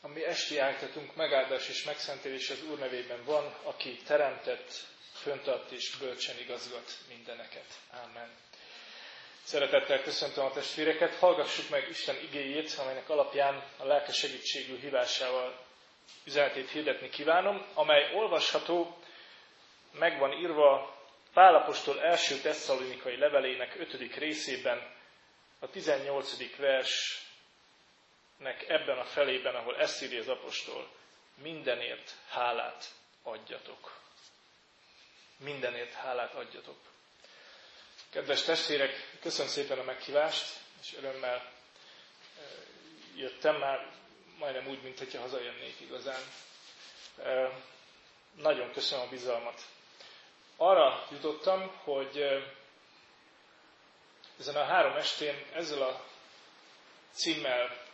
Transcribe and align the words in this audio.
ami 0.00 0.24
esti 0.24 0.58
álltatunk 0.58 1.14
megáldás 1.16 1.68
és 1.68 1.84
megszentelés 1.84 2.50
az 2.50 2.62
Úr 2.70 2.78
nevében 2.78 3.24
van, 3.24 3.54
aki 3.62 3.96
teremtett, 4.06 4.72
föntart 5.12 5.70
és 5.70 5.96
bölcsen 5.96 6.38
igazgat 6.38 6.92
mindeneket. 7.08 7.66
Amen. 8.04 8.30
Szeretettel 9.42 10.02
köszöntöm 10.02 10.44
a 10.44 10.50
testvéreket, 10.52 11.14
hallgassuk 11.14 11.68
meg 11.68 11.88
Isten 11.88 12.16
igéjét, 12.22 12.74
amelynek 12.78 13.08
alapján 13.08 13.62
a 13.76 13.84
lelke 13.84 14.12
segítségű 14.12 14.78
hívásával 14.78 15.64
üzenetét 16.24 16.70
hirdetni 16.70 17.08
kívánom, 17.08 17.66
amely 17.74 18.14
olvasható, 18.14 18.96
megvan 19.92 20.32
írva 20.32 20.98
Pálapostól 21.32 22.00
első 22.02 22.36
tesszalonikai 22.40 23.16
levelének 23.16 23.74
ötödik 23.78 24.14
részében, 24.16 24.92
a 25.58 25.70
18. 25.70 26.56
vers 26.56 27.20
nek 28.40 28.68
ebben 28.68 28.98
a 28.98 29.04
felében, 29.04 29.54
ahol 29.54 29.76
ezt 29.78 30.02
írja 30.02 30.20
az 30.20 30.28
apostol, 30.28 30.88
mindenért 31.34 32.14
hálát 32.28 32.84
adjatok. 33.22 33.98
Mindenért 35.36 35.92
hálát 35.92 36.34
adjatok. 36.34 36.76
Kedves 38.10 38.42
testvérek, 38.42 39.16
köszönöm 39.20 39.50
szépen 39.50 39.78
a 39.78 39.82
meghívást, 39.82 40.58
és 40.82 40.94
örömmel 40.96 41.36
eh, 41.36 41.42
jöttem 43.16 43.56
már, 43.56 43.92
majdnem 44.38 44.66
úgy, 44.66 44.82
mint 44.82 44.98
hogyha 44.98 45.20
hazajönnék 45.20 45.80
igazán. 45.80 46.20
Eh, 47.22 47.52
nagyon 48.36 48.72
köszönöm 48.72 49.06
a 49.06 49.08
bizalmat. 49.10 49.62
Arra 50.56 51.06
jutottam, 51.10 51.70
hogy 51.84 52.20
eh, 52.20 52.42
ezen 54.38 54.56
a 54.56 54.64
három 54.64 54.96
estén 54.96 55.46
ezzel 55.52 55.82
a 55.82 56.04
címmel 57.12 57.88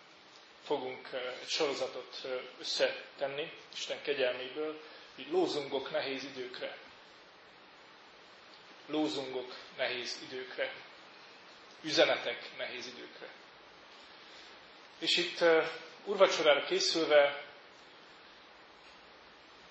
fogunk 0.66 1.09
egy 1.43 1.48
sorozatot 1.48 2.27
összetenni 2.61 3.52
Isten 3.75 4.02
kegyelméből, 4.02 4.80
így 5.17 5.31
lózungok 5.31 5.91
nehéz 5.91 6.25
időkre. 6.25 6.77
Lózungok 8.86 9.55
nehéz 9.77 10.19
időkre. 10.31 10.73
Üzenetek 11.83 12.56
nehéz 12.56 12.86
időkre. 12.86 13.28
És 14.98 15.17
itt 15.17 15.45
urvacsorára 16.05 16.64
készülve 16.64 17.45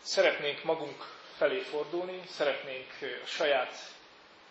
szeretnénk 0.01 0.63
magunk 0.63 1.03
felé 1.37 1.59
fordulni, 1.59 2.21
szeretnénk 2.27 2.91
a 3.23 3.25
saját 3.25 3.73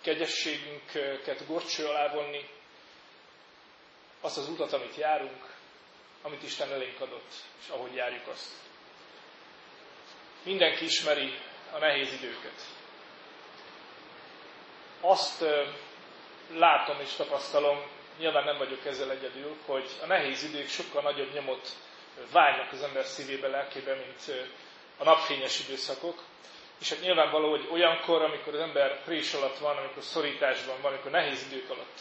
kegyességünket 0.00 1.46
gorcső 1.46 1.86
alá 1.86 2.12
vonni, 2.14 2.48
azt 4.20 4.38
az 4.38 4.48
utat, 4.48 4.72
amit 4.72 4.96
járunk, 4.96 5.53
amit 6.24 6.42
Isten 6.42 6.72
elénk 6.72 7.00
adott, 7.00 7.32
és 7.62 7.68
ahogy 7.68 7.94
járjuk 7.94 8.26
azt. 8.26 8.50
Mindenki 10.42 10.84
ismeri 10.84 11.38
a 11.72 11.78
nehéz 11.78 12.12
időket. 12.12 12.60
Azt 15.00 15.44
látom 16.52 17.00
és 17.00 17.12
tapasztalom, 17.12 17.78
nyilván 18.18 18.44
nem 18.44 18.58
vagyok 18.58 18.84
ezzel 18.86 19.10
egyedül, 19.10 19.56
hogy 19.66 19.90
a 20.02 20.06
nehéz 20.06 20.42
idők 20.42 20.68
sokkal 20.68 21.02
nagyobb 21.02 21.32
nyomot 21.32 21.68
vágynak 22.32 22.72
az 22.72 22.82
ember 22.82 23.04
szívébe, 23.04 23.48
lelkébe, 23.48 23.94
mint 23.94 24.48
a 24.98 25.04
napfényes 25.04 25.60
időszakok. 25.60 26.22
És 26.80 26.88
hát 26.90 27.00
nyilvánvaló, 27.00 27.50
hogy 27.50 27.68
olyankor, 27.70 28.22
amikor 28.22 28.54
az 28.54 28.60
ember 28.60 29.04
prés 29.04 29.32
alatt 29.34 29.58
van, 29.58 29.76
amikor 29.76 30.02
szorításban 30.02 30.80
van, 30.80 30.92
amikor 30.92 31.10
nehéz 31.10 31.46
idők 31.50 31.70
alatt 31.70 32.00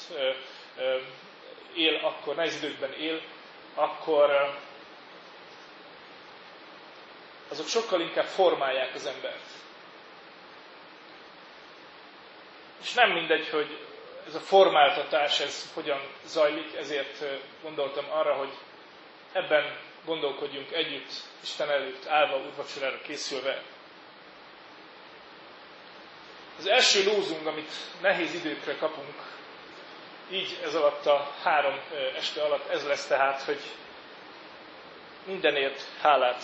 él, 1.76 1.96
akkor 1.96 2.36
nehéz 2.36 2.56
időkben 2.64 2.94
él, 2.94 3.22
akkor 3.76 4.60
azok 7.50 7.68
sokkal 7.68 8.02
inkább 8.02 8.26
formálják 8.26 8.96
az 8.96 9.06
embert. 9.06 9.50
És 12.82 12.94
nem 12.94 13.12
mindegy, 13.12 13.50
hogy 13.50 13.78
ez 14.28 14.36
a 14.36 14.40
formáltatás, 14.40 15.40
ez 15.40 15.72
hogyan 15.74 16.00
zajlik, 16.26 16.76
ezért 16.76 17.24
gondoltam 17.62 18.06
arra, 18.12 18.34
hogy 18.34 18.54
ebben 19.32 19.78
gondolkodjunk 20.06 20.72
együtt, 20.72 21.12
Isten 21.44 21.70
előtt 21.70 22.06
állva, 22.08 22.38
úrvacsorára 22.38 22.98
készülve. 23.02 23.62
Az 26.58 26.66
első 26.68 27.04
lózunk, 27.04 27.48
amit 27.48 27.72
nehéz 28.02 28.34
időkre 28.34 28.76
kapunk, 28.76 29.33
így 30.32 30.60
ez 30.64 30.76
alatt 30.76 31.06
a 31.06 31.32
három 31.44 31.80
este 32.16 32.42
alatt 32.42 32.70
ez 32.70 32.86
lesz 32.86 33.08
tehát, 33.08 33.42
hogy 33.42 33.62
mindenért 35.26 35.82
hálát 36.02 36.44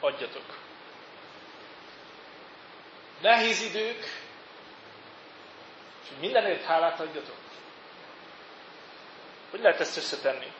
adjatok. 0.00 0.58
Nehéz 3.20 3.62
idők, 3.62 3.98
és 6.02 6.08
mindenért 6.20 6.64
hálát 6.64 7.00
adjatok. 7.00 7.36
Hogy 9.50 9.60
lehet 9.60 9.80
ezt 9.80 9.96
összetenni? 9.96 10.52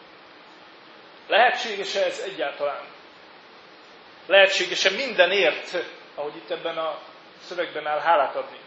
Lehetséges-e 1.26 2.04
ez 2.04 2.18
egyáltalán? 2.18 2.84
Lehetséges-e 4.26 4.90
mindenért, 4.90 5.76
ahogy 6.14 6.36
itt 6.36 6.50
ebben 6.50 6.78
a 6.78 6.98
szövegben 7.44 7.86
áll, 7.86 7.98
hálát 7.98 8.36
adni? 8.36 8.58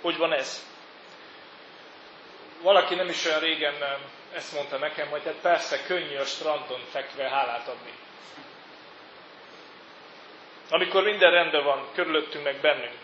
Hogy 0.00 0.16
van 0.16 0.32
ez? 0.32 0.69
Valaki 2.62 2.94
nem 2.94 3.08
is 3.08 3.26
olyan 3.26 3.40
régen 3.40 3.74
ezt 4.34 4.52
mondta 4.54 4.78
nekem, 4.78 5.08
hogy 5.08 5.24
hát 5.24 5.40
persze 5.42 5.82
könnyű 5.86 6.16
a 6.16 6.24
strandon 6.24 6.80
fekve 6.90 7.28
hálát 7.28 7.68
adni. 7.68 7.92
Amikor 10.70 11.02
minden 11.02 11.30
rendben 11.30 11.64
van, 11.64 11.88
körülöttünk 11.94 12.44
meg 12.44 12.60
bennünk. 12.60 12.98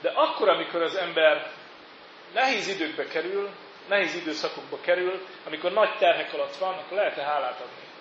De 0.00 0.10
akkor, 0.14 0.48
amikor 0.48 0.82
az 0.82 0.94
ember 0.94 1.50
nehéz 2.34 2.68
időkbe 2.68 3.06
kerül, 3.06 3.50
nehéz 3.88 4.14
időszakokba 4.14 4.80
kerül, 4.80 5.26
amikor 5.46 5.72
nagy 5.72 5.96
terhek 5.98 6.32
alatt 6.32 6.56
van, 6.56 6.74
akkor 6.74 6.96
lehet-e 6.96 7.22
hálát 7.22 7.60
adni? 7.60 7.91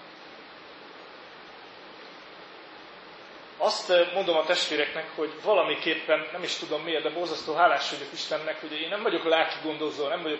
Azt 3.63 3.93
mondom 4.13 4.37
a 4.37 4.45
testvéreknek, 4.45 5.09
hogy 5.15 5.31
valamiképpen, 5.43 6.27
nem 6.31 6.43
is 6.43 6.55
tudom 6.55 6.81
miért, 6.83 7.03
de 7.03 7.09
borzasztó 7.09 7.53
hálás 7.53 7.91
vagyok 7.91 8.13
Istennek, 8.13 8.59
hogy 8.61 8.71
én 8.81 8.89
nem 8.89 9.03
vagyok 9.03 9.23
lelki 9.23 9.55
gondozó, 9.63 10.07
nem 10.07 10.21
vagyok 10.21 10.39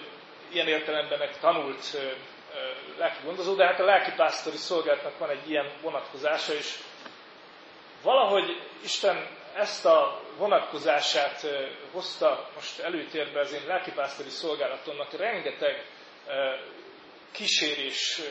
ilyen 0.52 0.68
értelemben 0.68 1.22
egy 1.22 1.40
tanult 1.40 1.98
lelki 2.98 3.18
gondozó, 3.24 3.54
de 3.54 3.66
hát 3.66 3.80
a 3.80 3.86
lelki 3.86 4.12
pásztori 4.16 4.58
szolgálatnak 4.58 5.18
van 5.18 5.30
egy 5.30 5.50
ilyen 5.50 5.72
vonatkozása, 5.82 6.54
és 6.54 6.78
valahogy 8.04 8.62
Isten 8.84 9.28
ezt 9.56 9.86
a 9.86 10.22
vonatkozását 10.38 11.48
hozta 11.92 12.50
most 12.56 12.80
előtérbe 12.80 13.40
az 13.40 13.54
én 13.54 13.68
lelkipásztori 13.68 14.30
szolgálatomnak. 14.30 15.12
Rengeteg 15.12 15.86
kísérés 17.32 18.22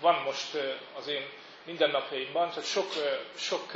van 0.00 0.22
most 0.24 0.58
az 0.96 1.08
én 1.08 1.28
mindennapjaimban, 1.64 2.50
csak 2.50 2.64
sok, 2.64 2.86
sok 3.36 3.72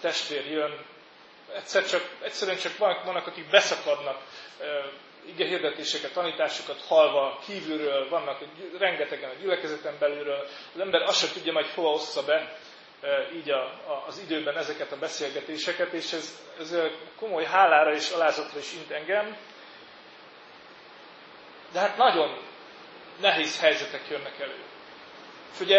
testvér 0.00 0.46
jön, 0.50 0.84
egyszer 1.54 1.86
csak, 1.86 2.16
egyszerűen 2.22 2.58
csak 2.58 2.76
vannak, 2.76 3.04
vannak, 3.04 3.26
akik 3.26 3.50
beszakadnak, 3.50 4.20
ige 5.26 5.46
hirdetéseket, 5.46 6.12
tanításokat 6.12 6.80
halva 6.88 7.38
kívülről, 7.46 8.08
vannak 8.08 8.38
rengetegen 8.78 9.30
a 9.30 9.40
gyülekezeten 9.40 9.94
belülről, 9.98 10.46
az 10.74 10.80
ember 10.80 11.02
azt 11.02 11.18
sem 11.18 11.28
tudja 11.32 11.52
majd 11.52 11.66
hova 11.66 11.90
ossza 11.90 12.24
be 12.24 12.58
így 13.34 13.50
a, 13.50 13.62
a, 13.62 14.04
az 14.06 14.18
időben 14.18 14.56
ezeket 14.56 14.92
a 14.92 14.96
beszélgetéseket, 14.98 15.92
és 15.92 16.12
ez, 16.12 16.38
ez 16.58 16.76
komoly 17.16 17.44
hálára 17.44 17.94
és 17.94 18.10
alázatra 18.10 18.58
is 18.58 18.72
int 18.72 18.90
engem. 18.90 19.36
De 21.72 21.78
hát 21.80 21.96
nagyon 21.96 22.38
nehéz 23.20 23.60
helyzetek 23.60 24.08
jönnek 24.08 24.38
elő. 24.40 24.64
És 25.54 25.60
ugye 25.60 25.78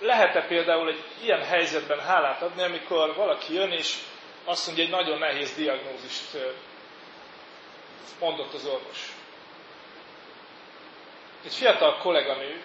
lehet-e 0.00 0.46
például 0.46 0.88
egy 0.88 1.04
ilyen 1.22 1.42
helyzetben 1.42 2.00
hálát 2.00 2.42
adni, 2.42 2.62
amikor 2.62 3.14
valaki 3.14 3.54
jön 3.54 3.70
és 3.70 3.96
azt 4.44 4.66
mondja, 4.66 4.84
egy 4.84 4.90
nagyon 4.90 5.18
nehéz 5.18 5.54
diagnózist 5.54 6.36
mondott 8.20 8.54
az 8.54 8.66
orvos. 8.66 9.12
Egy 11.44 11.54
fiatal 11.54 11.98
kolléganő 11.98 12.62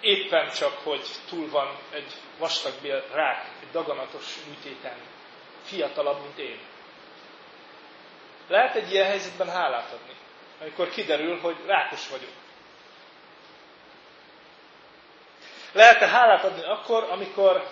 éppen 0.00 0.50
csak, 0.50 0.78
hogy 0.82 1.06
túl 1.28 1.50
van 1.50 1.78
egy 1.92 2.12
vastagbél 2.38 3.04
rák, 3.12 3.44
egy 3.60 3.70
daganatos 3.72 4.24
műtéten, 4.48 4.96
fiatalabb, 5.62 6.22
mint 6.22 6.38
én. 6.38 6.58
Lehet 8.48 8.74
egy 8.74 8.92
ilyen 8.92 9.06
helyzetben 9.06 9.48
hálát 9.50 9.92
adni, 9.92 10.14
amikor 10.60 10.88
kiderül, 10.90 11.40
hogy 11.40 11.56
rákos 11.66 12.08
vagyok. 12.08 12.30
Lehet-e 15.74 16.06
hálát 16.06 16.44
adni 16.44 16.64
akkor, 16.64 17.02
amikor 17.10 17.68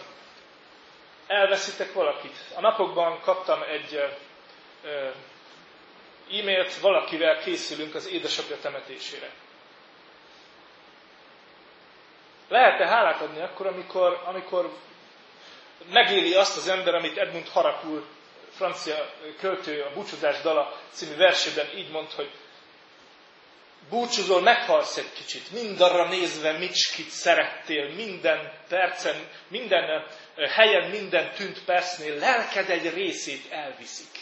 elveszítek 1.26 1.93
valakit? 1.93 2.37
A 2.54 2.60
napokban 2.60 3.20
kaptam 3.20 3.62
egy 3.62 4.04
e-mailt, 6.31 6.75
valakivel 6.81 7.38
készülünk 7.38 7.94
az 7.94 8.08
édesapja 8.08 8.56
temetésére. 8.58 9.31
Lehet-e 12.49 12.87
hálát 12.87 13.20
adni 13.20 13.40
akkor, 13.40 13.66
amikor, 13.66 14.22
amikor 14.25 14.70
megéli 15.93 16.34
azt 16.34 16.56
az 16.56 16.69
ember, 16.69 16.94
amit 16.94 17.19
Edmund 17.19 17.48
Harakul, 17.48 18.06
francia 18.50 19.10
költő, 19.40 19.82
a 19.82 19.93
Búcsúzás 19.94 20.40
dala 20.40 20.76
című 20.90 21.16
versében 21.16 21.66
így 21.76 21.90
mond, 21.90 22.10
hogy 22.12 22.31
búcsúzol, 23.88 24.40
meghalsz 24.40 24.96
egy 24.96 25.12
kicsit, 25.12 25.50
mindarra 25.50 26.08
nézve, 26.08 26.52
Micskit 26.52 27.08
szerettél, 27.11 27.94
minden 27.94 28.52
percen, 28.69 29.29
minden 29.49 30.06
helyen, 30.37 30.90
minden 30.90 31.32
tűnt 31.32 31.64
percnél, 31.64 32.19
lelked 32.19 32.70
egy 32.70 32.94
részét 32.94 33.50
elviszik. 33.50 34.20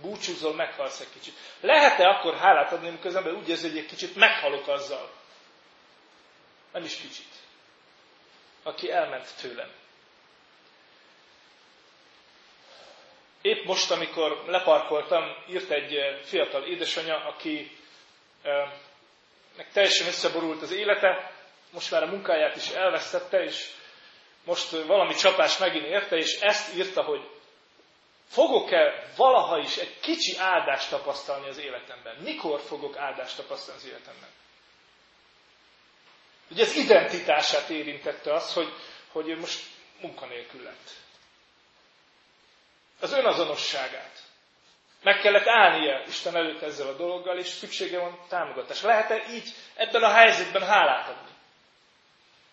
Búcsúzol, 0.00 0.54
meghalsz 0.54 1.00
egy 1.00 1.12
kicsit. 1.12 1.34
Lehet-e 1.60 2.08
akkor 2.08 2.36
hálát 2.36 2.72
adni, 2.72 2.88
amikor 2.88 3.06
az 3.06 3.16
ember 3.16 3.32
úgy 3.32 3.48
érzi, 3.48 3.68
hogy 3.68 3.78
egy 3.78 3.86
kicsit 3.86 4.16
meghalok 4.16 4.68
azzal? 4.68 5.10
Nem 6.72 6.84
is 6.84 6.96
kicsit. 6.96 7.32
Aki 8.62 8.90
elment 8.90 9.28
tőlem. 9.40 9.70
Épp 13.42 13.64
most, 13.64 13.90
amikor 13.90 14.44
leparkoltam, 14.46 15.24
írt 15.50 15.70
egy 15.70 15.94
fiatal 16.24 16.64
édesanyja, 16.64 17.24
aki 17.24 17.77
nek 19.56 19.72
teljesen 19.72 20.06
összeborult 20.06 20.62
az 20.62 20.72
élete, 20.72 21.32
most 21.70 21.90
már 21.90 22.02
a 22.02 22.06
munkáját 22.06 22.56
is 22.56 22.68
elvesztette, 22.68 23.42
és 23.42 23.70
most 24.44 24.70
valami 24.70 25.14
csapás 25.14 25.58
megint 25.58 25.86
érte, 25.86 26.16
és 26.16 26.40
ezt 26.40 26.76
írta, 26.76 27.02
hogy 27.02 27.30
fogok-e 28.28 29.10
valaha 29.16 29.58
is 29.58 29.76
egy 29.76 30.00
kicsi 30.00 30.36
áldást 30.38 30.90
tapasztalni 30.90 31.48
az 31.48 31.58
életemben? 31.58 32.16
Mikor 32.16 32.60
fogok 32.60 32.96
áldást 32.96 33.36
tapasztalni 33.36 33.80
az 33.80 33.86
életemben? 33.86 34.28
Ugye 36.50 36.62
az 36.62 36.76
identitását 36.76 37.68
érintette 37.68 38.34
az, 38.34 38.52
hogy, 38.52 38.72
hogy 39.12 39.38
most 39.38 39.60
munkanélkül 40.00 40.62
lett. 40.62 40.90
Az 43.00 43.12
önazonosságát. 43.12 44.17
Meg 45.02 45.18
kellett 45.20 45.46
állnia 45.46 46.02
Isten 46.06 46.36
előtt 46.36 46.62
ezzel 46.62 46.86
a 46.88 46.96
dologgal, 46.96 47.38
és 47.38 47.46
szüksége 47.46 47.98
van 47.98 48.20
támogatás. 48.28 48.82
Lehet-e 48.82 49.22
így 49.32 49.54
ebben 49.74 50.02
a 50.02 50.12
helyzetben 50.12 50.62
hálát 50.66 51.08
adni? 51.08 51.30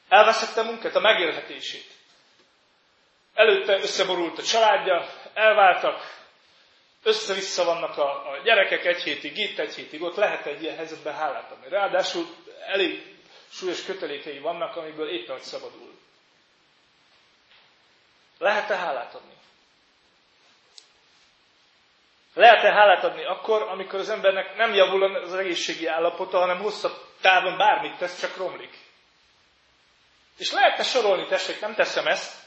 Elveszette 0.09 0.61
munkát, 0.63 0.95
a 0.95 0.99
megélhetését. 0.99 1.93
Előtte 3.33 3.73
összeborult 3.73 4.37
a 4.37 4.43
családja, 4.43 5.09
elváltak, 5.33 6.23
össze-vissza 7.03 7.63
vannak 7.63 7.97
a, 7.97 8.31
a 8.31 8.41
gyerekek 8.43 8.85
egy 8.85 9.01
hétig 9.03 9.37
itt, 9.37 9.59
egy 9.59 9.75
hétig 9.75 10.01
ott, 10.01 10.15
lehet 10.15 10.45
egy 10.45 10.61
ilyen 10.63 10.75
helyzetben 10.75 11.13
hálát 11.15 11.51
adni. 11.51 11.69
Ráadásul 11.69 12.25
elég 12.67 13.15
súlyos 13.49 13.85
kötelékei 13.85 14.39
vannak, 14.39 14.75
amiből 14.75 15.09
éppen 15.09 15.35
hogy 15.35 15.43
szabadul. 15.43 15.93
Lehet-e 18.37 18.75
hálát 18.75 19.13
adni? 19.13 19.34
Lehet-e 22.35 22.71
hálát 22.71 23.03
adni 23.03 23.25
akkor, 23.25 23.61
amikor 23.61 23.99
az 23.99 24.09
embernek 24.09 24.55
nem 24.55 24.73
javul 24.73 25.15
az 25.15 25.33
egészségi 25.33 25.87
állapota, 25.87 26.39
hanem 26.39 26.59
hosszabb 26.59 27.05
távon 27.21 27.57
bármit 27.57 27.97
tesz, 27.97 28.19
csak 28.19 28.37
romlik? 28.37 28.77
És 30.37 30.51
lehet-e 30.51 30.83
sorolni, 30.83 31.27
tessék, 31.27 31.59
nem 31.59 31.73
teszem 31.75 32.07
ezt. 32.07 32.43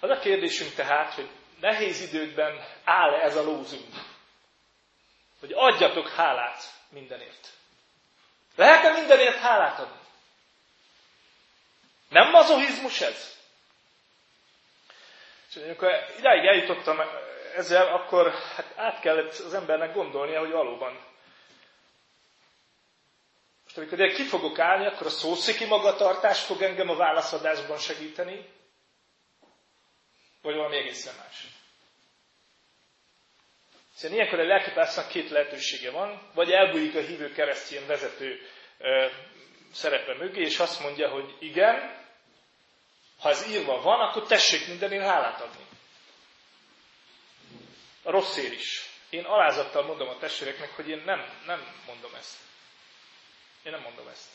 Az 0.00 0.10
a 0.10 0.18
kérdésünk 0.18 0.74
tehát, 0.74 1.14
hogy 1.14 1.28
nehéz 1.60 2.00
időkben 2.00 2.64
áll-e 2.84 3.22
ez 3.22 3.36
a 3.36 3.42
lózunk? 3.42 3.94
Hogy 5.40 5.52
adjatok 5.52 6.08
hálát 6.08 6.62
mindenért. 6.88 7.48
Lehet-e 8.56 8.92
mindenért 8.92 9.38
hálát 9.38 9.78
adni? 9.78 9.98
Nem 12.08 12.30
mazohizmus 12.30 13.00
ez? 13.00 13.36
És 15.48 15.56
amikor 15.56 15.90
idáig 16.18 16.44
eljutottam 16.44 17.00
ezzel, 17.54 17.86
akkor 17.94 18.32
hát 18.56 18.72
át 18.76 19.00
kellett 19.00 19.38
az 19.38 19.54
embernek 19.54 19.94
gondolnia, 19.94 20.40
hogy 20.40 20.50
valóban. 20.50 20.98
Most 23.64 23.76
amikor 23.76 24.00
én 24.00 24.14
ki 24.14 24.22
fogok 24.22 24.58
állni, 24.58 24.86
akkor 24.86 25.06
a 25.06 25.10
szószéki 25.10 25.64
magatartás 25.64 26.44
fog 26.44 26.62
engem 26.62 26.88
a 26.88 26.96
válaszadásban 26.96 27.78
segíteni, 27.78 28.48
vagy 30.42 30.54
valami 30.54 30.76
egészen 30.76 31.14
más. 31.18 31.46
Hiszen 33.92 34.12
ilyenkor 34.12 34.40
egy 34.40 34.46
lelkipásznak 34.46 35.08
két 35.08 35.30
lehetősége 35.30 35.90
van, 35.90 36.30
vagy 36.34 36.50
elbújik 36.50 36.94
a 36.96 37.00
hívő 37.00 37.32
keresztény 37.32 37.86
vezető 37.86 38.40
ö, 38.78 39.06
szerepe 39.72 40.14
mögé, 40.14 40.40
és 40.40 40.58
azt 40.58 40.80
mondja, 40.80 41.08
hogy 41.08 41.36
igen, 41.40 42.02
ha 43.20 43.28
ez 43.28 43.46
írva 43.48 43.80
van, 43.80 44.00
akkor 44.00 44.26
tessék 44.26 44.68
mindenért 44.68 45.04
hálát 45.06 45.40
adni. 45.40 45.64
A 48.04 48.10
rosszér 48.10 48.52
is. 48.52 48.88
Én 49.10 49.24
alázattal 49.24 49.82
mondom 49.82 50.08
a 50.08 50.18
testvéreknek, 50.18 50.70
hogy 50.76 50.88
én 50.88 51.02
nem, 51.04 51.40
nem 51.46 51.82
mondom 51.86 52.14
ezt. 52.14 52.36
Én 53.62 53.72
nem 53.72 53.80
mondom 53.80 54.08
ezt. 54.08 54.28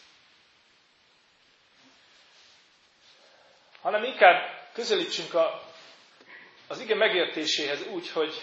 Hanem 3.82 4.04
inkább 4.04 4.70
közelítsünk 4.74 5.34
a, 5.34 5.64
az 6.68 6.80
ige 6.80 6.96
megértéséhez 6.96 7.86
úgy, 7.88 8.10
hogy 8.10 8.34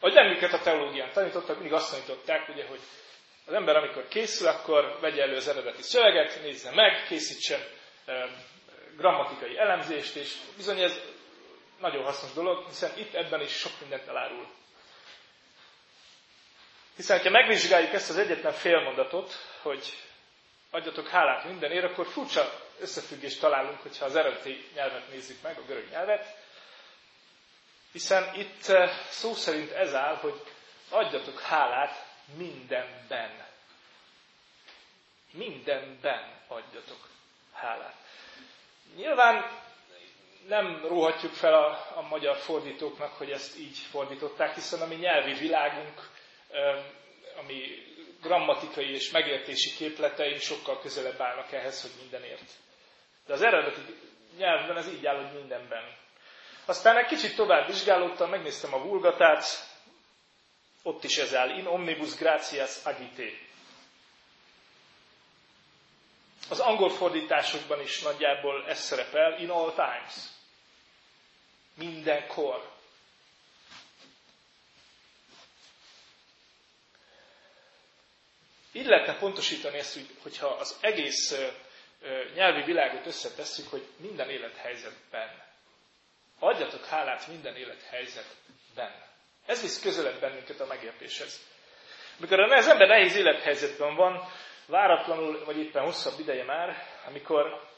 hogy 0.00 0.12
nem 0.12 0.26
minket 0.28 0.52
a 0.52 0.60
teológián 0.62 1.12
tanítottak, 1.12 1.54
mindig 1.56 1.72
azt 1.72 1.90
tanították, 1.90 2.48
ugye, 2.48 2.66
hogy 2.66 2.80
az 3.46 3.52
ember, 3.52 3.76
amikor 3.76 4.08
készül, 4.08 4.46
akkor 4.48 4.98
vegye 5.00 5.22
elő 5.22 5.36
az 5.36 5.48
eredeti 5.48 5.82
szöveget, 5.82 6.42
nézze 6.42 6.70
meg, 6.74 7.04
készítsen 7.08 7.60
grammatikai 8.96 9.58
elemzést, 9.58 10.14
és 10.16 10.34
bizony 10.56 10.80
ez 10.80 11.00
nagyon 11.80 12.04
hasznos 12.04 12.32
dolog, 12.32 12.66
hiszen 12.66 12.98
itt 12.98 13.14
ebben 13.14 13.40
is 13.40 13.52
sok 13.52 13.72
mindent 13.80 14.08
elárul. 14.08 14.46
Hiszen, 16.96 17.20
ha 17.20 17.30
megvizsgáljuk 17.30 17.92
ezt 17.92 18.10
az 18.10 18.16
egyetlen 18.16 18.52
félmondatot, 18.52 19.32
hogy 19.62 19.96
adjatok 20.70 21.08
hálát 21.08 21.44
mindenért, 21.44 21.84
akkor 21.84 22.06
furcsa 22.06 22.52
összefüggést 22.80 23.40
találunk, 23.40 23.80
hogyha 23.80 24.04
az 24.04 24.16
eredeti 24.16 24.68
nyelvet 24.74 25.08
nézzük 25.08 25.42
meg, 25.42 25.58
a 25.58 25.62
görög 25.66 25.88
nyelvet. 25.90 26.36
Hiszen 27.92 28.34
itt 28.34 28.66
eh, 28.68 28.90
szó 29.08 29.34
szerint 29.34 29.70
ez 29.70 29.94
áll, 29.94 30.14
hogy 30.16 30.42
adjatok 30.88 31.40
hálát 31.40 32.04
mindenben. 32.36 33.46
Mindenben 35.30 36.40
adjatok 36.48 37.08
hálát. 37.52 37.94
Nyilván 38.96 39.50
nem 40.48 40.80
róhatjuk 40.88 41.32
fel 41.32 41.54
a, 41.54 41.66
a 41.94 42.02
magyar 42.08 42.36
fordítóknak, 42.36 43.12
hogy 43.12 43.30
ezt 43.30 43.58
így 43.58 43.78
fordították, 43.90 44.54
hiszen 44.54 44.80
a 44.80 44.86
mi 44.86 44.94
nyelvi 44.94 45.32
világunk, 45.32 46.08
ami 47.38 47.62
grammatikai 48.22 48.90
és 48.94 49.10
megértési 49.10 49.70
képleteink 49.76 50.40
sokkal 50.40 50.80
közelebb 50.80 51.20
állnak 51.20 51.52
ehhez, 51.52 51.82
hogy 51.82 51.90
mindenért. 52.00 52.50
De 53.26 53.32
az 53.32 53.42
eredeti 53.42 53.80
nyelvben 54.38 54.76
ez 54.76 54.88
így 54.88 55.06
áll, 55.06 55.16
hogy 55.24 55.38
mindenben. 55.38 55.82
Aztán 56.64 56.96
egy 56.96 57.06
kicsit 57.06 57.36
tovább 57.36 57.66
vizsgálódtam, 57.66 58.30
megnéztem 58.30 58.74
a 58.74 58.82
vulgatát, 58.82 59.44
ott 60.82 61.04
is 61.04 61.16
ez 61.18 61.34
áll, 61.34 61.48
in 61.58 61.66
omnibus 61.66 62.14
gratias 62.16 62.84
agite. 62.84 63.22
Az 66.48 66.60
angol 66.60 66.90
fordításokban 66.90 67.80
is 67.80 68.00
nagyjából 68.02 68.66
ez 68.68 68.78
szerepel, 68.78 69.38
in 69.40 69.50
all 69.50 69.70
times. 69.72 70.14
Mindenkor. 71.74 72.70
Így 78.72 78.86
lehetne 78.86 79.18
pontosítani 79.18 79.78
ezt, 79.78 79.98
hogyha 80.22 80.46
az 80.46 80.76
egész 80.80 81.34
nyelvi 82.34 82.62
világot 82.62 83.06
összetesszük, 83.06 83.68
hogy 83.70 83.86
minden 83.96 84.30
élethelyzetben. 84.30 85.42
Adjatok 86.38 86.84
hálát 86.86 87.26
minden 87.26 87.56
élethelyzetben. 87.56 88.94
Ez 89.46 89.60
visz 89.62 89.80
közelebb 89.80 90.20
bennünket 90.20 90.60
a 90.60 90.66
megértéshez. 90.66 91.40
Mikor 92.16 92.40
az 92.40 92.68
ember 92.68 92.88
nehéz 92.88 93.16
élethelyzetben 93.16 93.94
van, 93.94 94.28
váratlanul, 94.70 95.44
vagy 95.44 95.56
éppen 95.58 95.82
hosszabb 95.82 96.18
ideje 96.18 96.44
már, 96.44 96.76
amikor 97.06 97.68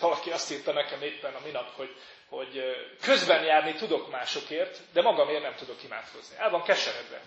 valaki 0.00 0.30
azt 0.30 0.52
írta 0.52 0.72
nekem 0.72 1.02
éppen 1.02 1.34
a 1.34 1.40
minap, 1.44 1.74
hogy, 1.76 1.96
hogy 2.28 2.62
közben 3.00 3.44
járni 3.44 3.74
tudok 3.74 4.10
másokért, 4.10 4.80
de 4.92 5.02
magamért 5.02 5.42
nem 5.42 5.54
tudok 5.54 5.82
imádkozni. 5.82 6.36
El 6.36 6.50
van 6.50 6.62
keseredve. 6.62 7.20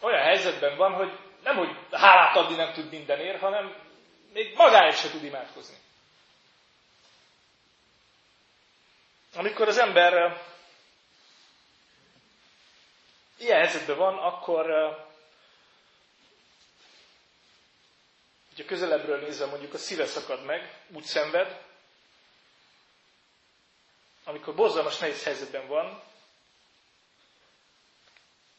Olyan 0.00 0.22
helyzetben 0.22 0.76
van, 0.76 0.92
hogy 0.92 1.18
nem, 1.42 1.56
hogy 1.56 1.76
hálát 1.90 2.36
adni 2.36 2.54
nem 2.56 2.72
tud 2.72 2.90
mindenért, 2.90 3.40
hanem 3.40 3.76
még 4.32 4.54
magáért 4.56 4.98
se 4.98 5.10
tud 5.10 5.24
imádkozni. 5.24 5.76
Amikor 9.36 9.68
az 9.68 9.78
ember 9.78 10.42
ilyen 13.38 13.58
helyzetben 13.58 13.96
van, 13.96 14.18
akkor 14.18 14.66
hogyha 18.56 18.68
közelebbről 18.74 19.20
nézve 19.20 19.46
mondjuk 19.46 19.74
a 19.74 19.78
szíve 19.78 20.06
szakad 20.06 20.44
meg, 20.44 20.80
úgy 20.92 21.04
szenved, 21.04 21.62
amikor 24.24 24.54
borzalmas 24.54 24.98
nehéz 24.98 25.24
helyzetben 25.24 25.66
van, 25.66 26.02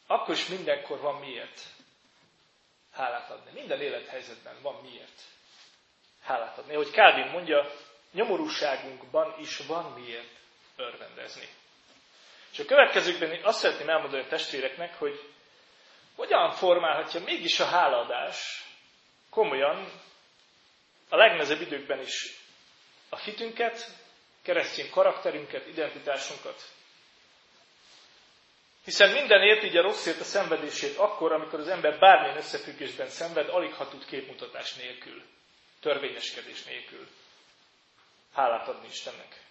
akkor 0.06 0.34
is 0.34 0.46
mindenkor 0.46 1.00
van 1.00 1.14
miért 1.20 1.60
hálát 2.92 3.30
adni. 3.30 3.50
Minden 3.52 3.80
élethelyzetben 3.80 4.56
van 4.62 4.82
miért 4.82 5.22
hálát 6.22 6.58
adni. 6.58 6.74
Hogy 6.74 6.90
Calvin 6.90 7.26
mondja, 7.26 7.70
nyomorúságunkban 8.12 9.34
is 9.38 9.56
van 9.58 9.92
miért 9.92 10.34
örvendezni. 10.76 11.48
És 12.52 12.58
a 12.58 12.64
következőkben 12.64 13.44
azt 13.44 13.58
szeretném 13.58 13.88
elmondani 13.88 14.22
a 14.22 14.28
testvéreknek, 14.28 14.98
hogy 14.98 15.30
hogyan 16.16 16.50
formálhatja 16.52 17.20
mégis 17.20 17.60
a 17.60 17.64
hálaadás 17.64 18.65
komolyan 19.36 19.90
a 21.08 21.16
legnehezebb 21.16 21.60
időkben 21.60 22.00
is 22.00 22.36
a 23.08 23.18
hitünket, 23.18 23.86
keresztény 24.42 24.90
karakterünket, 24.90 25.66
identitásunkat. 25.66 26.62
Hiszen 28.84 29.10
minden 29.12 29.42
ért 29.42 29.62
így 29.62 29.76
a 29.76 29.82
rosszért, 29.82 30.20
a 30.20 30.24
szenvedését 30.24 30.96
akkor, 30.96 31.32
amikor 31.32 31.60
az 31.60 31.68
ember 31.68 31.98
bármilyen 31.98 32.36
összefüggésben 32.36 33.08
szenved, 33.08 33.48
alig 33.48 33.72
ha 33.74 33.88
tud 33.88 34.04
képmutatás 34.04 34.74
nélkül, 34.74 35.22
törvényeskedés 35.80 36.64
nélkül 36.64 37.06
hálát 38.32 38.68
adni 38.68 38.86
Istennek. 38.88 39.44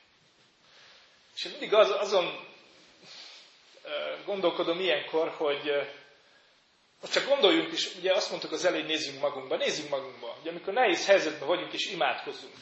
És 1.35 1.43
mindig 1.43 1.73
az, 1.73 1.89
azon 1.91 2.47
gondolkodom 4.25 4.79
ilyenkor, 4.79 5.29
hogy 5.29 5.71
csak 7.11 7.27
gondoljunk 7.27 7.71
is, 7.71 7.95
ugye 7.95 8.13
azt 8.13 8.29
mondtuk 8.29 8.51
az 8.51 8.65
elején, 8.65 8.85
nézzünk 8.85 9.19
magunkba, 9.19 9.55
nézzünk 9.57 9.89
magunkba, 9.89 10.27
hogy 10.27 10.47
amikor 10.47 10.73
nehéz 10.73 11.05
helyzetben 11.05 11.47
vagyunk 11.47 11.73
és 11.73 11.91
imádkozunk, 11.91 12.53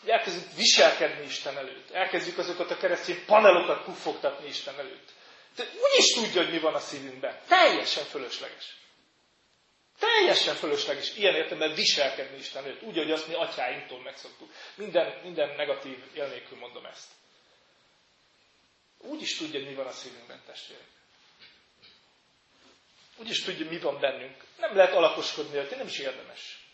hogy 0.00 0.10
elkezdjük 0.10 0.56
viselkedni 0.56 1.24
Isten 1.26 1.56
előtt, 1.56 1.90
elkezdjük 1.90 2.38
azokat 2.38 2.70
a 2.70 2.76
keresztény 2.76 3.24
panelokat 3.26 3.84
puffogtatni 3.84 4.48
Isten 4.48 4.78
előtt. 4.78 5.08
De 5.56 5.62
úgy 5.64 5.98
is 5.98 6.12
tudja, 6.12 6.42
hogy 6.42 6.52
mi 6.52 6.58
van 6.58 6.74
a 6.74 6.78
szívünkben. 6.78 7.40
Teljesen 7.48 8.04
fölösleges. 8.04 8.76
Teljesen 9.98 10.54
fölösleges 10.54 11.16
ilyen 11.16 11.34
értelemben 11.34 11.74
viselkedni 11.74 12.38
Isten 12.38 12.64
előtt, 12.64 12.82
úgy, 12.82 12.96
hogy 12.96 13.10
azt 13.10 13.28
mi 13.28 13.34
atyáinktól 13.34 14.00
megszoktuk. 14.02 14.50
Minden, 14.74 15.20
minden 15.22 15.56
negatív 15.56 15.98
élnékül 16.14 16.58
mondom 16.58 16.84
ezt. 16.86 17.10
Úgy 18.98 19.22
is 19.22 19.36
tudja, 19.36 19.60
hogy 19.60 19.68
mi 19.68 19.74
van 19.74 19.86
a 19.86 19.92
szívünkben, 19.92 20.42
testvérek. 20.46 20.97
Úgy 23.18 23.28
is 23.28 23.42
tudja, 23.42 23.68
mi 23.70 23.78
van 23.78 24.00
bennünk. 24.00 24.44
Nem 24.58 24.76
lehet 24.76 24.92
alakoskodni, 24.94 25.56
hogy 25.56 25.76
nem 25.76 25.86
is 25.86 25.98
érdemes. 25.98 26.66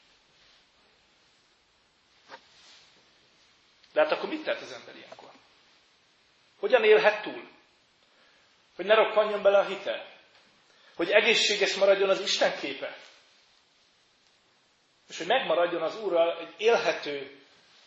De 3.92 4.00
hát 4.00 4.12
akkor 4.12 4.28
mit 4.28 4.44
tehet 4.44 4.60
az 4.62 4.72
ember 4.72 4.96
ilyenkor? 4.96 5.30
Hogyan 6.58 6.84
élhet 6.84 7.22
túl? 7.22 7.48
Hogy 8.76 8.84
ne 8.84 8.94
rokkanjon 8.94 9.42
bele 9.42 9.58
a 9.58 9.64
hitel? 9.64 10.12
Hogy 10.94 11.10
egészséges 11.10 11.74
maradjon 11.74 12.08
az 12.08 12.20
Isten 12.20 12.58
képe? 12.58 12.96
És 15.08 15.18
hogy 15.18 15.26
megmaradjon 15.26 15.82
az 15.82 15.96
Úrral 15.96 16.38
egy 16.38 16.54
élhető, 16.56 17.40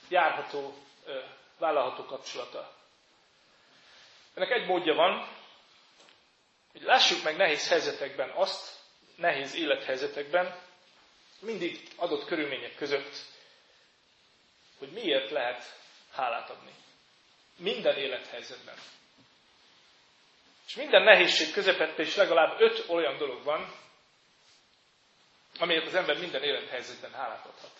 járható, 0.10 0.78
vállalható 1.58 2.06
kapcsolata. 2.06 2.74
Ennek 4.34 4.52
egy 4.52 4.66
módja 4.66 4.94
van, 4.94 5.37
hogy 6.78 6.86
lássuk 6.86 7.24
meg 7.24 7.36
nehéz 7.38 7.68
helyzetekben 7.68 8.30
azt, 8.30 8.76
nehéz 9.16 9.56
élethelyzetekben, 9.56 10.60
mindig 11.40 11.88
adott 11.96 12.26
körülmények 12.26 12.76
között, 12.76 13.16
hogy 14.78 14.90
miért 14.92 15.32
lehet 15.32 15.76
hálát 16.12 16.50
adni. 16.50 16.72
Minden 17.58 17.98
élethelyzetben. 17.98 18.76
És 20.68 20.76
minden 20.76 21.04
nehézség 21.04 21.52
közepette 21.54 22.02
is 22.02 22.16
legalább 22.16 22.60
öt 22.62 22.86
olyan 22.88 23.18
dolog 23.18 23.44
van, 23.44 23.74
amelyet 25.60 25.88
az 25.88 25.96
ember 25.96 26.18
minden 26.20 26.44
élethelyzetben 26.44 27.12
hálát 27.14 27.46
adhat. 27.46 27.72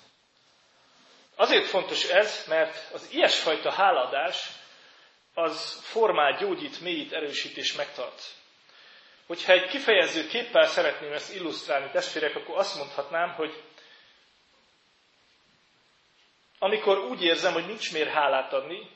Azért 1.36 1.66
fontos 1.66 2.04
ez, 2.10 2.46
mert 2.48 2.94
az 2.94 3.08
ilyesfajta 3.12 3.72
háladás 3.72 4.50
az 5.34 5.80
formál, 5.82 6.38
gyógyít, 6.38 6.82
mélyít, 6.82 7.14
erősít 7.14 7.58
és 7.58 7.74
megtart. 7.74 8.36
Hogyha 9.28 9.52
egy 9.52 9.68
kifejező 9.68 10.28
képpel 10.28 10.66
szeretném 10.68 11.12
ezt 11.12 11.36
illusztrálni, 11.36 11.90
testvérek, 11.92 12.36
akkor 12.36 12.58
azt 12.58 12.78
mondhatnám, 12.78 13.34
hogy 13.34 13.64
amikor 16.60 16.98
úgy 16.98 17.24
érzem, 17.24 17.54
hogy 17.54 17.66
nincs 17.66 17.94
miért 17.94 18.10
hálát 18.10 18.54
adni, 18.54 18.90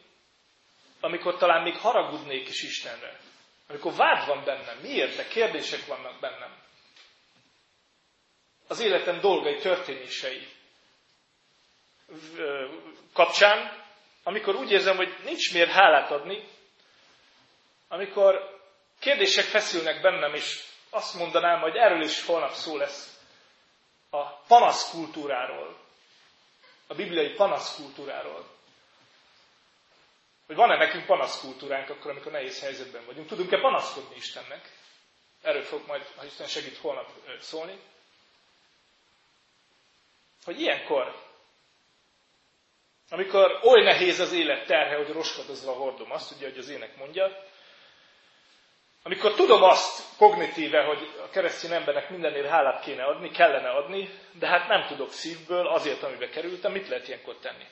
amikor 0.99 1.37
talán 1.37 1.63
még 1.63 1.77
haragudnék 1.77 2.47
is 2.47 2.63
Istenre, 2.63 3.19
amikor 3.67 3.93
vád 3.93 4.27
van 4.27 4.43
bennem, 4.43 4.77
miért, 4.77 5.15
de 5.15 5.27
kérdések 5.27 5.85
vannak 5.85 6.19
bennem, 6.19 6.59
az 8.67 8.79
életem 8.79 9.19
dolgai, 9.19 9.55
történései 9.57 10.47
kapcsán, 13.13 13.83
amikor 14.23 14.55
úgy 14.55 14.71
érzem, 14.71 14.95
hogy 14.95 15.15
nincs 15.23 15.53
miért 15.53 15.71
hálát 15.71 16.11
adni, 16.11 16.47
amikor 17.87 18.50
kérdések 19.01 19.45
feszülnek 19.45 20.01
bennem, 20.01 20.33
és 20.33 20.63
azt 20.89 21.13
mondanám, 21.13 21.59
hogy 21.59 21.75
erről 21.75 22.01
is 22.01 22.25
holnap 22.25 22.51
szó 22.53 22.77
lesz 22.77 23.19
a 24.09 24.23
panaszkultúráról, 24.47 25.77
a 26.87 26.93
bibliai 26.93 27.29
panaszkultúráról. 27.33 28.45
Hogy 30.45 30.55
van-e 30.55 30.77
nekünk 30.77 31.05
panaszkultúránk 31.05 31.89
akkor, 31.89 32.11
amikor 32.11 32.31
nehéz 32.31 32.61
helyzetben 32.61 33.05
vagyunk? 33.05 33.27
Tudunk-e 33.27 33.59
panaszkodni 33.59 34.15
Istennek? 34.15 34.69
Erről 35.41 35.63
fog 35.63 35.87
majd, 35.87 36.05
ha 36.15 36.25
Isten 36.25 36.47
segít, 36.47 36.77
holnap 36.77 37.09
szólni. 37.39 37.79
Hogy 40.43 40.59
ilyenkor, 40.61 41.15
amikor 43.09 43.59
oly 43.63 43.83
nehéz 43.83 44.19
az 44.19 44.31
élet 44.33 44.65
terhe, 44.65 44.95
hogy 44.95 45.11
roskadozva 45.11 45.71
hordom 45.73 46.11
azt, 46.11 46.31
ugye, 46.31 46.49
hogy 46.49 46.57
az 46.57 46.69
ének 46.69 46.95
mondja, 46.97 47.49
amikor 49.03 49.33
tudom 49.33 49.63
azt 49.63 50.03
kognitíve, 50.17 50.83
hogy 50.83 51.13
a 51.23 51.29
keresztény 51.29 51.71
embernek 51.71 52.09
mindenért 52.09 52.49
hálát 52.49 52.83
kéne 52.83 53.03
adni, 53.03 53.31
kellene 53.31 53.69
adni, 53.69 54.09
de 54.31 54.47
hát 54.47 54.67
nem 54.67 54.85
tudok 54.87 55.11
szívből 55.11 55.67
azért, 55.67 56.03
amibe 56.03 56.29
kerültem, 56.29 56.71
mit 56.71 56.87
lehet 56.87 57.07
ilyenkor 57.07 57.35
tenni? 57.35 57.65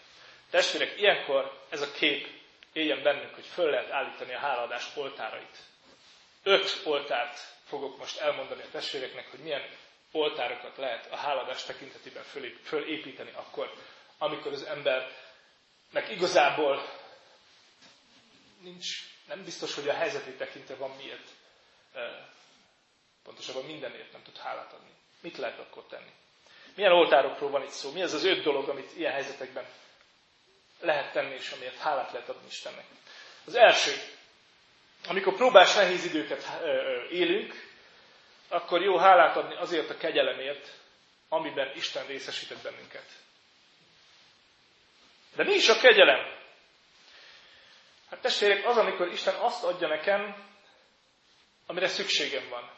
Testvérek, 0.50 1.00
ilyenkor 1.00 1.60
ez 1.70 1.82
a 1.82 1.92
kép 1.92 2.28
éljen 2.74 3.04
bennünk, 3.04 3.36
hogy 3.36 3.46
föl 3.46 3.70
lehet 3.70 3.92
állítani 3.92 4.34
a 4.34 4.38
hálaadás 4.40 4.86
oltárait. 4.96 5.58
Öt 6.44 6.82
oltárt 6.86 7.40
fogok 7.68 7.98
most 7.98 8.20
elmondani 8.20 8.62
a 8.62 8.70
testvéreknek, 8.72 9.30
hogy 9.30 9.40
milyen 9.40 9.64
oltárokat 10.12 10.78
lehet 10.78 11.12
a 11.12 11.16
háladás 11.16 11.64
tekintetében 11.64 12.24
fölépíteni 12.64 13.32
akkor, 13.34 13.74
amikor 14.18 14.52
az 14.52 14.64
embernek 14.64 16.10
igazából 16.10 16.82
nincs 18.62 18.88
nem 19.30 19.44
biztos, 19.44 19.76
hogy 19.76 19.88
a 19.90 19.94
helyzetét 19.94 20.38
tekintve 20.38 20.76
van 20.76 20.92
miért. 20.98 21.28
Pontosabban 23.24 23.66
mindenért 23.66 24.12
nem 24.12 24.22
tud 24.24 24.38
hálát 24.38 24.74
adni. 24.74 24.92
Mit 25.22 25.38
lehet 25.38 25.60
akkor 25.60 25.84
tenni? 25.84 26.12
Milyen 26.76 26.92
oltárokról 26.92 27.50
van 27.50 27.64
itt 27.64 27.70
szó? 27.70 27.92
Mi 27.92 28.02
az 28.02 28.14
az 28.14 28.24
öt 28.24 28.44
dolog, 28.44 28.70
amit 28.70 28.98
ilyen 28.98 29.12
helyzetekben 29.12 29.66
lehet 30.80 31.12
tenni, 31.14 31.34
és 31.34 31.52
amiért 31.52 31.78
hálát 31.78 32.12
lehet 32.12 32.30
adni 32.30 32.48
Istennek? 32.48 32.86
Az 33.46 33.56
első, 33.56 33.92
amikor 35.08 35.36
próbás 35.36 35.76
nehéz 35.76 36.06
időket 36.06 36.44
élünk, 37.12 37.54
akkor 38.48 38.82
jó 38.82 38.98
hálát 38.98 39.36
adni 39.36 39.56
azért 39.56 39.90
a 39.90 39.98
kegyelemért, 39.98 40.74
amiben 41.30 41.72
Isten 41.76 42.06
részesített 42.06 42.62
bennünket. 42.62 43.06
De 45.36 45.44
mi 45.44 45.54
is 45.54 45.70
a 45.70 45.78
kegyelem? 45.80 46.39
Hát 48.10 48.22
testvérek, 48.22 48.66
az, 48.66 48.78
amikor 48.78 49.08
Isten 49.08 49.36
azt 49.36 49.64
adja 49.64 49.88
nekem, 49.88 50.48
amire 51.66 51.88
szükségem 51.88 52.50
van. 52.50 52.70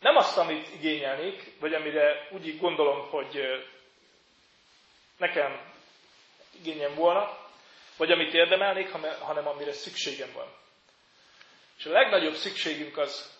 Nem 0.00 0.16
azt, 0.16 0.38
amit 0.38 0.74
igényelnék, 0.74 1.60
vagy 1.60 1.74
amire 1.74 2.28
úgy 2.32 2.58
gondolom, 2.58 3.08
hogy 3.10 3.40
nekem 5.16 5.72
igényem 6.58 6.94
volna, 6.94 7.38
vagy 7.96 8.10
amit 8.10 8.34
érdemelnék, 8.34 8.90
hanem 9.20 9.46
amire 9.46 9.72
szükségem 9.72 10.32
van. 10.32 10.48
És 11.78 11.86
a 11.86 11.90
legnagyobb 11.90 12.34
szükségünk 12.34 12.98
az 12.98 13.34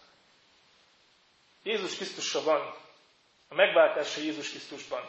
Jézus 1.63 1.97
Krisztusra 1.97 2.43
van, 2.43 2.75
a 3.49 3.55
megváltása 3.55 4.21
Jézus 4.21 4.51
Krisztusban. 4.51 5.09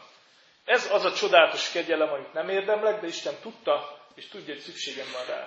Ez 0.66 0.92
az 0.92 1.06
a 1.06 1.14
csodálatos 1.14 1.72
kegyelem, 1.72 2.10
amit 2.10 2.34
nem 2.34 2.50
érdemlek, 2.50 3.02
de 3.02 3.08
Isten 3.08 3.36
tudta, 3.42 4.06
és 4.18 4.28
tudja, 4.28 4.54
hogy 4.54 4.64
szükségem 4.64 5.08
van 5.14 5.26
rá. 5.36 5.46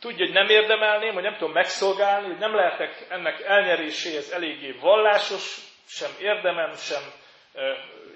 Tudja, 0.00 0.24
hogy 0.24 0.34
nem 0.34 0.48
érdemelném, 0.48 1.14
hogy 1.14 1.22
nem 1.22 1.36
tudom 1.36 1.52
megszolgálni, 1.52 2.26
hogy 2.26 2.38
nem 2.38 2.54
lehetek 2.54 3.06
ennek 3.08 3.40
elnyeréséhez 3.40 4.30
eléggé 4.30 4.70
vallásos, 4.70 5.56
sem 5.86 6.10
érdemem, 6.18 6.74
sem 6.76 7.02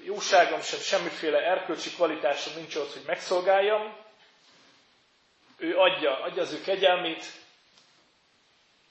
jóságom 0.05 0.61
sem, 0.61 0.79
semmiféle 0.79 1.39
erkölcsi 1.39 1.91
kvalitásom 1.91 2.55
nincs 2.57 2.75
ott, 2.75 2.93
hogy 2.93 3.03
megszolgáljam. 3.07 3.97
Ő 5.59 5.77
adja, 5.77 6.23
adja 6.23 6.43
az 6.43 6.53
ő 6.53 6.61
kegyelmét, 6.61 7.25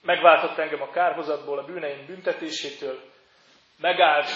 megváltott 0.02 0.58
engem 0.58 0.82
a 0.82 0.92
kárhozatból, 0.92 1.60
a 1.60 1.66
bűneim 1.66 2.06
büntetésétől, 2.06 3.02
megáld, 3.78 4.28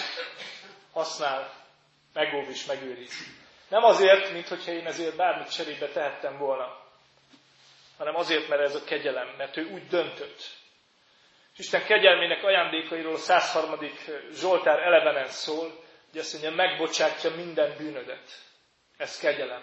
használ, 0.92 1.52
megóv 2.12 2.48
és 2.48 2.64
megőriz. 2.64 3.46
Nem 3.68 3.84
azért, 3.84 4.32
mint 4.32 4.48
hogyha 4.48 4.72
én 4.72 4.86
ezért 4.86 5.16
bármit 5.16 5.52
cserébe 5.52 5.88
tehettem 5.88 6.38
volna, 6.38 6.86
hanem 7.96 8.14
azért, 8.14 8.48
mert 8.48 8.62
ez 8.62 8.74
a 8.74 8.84
kegyelem, 8.84 9.34
mert 9.36 9.56
ő 9.56 9.64
úgy 9.72 9.86
döntött. 9.86 10.56
És 11.52 11.58
Isten 11.58 11.84
kegyelmének 11.84 12.44
ajándékairól 12.44 13.14
a 13.14 13.18
103. 13.18 13.78
Zsoltár 14.32 14.78
elevenen 14.78 15.26
szól, 15.26 15.84
hogy 16.10 16.20
azt 16.20 16.32
mondja, 16.32 16.50
megbocsátja 16.50 17.34
minden 17.34 17.76
bűnödet. 17.76 18.30
Ez 18.96 19.18
kegyelem. 19.18 19.62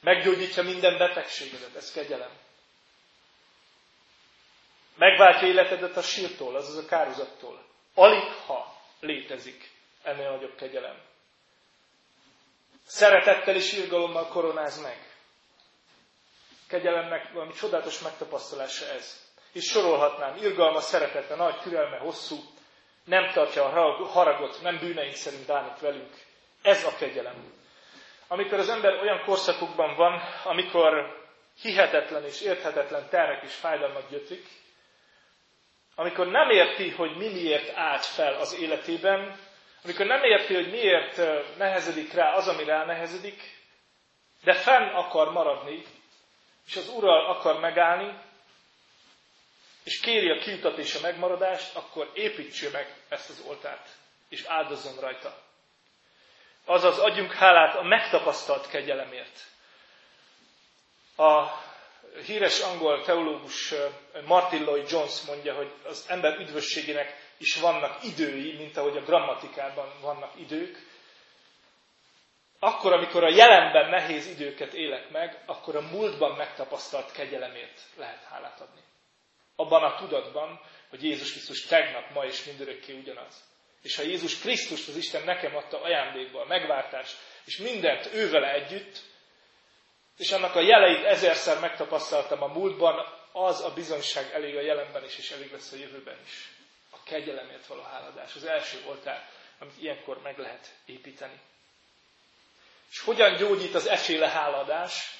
Meggyógyítja 0.00 0.62
minden 0.62 0.98
betegségedet. 0.98 1.74
Ez 1.76 1.92
kegyelem. 1.92 2.30
Megváltja 4.96 5.48
életedet 5.48 5.96
a 5.96 6.02
sírtól, 6.02 6.56
azaz 6.56 6.84
a 6.84 6.86
kározattól. 6.86 7.66
Alig 7.94 8.32
ha 8.46 8.76
létezik 9.00 9.70
ennél 10.02 10.30
nagyobb 10.30 10.54
kegyelem. 10.56 11.12
Szeretettel 12.86 13.54
és 13.54 13.72
irgalommal 13.72 14.26
koronáz 14.26 14.82
meg. 14.82 14.98
Kegyelemnek 16.68 17.32
valami 17.32 17.52
csodálatos 17.52 18.00
megtapasztalása 18.00 18.86
ez. 18.86 19.22
És 19.52 19.64
sorolhatnám, 19.64 20.36
irgalma, 20.36 20.80
szeretete, 20.80 21.34
nagy 21.34 21.60
türelme, 21.60 21.98
hosszú, 21.98 22.36
nem 23.04 23.30
tartja 23.32 23.64
a 23.64 24.06
haragot, 24.06 24.62
nem 24.62 24.78
bűneink 24.78 25.14
szerint 25.14 25.46
bánik 25.46 25.78
velünk. 25.78 26.12
Ez 26.62 26.84
a 26.84 26.94
kegyelem. 26.98 27.52
Amikor 28.28 28.58
az 28.58 28.68
ember 28.68 28.92
olyan 29.02 29.22
korszakokban 29.24 29.96
van, 29.96 30.20
amikor 30.44 31.22
hihetetlen 31.60 32.24
és 32.24 32.40
érthetetlen 32.40 33.08
terhek 33.08 33.42
és 33.42 33.54
fájdalmak 33.54 34.10
gyötrik, 34.10 34.46
amikor 35.94 36.26
nem 36.26 36.50
érti, 36.50 36.90
hogy 36.90 37.16
mi 37.16 37.28
miért 37.28 37.76
állt 37.76 38.04
fel 38.04 38.34
az 38.34 38.54
életében, 38.54 39.38
amikor 39.84 40.06
nem 40.06 40.22
érti, 40.22 40.54
hogy 40.54 40.70
miért 40.70 41.16
nehezedik 41.56 42.12
rá 42.12 42.34
az, 42.34 42.48
ami 42.48 42.64
rá 42.64 42.84
de 44.42 44.54
fenn 44.54 44.88
akar 44.88 45.32
maradni, 45.32 45.84
és 46.66 46.76
az 46.76 46.88
Ural 46.88 47.26
akar 47.26 47.60
megállni, 47.60 48.18
és 49.84 50.00
kéri 50.00 50.30
a 50.30 50.38
kiutat 50.38 50.78
a 50.94 51.00
megmaradást, 51.02 51.76
akkor 51.76 52.10
építső 52.14 52.70
meg 52.70 52.94
ezt 53.08 53.30
az 53.30 53.44
oltárt, 53.48 53.88
és 54.28 54.44
áldozzon 54.44 55.00
rajta. 55.00 55.42
Azaz 56.64 56.98
adjunk 56.98 57.32
hálát 57.32 57.76
a 57.76 57.82
megtapasztalt 57.82 58.68
kegyelemért. 58.68 59.40
A 61.16 61.46
híres 62.26 62.60
angol 62.60 63.02
teológus 63.04 63.74
Martin 64.24 64.62
Lloyd 64.62 64.90
Jones 64.90 65.22
mondja, 65.26 65.54
hogy 65.54 65.72
az 65.84 66.04
ember 66.08 66.38
üdvösségének 66.38 67.23
is 67.44 67.56
vannak 67.56 68.02
idői, 68.02 68.56
mint 68.56 68.76
ahogy 68.76 68.96
a 68.96 69.04
grammatikában 69.04 69.92
vannak 70.00 70.32
idők. 70.38 70.92
Akkor, 72.58 72.92
amikor 72.92 73.24
a 73.24 73.34
jelenben 73.34 73.90
nehéz 73.90 74.26
időket 74.26 74.72
élek 74.72 75.10
meg, 75.10 75.42
akkor 75.46 75.76
a 75.76 75.80
múltban 75.80 76.36
megtapasztalt 76.36 77.12
kegyelemért 77.12 77.80
lehet 77.96 78.24
hálát 78.24 78.60
adni. 78.60 78.80
Abban 79.56 79.82
a 79.82 79.94
tudatban, 79.94 80.60
hogy 80.90 81.02
Jézus 81.02 81.30
Krisztus 81.30 81.66
tegnap, 81.66 82.10
ma 82.10 82.24
és 82.24 82.44
mindörökké 82.44 82.92
ugyanaz. 82.92 83.44
És 83.82 83.96
ha 83.96 84.02
Jézus 84.02 84.38
Krisztus 84.38 84.88
az 84.88 84.96
Isten 84.96 85.24
nekem 85.24 85.56
adta 85.56 85.82
ajándékba 85.82 86.40
a 86.40 86.46
megváltást, 86.46 87.16
és 87.44 87.56
mindent 87.56 88.14
ővele 88.14 88.52
együtt, 88.52 89.02
és 90.16 90.30
annak 90.30 90.54
a 90.54 90.60
jeleit 90.60 91.04
ezerszer 91.04 91.60
megtapasztaltam 91.60 92.42
a 92.42 92.52
múltban, 92.52 93.06
az 93.32 93.60
a 93.60 93.72
bizonyság 93.72 94.30
elég 94.32 94.56
a 94.56 94.60
jelenben 94.60 95.04
is, 95.04 95.18
és 95.18 95.30
elég 95.30 95.52
lesz 95.52 95.72
a 95.72 95.76
jövőben 95.76 96.18
is. 96.24 96.53
Kegyelemért 97.14 97.66
való 97.66 97.82
háladás, 97.82 98.34
az 98.34 98.44
első 98.44 98.78
oltár, 98.86 99.28
amit 99.58 99.82
ilyenkor 99.82 100.22
meg 100.22 100.38
lehet 100.38 100.74
építeni. 100.86 101.40
És 102.90 103.00
hogyan 103.00 103.36
gyógyít 103.36 103.74
az 103.74 103.86
eféle 103.86 104.28
háladás? 104.28 105.18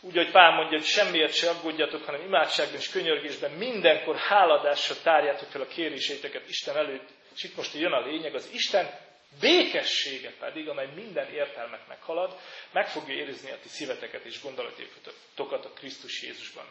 Úgy, 0.00 0.16
hogy 0.16 0.30
Pál 0.30 0.50
mondja, 0.50 0.78
hogy 0.78 0.86
semmiért 0.86 1.34
se 1.34 1.50
aggódjatok, 1.50 2.04
hanem 2.04 2.20
imádságban 2.20 2.80
és 2.80 2.88
könyörgésben 2.88 3.50
mindenkor 3.50 4.16
háladásra 4.16 4.94
tárjátok 5.02 5.48
fel 5.50 5.60
a 5.60 5.66
kéréséteket 5.66 6.48
Isten 6.48 6.76
előtt. 6.76 7.08
És 7.34 7.42
itt 7.42 7.56
most 7.56 7.74
jön 7.74 7.92
a 7.92 8.06
lényeg, 8.06 8.34
az 8.34 8.48
Isten 8.52 8.98
békessége 9.40 10.32
pedig, 10.38 10.68
amely 10.68 10.88
minden 10.94 11.32
értelmet 11.32 11.88
meghalad, 11.88 12.38
meg 12.72 12.88
fogja 12.88 13.14
érezni 13.14 13.50
a 13.50 13.58
ti 13.62 13.68
szíveteket 13.68 14.24
és 14.24 14.42
gondolatokat 14.42 15.64
a 15.64 15.72
Krisztus 15.72 16.22
Jézusban. 16.22 16.66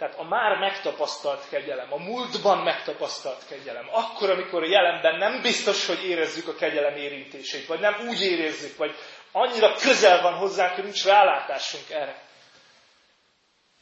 Tehát 0.00 0.18
a 0.18 0.22
már 0.22 0.58
megtapasztalt 0.58 1.48
kegyelem, 1.48 1.92
a 1.92 1.96
múltban 1.96 2.58
megtapasztalt 2.58 3.46
kegyelem, 3.48 3.88
akkor, 3.90 4.30
amikor 4.30 4.62
a 4.62 4.66
jelenben 4.66 5.18
nem 5.18 5.42
biztos, 5.42 5.86
hogy 5.86 6.04
érezzük 6.04 6.48
a 6.48 6.54
kegyelem 6.54 6.96
érintését, 6.96 7.66
vagy 7.66 7.80
nem 7.80 8.08
úgy 8.08 8.20
érezzük, 8.20 8.76
vagy 8.76 8.94
annyira 9.32 9.74
közel 9.74 10.22
van 10.22 10.34
hozzánk, 10.34 10.74
hogy 10.74 10.84
nincs 10.84 11.04
rálátásunk 11.04 11.90
erre. 11.90 12.22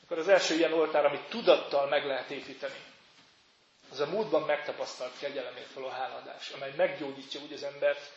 Akkor 0.04 0.18
az 0.18 0.28
első 0.28 0.54
ilyen 0.54 0.72
oltár, 0.72 1.04
amit 1.04 1.28
tudattal 1.28 1.88
meg 1.88 2.04
lehet 2.07 2.31
építeni, 2.31 2.78
az 3.90 4.00
a 4.00 4.07
múltban 4.07 4.42
megtapasztalt 4.42 5.18
kegyelemért 5.20 5.72
való 5.72 5.88
háladás, 5.88 6.50
amely 6.50 6.72
meggyógyítja 6.76 7.40
úgy 7.40 7.52
az 7.52 7.62
embert, 7.62 8.12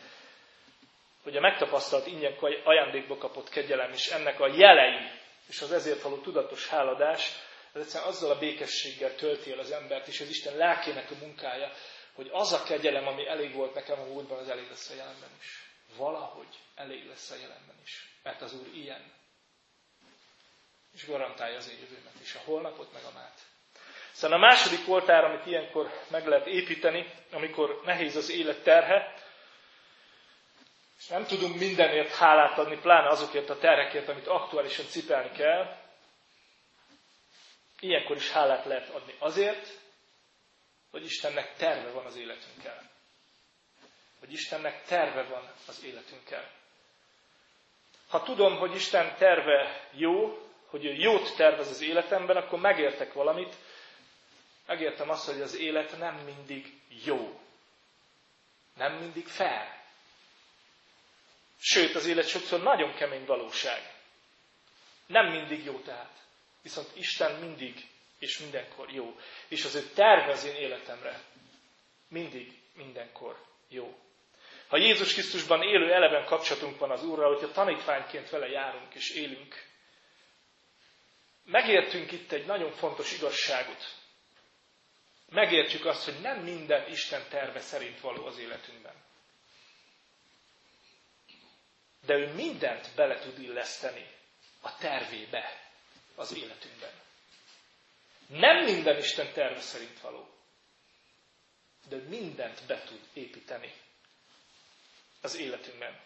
hogy 1.22 1.36
a 1.36 1.40
megtapasztalt 1.40 2.06
ingyen 2.06 2.34
ajándékba 2.64 3.16
kapott 3.16 3.48
kegyelem 3.48 3.92
és 3.92 4.06
ennek 4.08 4.40
a 4.40 4.46
jelei, 4.46 5.10
és 5.48 5.60
az 5.60 5.72
ezért 5.72 6.02
való 6.02 6.16
tudatos 6.16 6.68
háladás, 6.68 7.32
ez 7.72 7.80
egyszerűen 7.80 8.10
azzal 8.10 8.30
a 8.30 8.38
békességgel 8.38 9.14
tölti 9.14 9.52
el 9.52 9.58
az 9.58 9.70
embert, 9.70 10.06
és 10.08 10.20
az 10.20 10.28
Isten 10.28 10.56
lelkének 10.56 11.10
a 11.10 11.14
munkája, 11.20 11.72
hogy 12.12 12.28
az 12.32 12.52
a 12.52 12.62
kegyelem, 12.62 13.06
ami 13.06 13.26
elég 13.28 13.54
volt 13.54 13.74
nekem 13.74 14.00
a 14.00 14.04
múltban, 14.04 14.38
az 14.38 14.48
elég 14.48 14.68
lesz 14.68 14.90
a 14.90 14.94
jelenben 14.94 15.30
is. 15.40 15.70
Valahogy 15.96 16.58
elég 16.74 17.06
lesz 17.08 17.30
a 17.30 17.34
jelenben 17.34 17.76
is. 17.84 18.08
Mert 18.22 18.42
az 18.42 18.54
Úr 18.54 18.66
ilyen. 18.74 19.12
És 20.94 21.06
garantálja 21.06 21.56
az 21.56 21.68
én 21.68 21.78
jövőmet 21.80 22.20
is, 22.22 22.34
a 22.34 22.40
holnapot 22.44 22.92
meg 22.92 23.02
a 23.04 23.12
mát. 23.14 23.40
Szóval 24.12 24.36
a 24.36 24.40
második 24.40 24.88
oltár, 24.88 25.24
amit 25.24 25.46
ilyenkor 25.46 25.90
meg 26.10 26.26
lehet 26.26 26.46
építeni, 26.46 27.12
amikor 27.32 27.80
nehéz 27.84 28.16
az 28.16 28.30
élet 28.30 28.62
terhe, 28.62 29.14
és 30.98 31.06
nem 31.06 31.24
tudunk 31.26 31.58
mindenért 31.58 32.14
hálát 32.14 32.58
adni, 32.58 32.78
pláne 32.78 33.08
azokért 33.08 33.50
a 33.50 33.58
terhekért, 33.58 34.08
amit 34.08 34.26
aktuálisan 34.26 34.86
cipelni 34.86 35.30
kell, 35.30 35.76
ilyenkor 37.82 38.16
is 38.16 38.30
hálát 38.30 38.64
lehet 38.64 38.88
adni 38.88 39.14
azért, 39.18 39.80
hogy 40.90 41.04
Istennek 41.04 41.56
terve 41.56 41.90
van 41.90 42.06
az 42.06 42.16
életünkkel. 42.16 42.90
Hogy 44.20 44.32
Istennek 44.32 44.84
terve 44.84 45.22
van 45.22 45.52
az 45.66 45.84
életünkkel. 45.84 46.50
Ha 48.08 48.22
tudom, 48.22 48.58
hogy 48.58 48.74
Isten 48.74 49.16
terve 49.16 49.88
jó, 49.92 50.38
hogy 50.66 50.84
ő 50.84 50.92
jót 50.92 51.36
tervez 51.36 51.68
az 51.68 51.80
életemben, 51.80 52.36
akkor 52.36 52.60
megértek 52.60 53.12
valamit, 53.12 53.54
megértem 54.66 55.10
azt, 55.10 55.26
hogy 55.26 55.40
az 55.40 55.56
élet 55.56 55.98
nem 55.98 56.14
mindig 56.14 56.80
jó. 57.04 57.40
Nem 58.76 58.92
mindig 58.92 59.26
fair. 59.26 59.80
Sőt, 61.60 61.94
az 61.94 62.06
élet 62.06 62.28
sokszor 62.28 62.62
nagyon 62.62 62.94
kemény 62.94 63.24
valóság. 63.24 63.92
Nem 65.06 65.26
mindig 65.26 65.64
jó 65.64 65.78
tehát. 65.78 66.22
Viszont 66.62 66.96
Isten 66.96 67.40
mindig 67.40 67.86
és 68.18 68.38
mindenkor 68.38 68.90
jó. 68.90 69.16
És 69.48 69.64
az 69.64 69.74
ő 69.74 69.82
terve 69.94 70.32
az 70.32 70.44
én 70.44 70.54
életemre 70.54 71.22
mindig, 72.08 72.52
mindenkor 72.74 73.44
jó. 73.68 73.98
Ha 74.68 74.76
Jézus 74.76 75.12
Krisztusban 75.12 75.62
élő 75.62 75.92
eleven 75.92 76.24
kapcsolatunk 76.24 76.78
van 76.78 76.90
az 76.90 77.04
Úrral, 77.04 77.34
hogyha 77.34 77.52
tanítványként 77.52 78.30
vele 78.30 78.48
járunk 78.48 78.94
és 78.94 79.10
élünk, 79.10 79.70
megértünk 81.44 82.12
itt 82.12 82.32
egy 82.32 82.46
nagyon 82.46 82.72
fontos 82.72 83.12
igazságot 83.12 84.00
megértjük 85.32 85.84
azt, 85.84 86.04
hogy 86.04 86.20
nem 86.20 86.38
minden 86.38 86.90
Isten 86.90 87.28
terve 87.28 87.60
szerint 87.60 88.00
való 88.00 88.26
az 88.26 88.38
életünkben. 88.38 88.94
De 92.06 92.14
ő 92.14 92.32
mindent 92.32 92.88
bele 92.96 93.18
tud 93.18 93.38
illeszteni 93.38 94.06
a 94.60 94.76
tervébe 94.76 95.71
az 96.22 96.36
életünkben. 96.36 96.90
Nem 98.26 98.64
minden 98.64 98.98
Isten 98.98 99.32
terve 99.32 99.60
szerint 99.60 100.00
való. 100.00 100.28
De 101.88 101.96
mindent 101.96 102.66
be 102.66 102.82
tud 102.86 103.00
építeni 103.12 103.72
az 105.22 105.36
életünkben, 105.36 106.00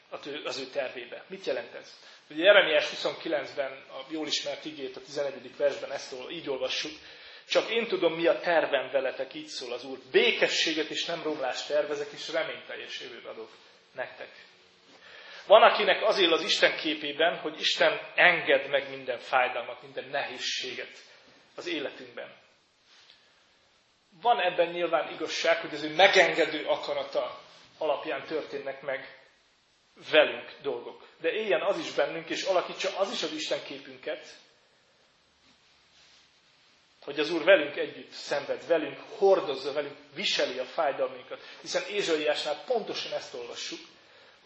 az 0.44 0.59
ő 0.59 0.66
tervébe. 0.66 1.24
Mit 1.29 1.44
jelent 1.44 1.74
ez? 1.74 2.00
Ugye 2.31 2.44
Jeremiás 2.44 2.90
29-ben 2.90 3.72
a 3.72 4.05
jól 4.09 4.26
ismert 4.26 4.64
igét, 4.64 4.96
a 4.96 5.00
11. 5.00 5.57
versben 5.57 5.92
ezt 5.92 6.14
így 6.31 6.48
olvassuk, 6.48 6.92
Csak 7.48 7.70
én 7.70 7.87
tudom, 7.87 8.14
mi 8.14 8.26
a 8.26 8.40
tervem 8.40 8.90
veletek, 8.90 9.35
így 9.35 9.46
szól 9.46 9.72
az 9.72 9.85
Úr. 9.85 9.98
Békességet 10.11 10.88
és 10.88 11.05
nem 11.05 11.22
romlást 11.22 11.68
tervezek, 11.68 12.12
és 12.12 12.29
reményteljes 12.29 13.00
jövőt 13.00 13.24
adok 13.24 13.50
nektek. 13.92 14.46
Van, 15.46 15.62
akinek 15.62 16.02
az 16.02 16.18
él 16.18 16.32
az 16.32 16.42
Isten 16.42 16.76
képében, 16.76 17.38
hogy 17.38 17.61
Isten 17.61 18.00
enged 18.14 18.68
meg 18.68 18.90
minden 18.90 19.18
fájdalmat, 19.18 19.82
minden 19.82 20.09
nehézséget 20.09 20.98
az 21.56 21.66
életünkben. 21.66 22.35
Van 24.22 24.40
ebben 24.40 24.68
nyilván 24.68 25.12
igazság, 25.12 25.61
hogy 25.61 25.74
az 25.74 25.82
ő 25.82 25.94
megengedő 25.94 26.64
akarata 26.66 27.40
alapján 27.78 28.24
történnek 28.24 28.82
meg 28.82 29.18
velünk 30.11 30.52
dolgok. 30.62 31.09
De 31.20 31.32
éljen 31.32 31.62
az 31.62 31.78
is 31.78 31.92
bennünk, 31.92 32.30
és 32.30 32.42
alakítsa 32.42 32.98
az 32.98 33.12
is 33.12 33.22
az 33.22 33.32
Isten 33.32 33.62
képünket, 33.64 34.26
hogy 37.00 37.18
az 37.18 37.30
Úr 37.30 37.44
velünk 37.44 37.76
együtt 37.76 38.11
szenved, 38.11 38.66
velünk 38.66 38.98
hordozza, 39.18 39.72
velünk 39.72 39.96
viseli 40.14 40.59
a 40.59 40.64
fájdalmunkat. 40.64 41.42
Hiszen 41.61 41.82
Ézsaiásnál 41.90 42.62
pontosan 42.66 43.12
ezt 43.12 43.35
olvassuk, 43.35 43.78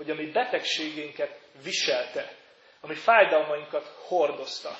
hogy 0.00 0.10
a 0.10 0.14
mi 0.14 0.26
betegségénket 0.26 1.38
viselte, 1.62 2.36
a 2.80 2.86
mi 2.86 2.94
fájdalmainkat 2.94 3.86
hordozta. 4.06 4.78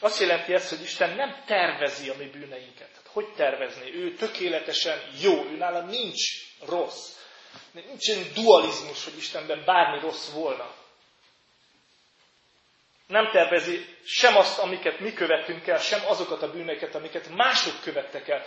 Azt 0.00 0.20
jelenti 0.20 0.54
ezt, 0.54 0.68
hogy 0.68 0.82
Isten 0.82 1.16
nem 1.16 1.42
tervezi 1.46 2.08
a 2.08 2.14
mi 2.16 2.24
bűneinket. 2.24 2.90
Hogy 3.06 3.32
tervezni? 3.34 3.94
Ő 3.94 4.14
tökéletesen 4.14 4.98
jó, 5.20 5.44
ő 5.44 5.56
nála 5.56 5.80
nincs 5.80 6.20
rossz. 6.66 7.16
Nincs 7.72 8.08
egy 8.08 8.32
dualizmus, 8.32 9.04
hogy 9.04 9.16
Istenben 9.16 9.62
bármi 9.64 10.00
rossz 10.00 10.30
volna. 10.30 10.74
Nem 13.06 13.30
tervezi 13.30 13.96
sem 14.04 14.36
azt, 14.36 14.58
amiket 14.58 15.00
mi 15.00 15.12
követünk 15.12 15.66
el, 15.66 15.78
sem 15.78 16.00
azokat 16.06 16.42
a 16.42 16.50
bűneket, 16.50 16.94
amiket 16.94 17.28
mások 17.28 17.80
követtek 17.82 18.28
el, 18.28 18.46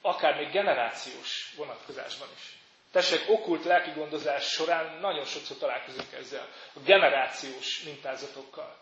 akár 0.00 0.36
még 0.36 0.50
generációs 0.50 1.52
vonatkozásban 1.56 2.28
is. 2.36 2.60
Tessék, 2.92 3.24
okult 3.28 3.64
lelki 3.64 3.90
gondozás 3.90 4.48
során 4.48 4.98
nagyon 5.00 5.24
sokszor 5.24 5.56
találkozunk 5.56 6.12
ezzel, 6.12 6.48
a 6.74 6.80
generációs 6.80 7.82
mintázatokkal. 7.82 8.80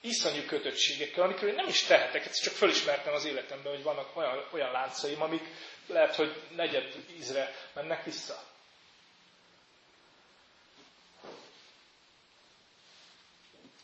Iszonyú 0.00 0.44
kötöttségekkel, 0.46 1.24
amikről 1.24 1.48
én 1.50 1.54
nem 1.54 1.68
is 1.68 1.82
tehetek, 1.82 2.26
ezt 2.26 2.42
csak 2.42 2.54
fölismertem 2.54 3.14
az 3.14 3.24
életemben, 3.24 3.72
hogy 3.72 3.82
vannak 3.82 4.16
olyan, 4.16 4.48
olyan 4.52 4.70
láncaim, 4.72 5.22
amik 5.22 5.42
lehet, 5.86 6.14
hogy 6.14 6.42
negyed 6.56 6.94
ízre 7.16 7.54
mennek 7.74 8.04
vissza. 8.04 8.42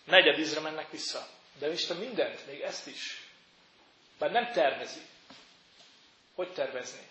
Negyed 0.05 0.39
ízre 0.39 0.61
mennek 0.61 0.91
vissza. 0.91 1.27
De 1.59 1.73
Isten 1.73 1.97
mindent, 1.97 2.47
még 2.47 2.61
ezt 2.61 2.87
is. 2.87 3.29
Bár 4.19 4.31
nem 4.31 4.53
tervezi. 4.53 5.01
Hogy 6.35 6.53
tervezni? 6.53 7.10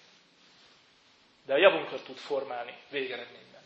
De 1.49 1.55
a 1.55 1.57
javunkra 1.57 2.01
tud 2.01 2.17
formálni 2.17 2.77
végeredményben. 2.89 3.61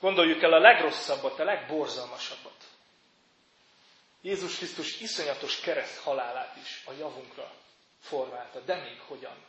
Gondoljuk 0.00 0.42
el 0.42 0.52
a 0.52 0.58
legrosszabbat, 0.58 1.38
a 1.40 1.44
legborzalmasabbat. 1.44 2.64
Jézus 4.22 4.56
Krisztus 4.56 5.00
iszonyatos 5.00 5.60
kereszt 5.60 6.02
halálát 6.02 6.56
is 6.56 6.82
a 6.86 6.92
javunkra 6.98 7.50
formálta. 8.00 8.60
De 8.60 8.74
még 8.76 9.00
hogyan? 9.00 9.44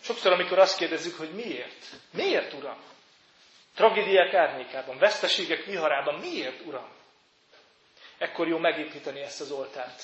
Sokszor, 0.00 0.32
amikor 0.32 0.58
azt 0.58 0.78
kérdezzük, 0.78 1.16
hogy 1.16 1.30
miért? 1.30 1.86
Miért, 2.10 2.52
Uram? 2.52 2.82
Tragédiák 3.74 4.34
árnyékában, 4.34 4.98
veszteségek 4.98 5.64
viharában, 5.64 6.14
miért, 6.14 6.60
Uram? 6.66 6.92
Ekkor 8.18 8.48
jó 8.48 8.58
megépíteni 8.58 9.20
ezt 9.20 9.40
az 9.40 9.50
oltárt. 9.50 10.02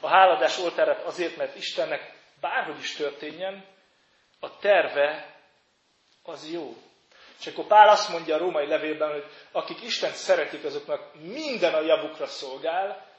A 0.00 0.08
háladás 0.08 0.58
oltárát 0.58 1.02
azért, 1.02 1.36
mert 1.36 1.56
Istennek 1.56 2.14
bárhogy 2.40 2.78
is 2.78 2.94
történjen, 2.94 3.71
a 4.44 4.58
terve 4.58 5.36
az 6.22 6.50
jó. 6.52 6.76
És 7.40 7.46
akkor 7.46 7.66
Pál 7.66 7.88
azt 7.88 8.08
mondja 8.08 8.34
a 8.34 8.38
római 8.38 8.66
levélben, 8.66 9.10
hogy 9.12 9.24
akik 9.52 9.82
Istent 9.82 10.14
szeretik, 10.14 10.64
azoknak 10.64 11.14
minden 11.20 11.74
a 11.74 11.80
javukra 11.80 12.26
szolgál, 12.26 13.10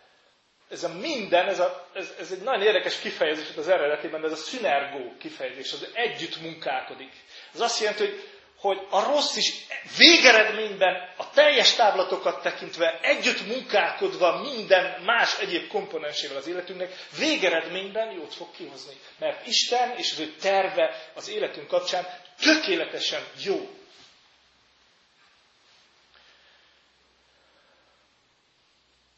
ez 0.69 0.83
a 0.83 0.93
minden, 0.93 1.47
ez, 1.47 1.59
a, 1.59 1.87
ez, 1.93 2.13
ez 2.19 2.31
egy 2.31 2.41
nagyon 2.41 2.61
érdekes 2.61 2.99
kifejezés 2.99 3.57
az 3.57 3.67
eredetében, 3.67 4.21
de 4.21 4.27
ez 4.27 4.33
a 4.33 4.35
szünergó 4.35 5.13
kifejezés, 5.19 5.73
az 5.73 5.87
együtt 5.93 6.41
munkálkodik. 6.41 7.11
Ez 7.53 7.59
azt 7.59 7.79
jelenti, 7.79 8.03
hogy, 8.05 8.32
hogy 8.63 8.87
a 8.89 9.03
rossz 9.03 9.35
is 9.35 9.53
végeredményben 9.97 11.13
a 11.17 11.29
teljes 11.29 11.73
táblatokat 11.73 12.41
tekintve 12.41 12.99
együtt 13.01 13.47
munkálkodva 13.47 14.41
minden 14.41 15.01
más 15.01 15.39
egyéb 15.39 15.67
komponensével 15.67 16.37
az 16.37 16.47
életünknek, 16.47 16.91
végeredményben 17.17 18.11
jót 18.11 18.33
fog 18.33 18.51
kihozni. 18.51 18.93
Mert 19.19 19.47
Isten 19.47 19.97
és 19.97 20.11
az 20.11 20.19
ő 20.19 20.35
terve 20.41 21.11
az 21.13 21.29
életünk 21.29 21.67
kapcsán 21.67 22.07
tökéletesen 22.39 23.23
jó. 23.43 23.69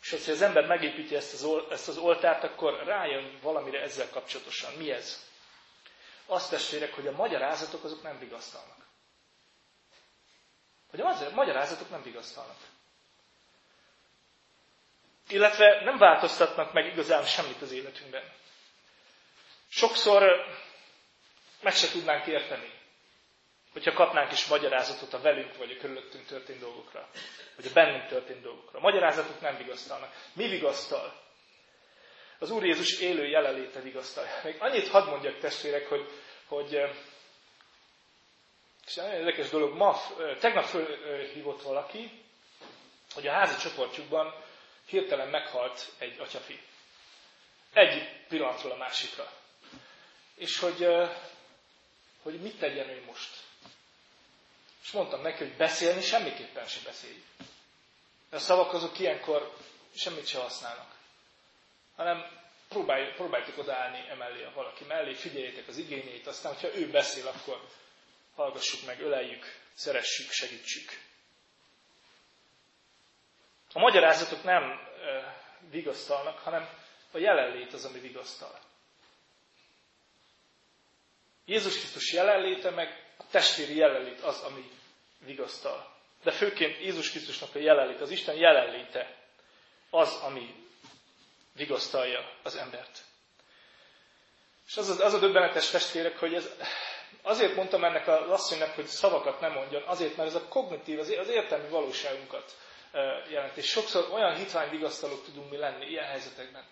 És 0.02 0.10
hogyha 0.10 0.32
az 0.32 0.42
ember 0.42 0.66
megépíti 0.66 1.16
ezt 1.16 1.34
az, 1.34 1.48
ezt 1.70 1.88
az 1.88 1.98
oltárt, 1.98 2.44
akkor 2.44 2.84
rájön 2.86 3.40
valamire 3.42 3.82
ezzel 3.82 4.10
kapcsolatosan. 4.10 4.74
Mi 4.74 4.92
ez? 4.92 5.24
Azt 6.26 6.50
testvérek, 6.50 6.94
hogy 6.94 7.08
a 7.08 7.12
magyarázatok 7.12 7.84
azok 7.84 8.04
nem 8.04 8.20
vigasztalnak. 8.20 8.85
Hogy 11.02 11.28
a 11.28 11.36
magyarázatok 11.36 11.90
nem 11.90 12.04
vigasztalnak. 12.04 12.58
Illetve 15.28 15.84
nem 15.84 15.98
változtatnak 15.98 16.74
meg 16.74 16.86
igazán 16.86 17.24
semmit 17.24 17.62
az 17.62 17.72
életünkben. 17.72 18.24
Sokszor 19.70 20.46
meg 21.62 21.74
se 21.74 21.92
tudnánk 21.92 22.28
érteni, 22.28 22.74
hogyha 23.74 23.94
kapnánk 23.94 24.32
is 24.32 24.46
magyarázatot 24.46 25.14
a 25.14 25.22
velünk 25.22 25.58
vagy 25.58 25.72
a 25.72 25.78
körülöttünk 25.78 26.26
történt 26.26 26.60
dolgokra 26.60 27.10
vagy 27.56 27.66
a 27.66 27.74
bennünk 27.74 28.08
történt 28.08 28.42
dolgokra. 28.42 28.78
A 28.78 28.82
magyarázatok 28.82 29.42
nem 29.42 29.58
vigasztalnak. 29.58 30.12
Mi 30.34 30.48
vigasztal? 30.48 31.14
Az 32.40 32.52
Úr 32.52 32.66
Jézus 32.66 33.00
élő 33.00 33.28
jelenléte 33.28 33.80
vigasztal. 33.80 34.26
Még 34.44 34.56
annyit 34.60 34.88
hadd 34.88 35.10
mondjak 35.10 35.40
testvérek, 35.40 35.88
hogy, 35.88 36.10
hogy 36.48 36.82
és 38.88 38.96
nagyon 38.96 39.14
érdekes 39.14 39.50
dolog, 39.50 39.76
ma, 39.76 40.02
tegnap 40.40 40.64
fölhívott 40.66 41.62
valaki, 41.62 42.24
hogy 43.14 43.28
a 43.28 43.32
házi 43.32 43.62
csoportjukban 43.70 44.34
hirtelen 44.86 45.28
meghalt 45.28 45.92
egy 45.98 46.20
atyafi. 46.20 46.60
Egy 47.74 48.26
pillanatról 48.28 48.72
a 48.72 48.76
másikra. 48.78 49.32
És 50.36 50.60
hogy, 50.60 50.88
hogy 52.24 52.42
mit 52.42 52.60
tegyen 52.60 52.90
ő 52.90 53.04
most. 53.06 53.30
És 54.84 54.92
mondtam 54.92 55.22
neki, 55.22 55.38
hogy 55.38 55.54
beszélni 55.54 56.02
semmiképpen 56.02 56.68
sem 56.68 56.84
beszélj. 56.84 57.24
De 58.30 58.36
a 58.36 58.40
szavak 58.40 58.74
azok 58.74 59.00
ilyenkor 59.00 59.54
semmit 59.96 60.28
sem 60.28 60.42
használnak. 60.42 60.96
Hanem 61.96 62.26
próbálj, 62.70 63.14
próbáljuk 63.14 63.58
odaállni 63.58 64.06
emellé 64.10 64.44
a 64.44 64.52
valaki 64.54 64.84
mellé, 64.84 65.14
figyeljétek 65.14 65.68
az 65.68 65.78
igényét, 65.78 66.28
aztán, 66.28 66.54
hogyha 66.54 66.78
ő 66.78 66.90
beszél, 66.90 67.28
akkor 67.28 67.62
hallgassuk 68.36 68.86
meg, 68.86 69.00
öleljük, 69.00 69.46
szeressük, 69.74 70.32
segítsük. 70.32 70.90
A 73.74 73.80
magyarázatok 73.80 74.44
nem 74.44 74.80
vigasztalnak, 75.70 76.38
hanem 76.40 76.70
a 77.12 77.18
jelenlét 77.18 77.74
az, 77.74 77.86
ami 77.86 78.00
vigasztal. 78.00 78.60
Jézus 81.46 81.78
Krisztus 81.78 82.14
jelenléte, 82.14 82.70
meg 82.70 83.14
a 83.18 83.24
testvéri 83.32 83.76
jelenlét 83.76 84.22
az, 84.22 84.42
ami 84.42 84.70
vigasztal. 85.20 85.94
De 86.24 86.32
főként 86.32 86.80
Jézus 86.80 87.12
Krisztusnak 87.12 87.56
a 87.56 87.60
jelenlét, 87.60 88.02
az 88.02 88.10
Isten 88.10 88.36
jelenléte 88.36 89.16
az, 89.90 90.14
ami 90.22 90.56
vigasztalja 91.54 92.32
az 92.44 92.56
embert. 92.56 93.04
És 94.68 94.78
az, 94.78 95.00
az 95.00 95.14
a 95.14 95.20
döbbenetes 95.20 95.70
testvérek, 95.70 96.18
hogy 96.18 96.34
ez, 96.34 96.50
azért 97.26 97.56
mondtam 97.56 97.84
ennek 97.84 98.08
a 98.08 98.32
asszonynak, 98.32 98.76
hogy 98.76 98.86
szavakat 98.86 99.40
nem 99.40 99.52
mondjon, 99.52 99.84
azért, 99.86 100.16
mert 100.16 100.30
ez 100.30 100.36
a 100.36 100.48
kognitív, 100.50 101.00
az, 101.00 101.30
értelmi 101.30 101.70
valóságunkat 101.70 102.52
jelent. 103.30 103.58
És 103.58 103.66
sokszor 103.68 104.08
olyan 104.14 104.36
hitvány 104.36 104.70
vigasztalók 104.70 105.24
tudunk 105.26 105.50
mi 105.50 105.58
lenni 105.58 105.86
ilyen 105.86 106.06
helyzetekben 106.06 106.64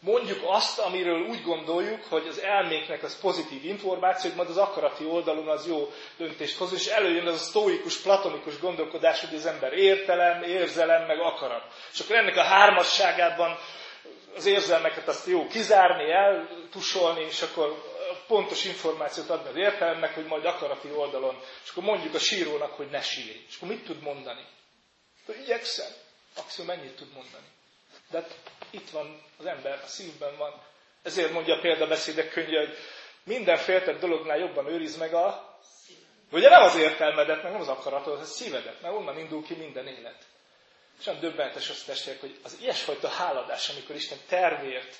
mondjuk 0.00 0.40
azt, 0.46 0.78
amiről 0.78 1.26
úgy 1.28 1.42
gondoljuk, 1.42 2.04
hogy 2.08 2.26
az 2.28 2.40
elménknek 2.40 3.02
az 3.02 3.20
pozitív 3.20 3.64
információ, 3.64 4.30
majd 4.36 4.48
az 4.48 4.56
akarati 4.56 5.04
oldalon 5.04 5.48
az 5.48 5.66
jó 5.66 5.92
döntést 6.16 6.56
hoz, 6.58 6.72
és 6.72 6.86
előjön 6.86 7.26
az 7.26 7.34
a 7.34 7.38
sztóikus, 7.44 7.96
platonikus 7.96 8.58
gondolkodás, 8.58 9.20
hogy 9.20 9.34
az 9.34 9.46
ember 9.46 9.72
értelem, 9.72 10.42
érzelem, 10.42 11.06
meg 11.06 11.20
akarat. 11.20 11.62
És 11.92 12.00
akkor 12.00 12.16
ennek 12.16 12.36
a 12.36 12.42
hármasságában 12.42 13.58
az 14.36 14.46
érzelmeket 14.46 15.08
azt 15.08 15.26
jó 15.26 15.46
kizárni, 15.46 16.10
eltusolni, 16.12 17.24
és 17.24 17.42
akkor 17.42 17.95
pontos 18.26 18.64
információt 18.64 19.30
adni 19.30 19.48
az 19.48 19.56
értelemnek, 19.56 20.14
hogy 20.14 20.26
majd 20.26 20.44
akarati 20.44 20.90
oldalon. 20.90 21.40
És 21.64 21.70
akkor 21.70 21.82
mondjuk 21.82 22.14
a 22.14 22.18
sírónak, 22.18 22.72
hogy 22.72 22.90
ne 22.90 23.02
sírj. 23.02 23.44
És 23.48 23.56
akkor 23.56 23.68
mit 23.68 23.84
tud 23.84 24.00
mondani? 24.00 24.46
Akkor 25.22 25.36
igyekszem. 25.36 25.90
Maximum 26.36 26.76
mennyit 26.76 26.96
tud 26.96 27.12
mondani? 27.12 27.46
De 28.10 28.20
hát 28.20 28.38
itt 28.70 28.90
van 28.90 29.22
az 29.38 29.46
ember, 29.46 29.80
a 29.84 29.86
szívben 29.86 30.36
van. 30.36 30.62
Ezért 31.02 31.32
mondja 31.32 31.54
a 31.54 31.60
példabeszédek 31.60 32.30
könyve, 32.30 32.58
hogy 32.58 32.76
minden 33.24 33.56
féltett 33.56 34.00
dolognál 34.00 34.38
jobban 34.38 34.66
őriz 34.66 34.96
meg 34.96 35.14
a 35.14 35.54
Ugye 36.30 36.48
nem 36.48 36.62
az 36.62 36.76
értelmedet, 36.76 37.42
meg 37.42 37.52
nem 37.52 37.60
az 37.60 37.68
akaratod, 37.68 38.12
az 38.12 38.20
a 38.20 38.32
szívedet, 38.32 38.80
mert 38.80 38.94
onnan 38.94 39.18
indul 39.18 39.44
ki 39.44 39.54
minden 39.54 39.86
élet. 39.86 40.24
És 41.00 41.06
olyan 41.06 41.20
döbbentes 41.20 41.68
azt 41.70 41.86
testvérek, 41.86 42.20
hogy 42.20 42.38
az 42.42 42.56
ilyesfajta 42.60 43.08
háladás, 43.08 43.68
amikor 43.68 43.94
Isten 43.94 44.18
tervért 44.28 44.96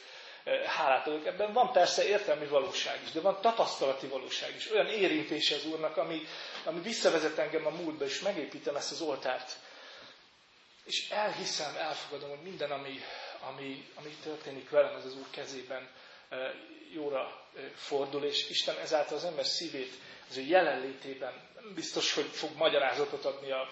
hálát 0.67 1.07
adok, 1.07 1.27
ebben 1.27 1.53
van 1.53 1.73
persze 1.73 2.07
értelmi 2.09 2.47
valóság 2.47 3.01
is, 3.05 3.11
de 3.11 3.21
van 3.21 3.41
tapasztalati 3.41 4.07
valóság 4.07 4.55
is. 4.57 4.71
Olyan 4.71 4.87
érintése 4.89 5.55
az 5.55 5.65
Úrnak, 5.67 5.97
ami, 5.97 6.23
ami 6.65 6.81
visszavezet 6.81 7.39
engem 7.39 7.67
a 7.67 7.71
múltba, 7.71 8.05
és 8.05 8.21
megépítem 8.21 8.77
ezt 8.77 8.91
az 8.91 9.01
oltárt. 9.01 9.57
És 10.85 11.11
elhiszem, 11.11 11.77
elfogadom, 11.77 12.29
hogy 12.29 12.43
minden, 12.43 12.71
ami, 12.71 13.01
ami, 13.41 13.89
ami 13.95 14.09
történik 14.23 14.71
velem, 14.71 14.97
ez 14.97 15.05
az 15.05 15.17
Úr 15.17 15.31
kezében 15.31 15.89
jóra 16.93 17.47
fordul, 17.77 18.25
és 18.25 18.49
Isten 18.51 18.77
ezáltal 18.79 19.17
az 19.17 19.25
ember 19.25 19.45
szívét 19.47 19.93
az 20.31 20.37
ő 20.37 20.41
jelenlétében 20.43 21.33
biztos, 21.75 22.13
hogy 22.15 22.25
fog 22.33 22.51
magyarázatot 22.57 23.25
adni, 23.25 23.51
a, 23.51 23.69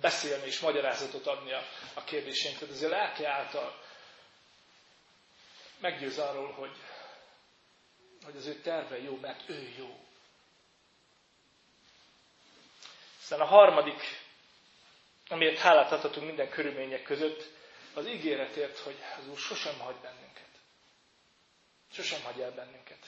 beszélni 0.00 0.46
és 0.46 0.60
magyarázatot 0.60 1.26
adni 1.26 1.52
a, 1.52 1.62
a 1.94 2.04
kérdéseinkre, 2.04 2.66
de 2.66 2.72
azért 2.72 2.90
lelke 2.90 3.28
által 3.28 3.84
meggyőz 5.80 6.18
arról, 6.18 6.52
hogy, 6.52 6.76
hogy 8.24 8.36
az 8.36 8.46
ő 8.46 8.54
terve 8.54 9.02
jó, 9.02 9.18
mert 9.20 9.48
ő 9.48 9.74
jó. 9.78 10.00
Aztán 13.20 13.40
a 13.40 13.44
harmadik, 13.44 14.02
amiért 15.28 15.58
hálát 15.58 15.92
adhatunk 15.92 16.26
minden 16.26 16.48
körülmények 16.48 17.02
között, 17.02 17.54
az 17.94 18.06
ígéretért, 18.06 18.78
hogy 18.78 18.96
az 19.18 19.28
Úr 19.28 19.38
sosem 19.38 19.78
hagy 19.78 19.96
bennünket. 19.96 20.48
Sosem 21.92 22.22
hagy 22.22 22.40
el 22.40 22.50
bennünket. 22.50 23.06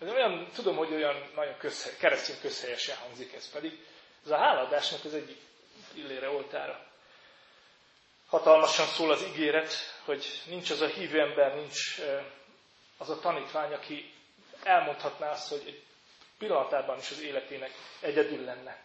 Ez 0.00 0.08
olyan, 0.08 0.50
tudom, 0.54 0.76
hogy 0.76 0.92
olyan 0.92 1.30
nagyon 1.34 1.56
közhely, 1.56 1.96
keresztény 1.98 2.40
közhelyesen 2.40 2.96
hangzik 2.96 3.32
ez 3.32 3.50
pedig. 3.50 3.86
Ez 4.24 4.30
a 4.30 4.36
háladásnak 4.36 5.04
az 5.04 5.14
egyik 5.14 5.40
illére 5.94 6.28
oltára. 6.30 6.86
Hatalmasan 8.28 8.86
szól 8.86 9.10
az 9.10 9.22
ígéret, 9.22 9.72
hogy 10.04 10.42
nincs 10.46 10.70
az 10.70 10.80
a 10.80 10.86
hívő 10.86 11.20
ember, 11.20 11.54
nincs 11.54 12.00
az 12.98 13.10
a 13.10 13.20
tanítvány, 13.20 13.72
aki 13.72 14.12
elmondhatná 14.62 15.30
azt, 15.30 15.48
hogy 15.48 15.62
egy 15.66 15.82
pillanatában 16.38 16.98
is 16.98 17.10
az 17.10 17.20
életének 17.20 17.70
egyedül 18.00 18.44
lenne. 18.44 18.82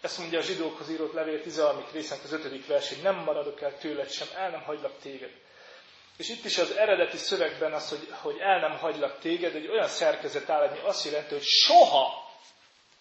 Ezt 0.00 0.18
mondja 0.18 0.38
a 0.38 0.42
zsidókhoz 0.42 0.90
írott 0.90 1.12
levél 1.12 1.42
13. 1.42 1.84
résznek 1.92 2.24
az 2.24 2.32
5. 2.32 2.66
vers, 2.66 2.88
hogy 2.88 3.02
nem 3.02 3.14
maradok 3.16 3.60
el 3.60 3.78
tőled 3.78 4.10
sem, 4.10 4.28
el 4.36 4.50
nem 4.50 4.62
hagylak 4.62 4.98
téged. 4.98 5.30
És 6.16 6.28
itt 6.28 6.44
is 6.44 6.58
az 6.58 6.70
eredeti 6.70 7.16
szövegben 7.16 7.72
az, 7.72 7.88
hogy, 7.88 8.08
hogy 8.20 8.38
el 8.38 8.60
nem 8.60 8.78
hagylak 8.78 9.18
téged, 9.18 9.54
egy 9.54 9.68
olyan 9.68 9.88
szerkezet 9.88 10.50
áll, 10.50 10.66
ami 10.68 10.78
azt 10.78 11.04
jelenti, 11.04 11.34
hogy 11.34 11.44
soha, 11.44 12.30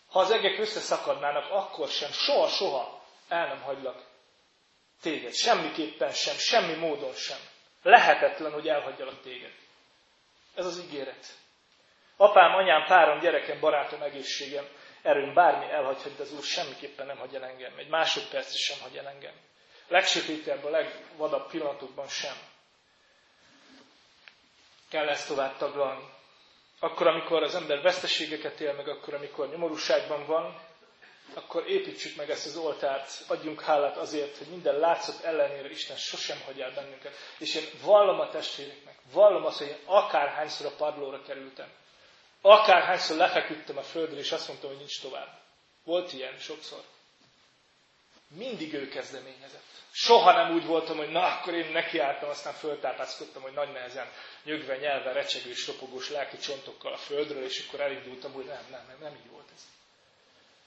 ha 0.09 0.19
az 0.19 0.31
egek 0.31 0.59
összeszakadnának, 0.59 1.51
akkor 1.51 1.87
sem, 1.87 2.11
soha, 2.11 2.47
soha 2.47 3.03
el 3.27 3.47
nem 3.47 3.61
hagylak 3.61 4.03
téged. 5.01 5.33
Semmiképpen 5.33 6.11
sem, 6.11 6.35
semmi 6.37 6.73
módon 6.73 7.13
sem. 7.13 7.37
Lehetetlen, 7.83 8.51
hogy 8.51 8.67
elhagyjalak 8.67 9.21
téged. 9.21 9.51
Ez 10.55 10.65
az 10.65 10.79
ígéret. 10.79 11.25
Apám, 12.17 12.55
anyám, 12.55 12.85
párom, 12.87 13.19
gyerekem, 13.19 13.59
barátom, 13.59 14.01
egészségem, 14.01 14.65
erőm, 15.01 15.33
bármi 15.33 15.65
elhagyhat, 15.71 16.15
de 16.15 16.21
az 16.21 16.33
Úr 16.33 16.43
semmiképpen 16.43 17.05
nem 17.05 17.17
hagy 17.17 17.35
el 17.35 17.45
engem. 17.45 17.73
Egy 17.77 17.89
másodperc 17.89 18.55
sem 18.55 18.79
hagy 18.81 18.97
el 18.97 19.07
engem. 19.07 19.33
Legsötétebb, 19.87 20.63
a 20.63 20.69
legvadabb 20.69 21.49
pillanatokban 21.49 22.07
sem 22.07 22.35
kell 24.93 25.09
ezt 25.09 25.27
tovább 25.27 25.57
taglalni. 25.57 26.03
Akkor, 26.79 27.07
amikor 27.07 27.43
az 27.43 27.55
ember 27.55 27.81
veszteségeket 27.81 28.59
él 28.59 28.73
meg, 28.73 28.87
akkor, 28.87 29.13
amikor 29.13 29.49
nyomorúságban 29.49 30.25
van, 30.25 30.59
akkor 31.33 31.69
építsük 31.69 32.15
meg 32.15 32.29
ezt 32.29 32.45
az 32.45 32.55
oltárt, 32.55 33.23
adjunk 33.27 33.61
hálát 33.61 33.97
azért, 33.97 34.37
hogy 34.37 34.47
minden 34.47 34.79
látszat 34.79 35.23
ellenére 35.23 35.69
Isten 35.69 35.97
sosem 35.97 36.41
hagy 36.45 36.61
el 36.61 36.71
bennünket. 36.71 37.13
És 37.37 37.55
én 37.55 37.63
vallom 37.81 38.19
a 38.19 38.29
testvéreknek, 38.29 38.97
vallom 39.11 39.45
azt, 39.45 39.57
hogy 39.57 39.67
én 39.67 39.77
akárhányszor 39.85 40.65
a 40.65 40.75
padlóra 40.77 41.21
kerültem, 41.21 41.71
akárhányszor 42.41 43.17
lefeküdtem 43.17 43.77
a 43.77 43.81
földről, 43.81 44.19
és 44.19 44.31
azt 44.31 44.47
mondtam, 44.47 44.69
hogy 44.69 44.79
nincs 44.79 45.01
tovább. 45.01 45.39
Volt 45.83 46.13
ilyen 46.13 46.37
sokszor. 46.39 46.81
Mindig 48.27 48.73
ő 48.73 48.87
kezdeményezett. 48.87 49.63
Soha 49.91 50.31
nem 50.31 50.53
úgy 50.53 50.65
voltam, 50.65 50.97
hogy 50.97 51.09
na, 51.09 51.23
akkor 51.23 51.53
én 51.53 51.71
nekiálltam, 51.71 52.29
aztán 52.29 52.53
föltápászkodtam, 52.53 53.41
hogy 53.41 53.53
nagy 53.53 53.71
nehezen 53.71 54.07
nyögve, 54.43 54.77
nyelve, 54.77 55.11
recsegős, 55.11 55.67
ropogós 55.67 56.09
lelki 56.09 56.37
csontokkal 56.37 56.93
a 56.93 56.97
földről, 56.97 57.43
és 57.43 57.65
akkor 57.67 57.79
elindultam, 57.79 58.31
hogy 58.31 58.45
nem, 58.45 58.65
nem, 58.69 58.85
nem, 58.87 58.97
nem 58.99 59.15
így 59.15 59.31
volt 59.31 59.49
ez. 59.55 59.61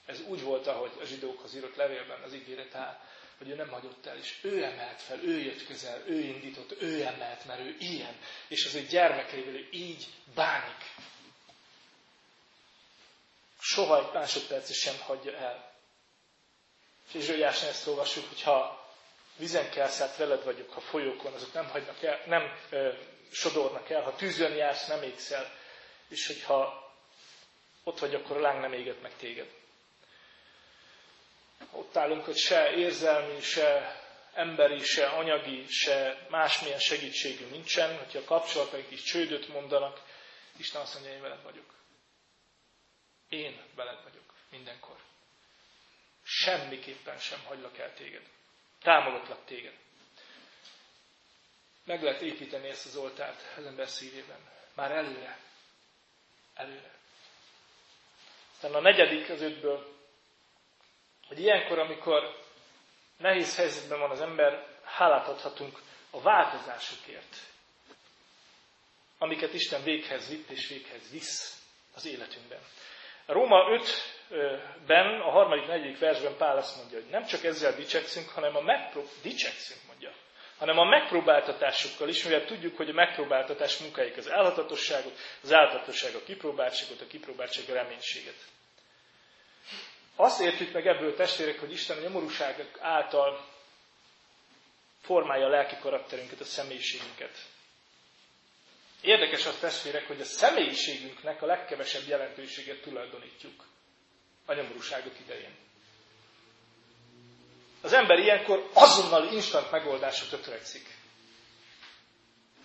Ez 0.07 0.21
úgy 0.21 0.41
volt, 0.41 0.67
ahogy 0.67 0.91
a 1.01 1.05
zsidókhoz 1.05 1.55
írott 1.55 1.75
levélben 1.75 2.21
az 2.21 2.33
ígéret 2.33 2.75
áll, 2.75 2.99
hogy 3.37 3.49
ő 3.49 3.55
nem 3.55 3.69
hagyott 3.69 4.05
el, 4.05 4.17
és 4.17 4.39
ő 4.41 4.63
emelt 4.63 5.01
fel, 5.01 5.23
ő 5.23 5.39
jött 5.39 5.65
közel, 5.65 6.03
ő 6.07 6.19
indított, 6.19 6.81
ő 6.81 7.03
emelt, 7.05 7.45
mert 7.45 7.59
ő 7.59 7.75
ilyen, 7.79 8.17
és 8.47 8.65
az 8.65 8.75
ő 8.75 8.81
gyermekeivel 8.81 9.53
ő 9.53 9.67
így 9.71 10.07
bánik. 10.35 10.95
Soha 13.59 13.99
egy 13.99 14.13
másodpercet 14.13 14.75
sem 14.75 14.99
hagyja 14.99 15.37
el. 15.37 15.75
És 17.13 17.23
Zsólyásnál 17.25 17.69
ezt 17.69 17.87
olvassuk, 17.87 18.27
hogy 18.27 18.41
ha 18.41 18.87
vizen 19.37 19.69
kelszát 19.69 20.17
veled 20.17 20.43
vagyok, 20.43 20.71
ha 20.71 20.79
folyókon, 20.79 21.33
azok 21.33 21.53
nem 21.53 21.69
hagynak 21.69 22.03
el, 22.03 22.21
nem 22.25 22.57
ö, 22.69 22.93
sodornak 23.31 23.89
el, 23.89 24.01
ha 24.01 24.15
tűzön 24.15 24.55
jársz, 24.55 24.87
nem 24.87 25.03
égsz 25.03 25.31
el, 25.31 25.51
és 26.07 26.27
hogyha 26.27 26.85
ott 27.83 27.99
vagy, 27.99 28.15
akkor 28.15 28.37
a 28.37 28.39
láng 28.39 28.61
nem 28.61 28.73
éget 28.73 29.01
meg 29.01 29.15
téged. 29.15 29.51
Ott 31.71 31.97
állunk, 31.97 32.25
hogy 32.25 32.37
se 32.37 32.71
érzelmi, 32.71 33.41
se 33.41 33.95
emberi, 34.33 34.79
se 34.83 35.07
anyagi, 35.07 35.65
se 35.67 36.25
másmilyen 36.29 36.79
segítségünk 36.79 37.51
nincsen, 37.51 37.97
hogyha 37.97 38.19
a 38.19 38.23
kapcsolataink 38.23 38.91
is 38.91 39.03
csődöt 39.03 39.47
mondanak, 39.47 40.01
Isten 40.57 40.81
azt 40.81 40.93
mondja, 40.93 41.11
én 41.11 41.21
veled 41.21 41.43
vagyok. 41.43 41.73
Én 43.29 43.61
veled 43.75 44.03
vagyok 44.03 44.33
mindenkor. 44.49 44.95
Semmiképpen 46.23 47.19
sem 47.19 47.43
hagylak 47.43 47.77
el 47.77 47.93
téged. 47.93 48.21
Támogatlak 48.81 49.45
téged. 49.45 49.73
Meg 51.83 52.03
lehet 52.03 52.21
építeni 52.21 52.67
ezt 52.69 52.85
az 52.85 52.95
oltárt 52.95 53.57
az 53.57 53.65
ember 53.65 53.87
szívében. 53.87 54.49
Már 54.73 54.91
előre. 54.91 55.39
Előre. 56.53 56.95
Aztán 58.51 58.73
a 58.73 58.79
negyedik 58.81 59.29
az 59.29 59.41
ötből, 59.41 59.96
hogy 61.27 61.39
ilyenkor, 61.39 61.79
amikor 61.79 62.35
nehéz 63.17 63.55
helyzetben 63.55 63.99
van 63.99 64.11
az 64.11 64.21
ember, 64.21 64.67
hálát 64.83 65.27
adhatunk 65.27 65.79
a 66.09 66.21
változásokért, 66.21 67.35
amiket 69.17 69.53
Isten 69.53 69.83
véghez 69.83 70.29
vitt 70.29 70.49
és 70.49 70.67
véghez 70.67 71.11
visz 71.11 71.61
az 71.95 72.05
életünkben. 72.05 72.59
A 73.25 73.33
Róma 73.33 73.63
5-ben, 74.29 75.21
a 75.21 75.29
harmadik, 75.29 75.67
negyedik 75.67 75.99
versben 75.99 76.37
Pál 76.37 76.57
azt 76.57 76.77
mondja, 76.77 76.99
hogy 76.99 77.09
nem 77.09 77.25
csak 77.25 77.43
ezzel 77.43 77.75
dicsekszünk, 77.75 78.29
hanem 78.29 78.55
a 78.55 78.61
megprób... 78.61 79.07
dicsekszünk, 79.21 79.79
mondja, 79.87 80.11
hanem 80.57 80.77
a 80.77 80.83
megpróbáltatásokkal 80.83 82.09
is, 82.09 82.23
mivel 82.23 82.45
tudjuk, 82.45 82.77
hogy 82.77 82.89
a 82.89 82.93
megpróbáltatás 82.93 83.77
munkáik 83.77 84.17
az 84.17 84.31
álhatatosságot, 84.31 85.17
az 85.43 85.53
álhatatosság 85.53 86.15
a 86.15 86.23
kipróbáltságot, 86.23 87.01
a 87.01 87.07
kipróbáltság 87.07 87.69
a 87.69 87.73
reménységet. 87.73 88.35
Azt 90.19 90.39
értjük 90.41 90.71
meg 90.73 90.87
ebből 90.87 91.15
testvérek, 91.15 91.59
hogy 91.59 91.71
Isten 91.71 91.97
a 91.97 92.01
nyomorúságok 92.01 92.77
által 92.79 93.45
formálja 95.01 95.45
a 95.45 95.49
lelki 95.49 95.75
karakterünket, 95.81 96.39
a 96.39 96.43
személyiségünket. 96.43 97.37
Érdekes 99.01 99.45
az 99.45 99.57
testvérek, 99.59 100.07
hogy 100.07 100.21
a 100.21 100.25
személyiségünknek 100.25 101.41
a 101.41 101.45
legkevesebb 101.45 102.07
jelentőséget 102.07 102.81
tulajdonítjuk 102.81 103.63
a 104.45 104.53
nyomorúságok 104.53 105.19
idején. 105.19 105.55
Az 107.81 107.93
ember 107.93 108.19
ilyenkor 108.19 108.69
azonnal 108.73 109.27
instant 109.33 109.71
megoldásokra 109.71 110.39
törekszik. 110.39 110.95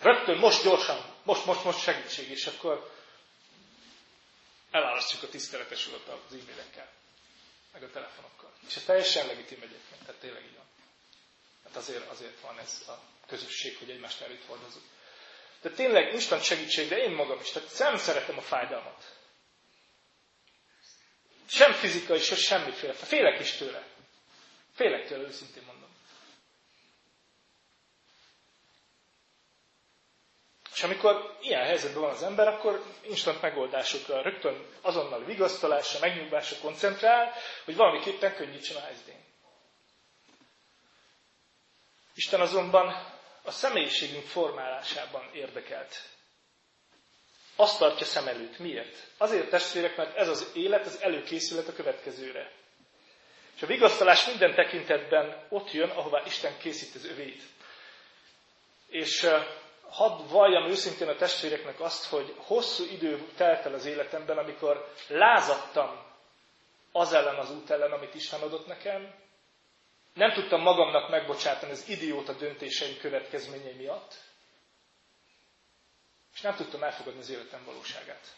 Rögtön, 0.01 0.37
most 0.37 0.63
gyorsan, 0.63 0.97
most, 1.23 1.45
most, 1.45 1.63
most 1.63 1.79
segítség, 1.81 2.29
és 2.29 2.45
akkor 2.45 2.91
elárasztjuk 4.71 5.23
a 5.23 5.27
tiszteletes 5.27 5.87
urat 5.87 6.07
az 6.07 6.33
e-mailekkel, 6.33 6.87
meg 7.73 7.83
a 7.83 7.89
telefonokkal. 7.89 8.51
És 8.67 8.75
ez 8.75 8.83
teljesen 8.83 9.27
legitim 9.27 9.61
egyébként, 9.61 10.05
tehát 10.05 10.21
tényleg 10.21 10.43
így 10.43 10.55
van. 10.55 10.65
Hát 11.63 11.75
azért, 11.75 12.09
azért 12.09 12.39
van 12.39 12.59
ez 12.59 12.83
a 12.87 12.99
közösség, 13.27 13.77
hogy 13.77 13.89
egymást 13.89 14.21
előtt 14.21 14.45
hordozunk. 14.45 14.85
De 15.61 15.69
tényleg 15.69 16.13
instant 16.13 16.43
segítség, 16.43 16.89
de 16.89 16.97
én 16.97 17.11
magam 17.11 17.39
is. 17.39 17.51
Tehát 17.51 17.79
nem 17.79 17.97
szeretem 17.97 18.37
a 18.37 18.41
fájdalmat. 18.41 19.17
Sem 21.45 21.71
fizikai, 21.73 22.19
se 22.19 22.35
semmiféle. 22.35 22.93
Félek 22.93 23.39
is 23.39 23.51
tőle. 23.51 23.87
Félek 24.75 25.07
tőle, 25.07 25.27
őszintén 25.27 25.63
mondom. 25.63 25.92
És 30.83 30.89
amikor 30.89 31.35
ilyen 31.41 31.63
helyzetben 31.63 32.01
van 32.01 32.11
az 32.11 32.23
ember, 32.23 32.47
akkor 32.47 32.83
instant 33.01 33.41
megoldásokra, 33.41 34.21
rögtön 34.21 34.65
azonnal 34.81 35.23
vigasztalásra, 35.25 35.99
megnyugvásra 35.99 36.57
koncentrál, 36.61 37.33
hogy 37.65 37.75
valamiképpen 37.75 38.35
könnyítsen 38.35 38.77
a 38.77 38.79
helyzetén. 38.79 39.23
Isten 42.15 42.39
azonban 42.41 43.11
a 43.43 43.51
személyiségünk 43.51 44.25
formálásában 44.25 45.29
érdekelt. 45.33 46.01
Azt 47.55 47.79
tartja 47.79 48.05
szem 48.05 48.27
előtt. 48.27 48.57
Miért? 48.59 48.97
Azért 49.17 49.49
testvérek, 49.49 49.95
mert 49.97 50.15
ez 50.17 50.27
az 50.27 50.49
élet, 50.53 50.85
az 50.85 51.01
előkészület 51.01 51.67
a 51.67 51.73
következőre. 51.73 52.51
És 53.55 53.61
a 53.61 53.65
vigasztalás 53.67 54.25
minden 54.25 54.53
tekintetben 54.55 55.45
ott 55.49 55.71
jön, 55.71 55.89
ahová 55.89 56.23
Isten 56.25 56.57
készít 56.57 56.95
az 56.95 57.05
övét. 57.05 57.41
És 58.87 59.27
hadd 59.93 60.27
valljam 60.29 60.69
őszintén 60.69 61.07
a 61.07 61.15
testvéreknek 61.15 61.79
azt, 61.79 62.05
hogy 62.05 62.35
hosszú 62.37 62.83
idő 62.83 63.27
telt 63.35 63.65
el 63.65 63.73
az 63.73 63.85
életemben, 63.85 64.37
amikor 64.37 64.93
lázadtam 65.07 66.03
az 66.91 67.13
ellen 67.13 67.35
az 67.35 67.51
út 67.51 67.69
ellen, 67.69 67.91
amit 67.91 68.15
Isten 68.15 68.41
adott 68.41 68.67
nekem. 68.67 69.13
Nem 70.13 70.33
tudtam 70.33 70.61
magamnak 70.61 71.09
megbocsátani 71.09 71.71
az 71.71 71.89
idióta 71.89 72.33
döntéseim 72.33 72.97
következményei 72.97 73.73
miatt. 73.73 74.15
És 76.33 76.41
nem 76.41 76.55
tudtam 76.55 76.83
elfogadni 76.83 77.19
az 77.19 77.29
életem 77.29 77.63
valóságát. 77.65 78.35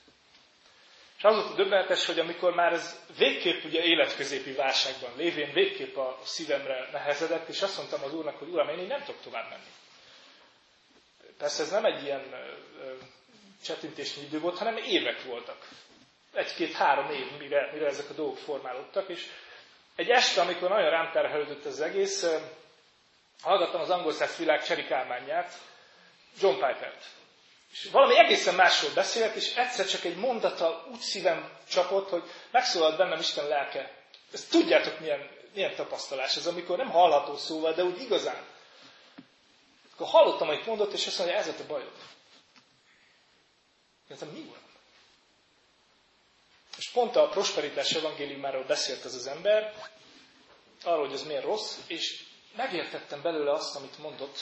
És 1.17 1.23
az 1.23 1.35
volt 1.35 1.51
a 1.51 1.55
döbbenetes, 1.55 2.05
hogy 2.05 2.19
amikor 2.19 2.53
már 2.53 2.73
ez 2.73 3.05
végképp 3.17 3.63
ugye 3.63 3.83
életközépi 3.83 4.51
válságban 4.51 5.11
lévén, 5.15 5.53
végképp 5.53 5.95
a 5.95 6.17
szívemre 6.23 6.89
nehezedett, 6.91 7.47
és 7.47 7.61
azt 7.61 7.77
mondtam 7.77 8.03
az 8.03 8.13
Úrnak, 8.13 8.37
hogy 8.37 8.49
Uram, 8.49 8.69
én 8.69 8.79
így 8.79 8.87
nem 8.87 9.03
tudok 9.03 9.21
tovább 9.21 9.49
menni. 9.49 9.69
Persze 11.37 11.63
ez 11.63 11.69
nem 11.69 11.85
egy 11.85 12.03
ilyen 12.03 12.23
csetintésnyi 13.63 14.23
idő 14.23 14.39
volt, 14.39 14.57
hanem 14.57 14.77
évek 14.77 15.23
voltak. 15.23 15.67
Egy-két-három 16.33 17.11
év, 17.11 17.37
mire, 17.39 17.69
mire 17.73 17.85
ezek 17.85 18.09
a 18.09 18.13
dolgok 18.13 18.37
formálódtak, 18.37 19.09
és 19.09 19.27
egy 19.95 20.09
este, 20.09 20.41
amikor 20.41 20.69
nagyon 20.69 20.89
rám 20.89 21.11
terhelődött 21.11 21.65
az 21.65 21.81
egész, 21.81 22.25
hallgattam 23.41 23.81
az 23.81 23.89
angol 23.89 24.11
száz 24.11 24.37
világ 24.37 24.63
cserikálmányát, 24.63 25.53
John 26.39 26.53
Piper-t. 26.53 27.05
És 27.71 27.89
valami 27.91 28.17
egészen 28.17 28.55
másról 28.55 28.91
beszélt, 28.93 29.35
és 29.35 29.55
egyszer 29.55 29.85
csak 29.85 30.03
egy 30.03 30.15
mondata 30.15 30.87
úgy 30.91 30.99
szívem 30.99 31.49
csapott, 31.69 32.09
hogy 32.09 32.23
megszólalt 32.51 32.97
bennem 32.97 33.19
Isten 33.19 33.47
lelke. 33.47 33.91
Ezt 34.31 34.49
tudjátok, 34.51 34.99
milyen, 34.99 35.29
milyen 35.53 35.75
tapasztalás 35.75 36.35
ez, 36.35 36.45
amikor 36.47 36.77
nem 36.77 36.89
hallható 36.89 37.35
szóval, 37.35 37.73
de 37.73 37.83
úgy 37.83 38.01
igazán. 38.01 38.43
Akkor 39.95 40.07
hallottam, 40.07 40.47
amit 40.47 40.65
mondott, 40.65 40.93
és 40.93 41.07
azt 41.07 41.17
mondja, 41.17 41.35
ez 41.37 41.47
a 41.47 41.55
te 41.55 41.63
bajod. 41.63 41.93
Mondtam, 44.07 44.29
mi 44.29 44.41
van? 44.41 44.63
És 46.77 46.89
pont 46.89 47.15
a 47.15 47.29
prosperitás 47.29 47.91
evangéliumáról 47.91 48.63
beszélt 48.63 49.05
ez 49.05 49.13
az 49.13 49.27
ember, 49.27 49.73
arról, 50.83 51.05
hogy 51.05 51.13
ez 51.13 51.23
milyen 51.23 51.41
rossz, 51.41 51.77
és 51.87 52.23
megértettem 52.55 53.21
belőle 53.21 53.51
azt, 53.51 53.75
amit 53.75 53.97
mondott, 53.97 54.39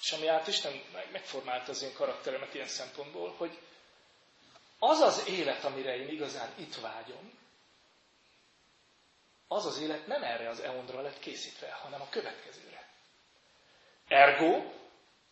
és 0.00 0.12
ami 0.12 0.26
át 0.26 0.46
Isten 0.46 0.82
megformálta 1.12 1.70
az 1.70 1.82
én 1.82 1.92
karakteremet 1.92 2.54
ilyen 2.54 2.68
szempontból, 2.68 3.34
hogy 3.36 3.58
az 4.78 5.00
az 5.00 5.28
élet, 5.28 5.64
amire 5.64 5.96
én 5.96 6.08
igazán 6.08 6.52
itt 6.58 6.74
vágyom, 6.74 7.32
az 9.48 9.66
az 9.66 9.78
élet 9.78 10.06
nem 10.06 10.22
erre 10.22 10.48
az 10.48 10.60
eondra 10.60 11.00
lett 11.00 11.18
készítve, 11.18 11.72
hanem 11.72 12.00
a 12.00 12.08
következőre. 12.08 12.73
Ergo, 14.08 14.72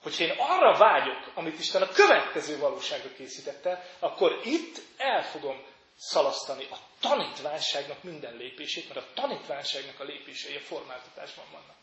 hogyha 0.03 0.25
én 0.25 0.35
arra 0.39 0.79
vágyok, 0.79 1.31
amit 1.35 1.59
Isten 1.59 1.83
a 1.83 1.89
következő 1.89 2.59
valóságra 2.59 3.13
készítette, 3.13 3.89
akkor 3.99 4.41
itt 4.45 4.83
el 4.97 5.23
fogom 5.23 5.65
szalasztani 5.97 6.67
a 6.71 6.77
tanítványságnak 7.01 8.03
minden 8.03 8.37
lépését, 8.37 8.95
mert 8.95 9.07
a 9.07 9.13
tanítványságnak 9.15 10.01
a 10.01 10.05
lépései 10.05 10.57
a 10.57 10.61
formáltatásban 10.61 11.45
vannak. 11.53 11.77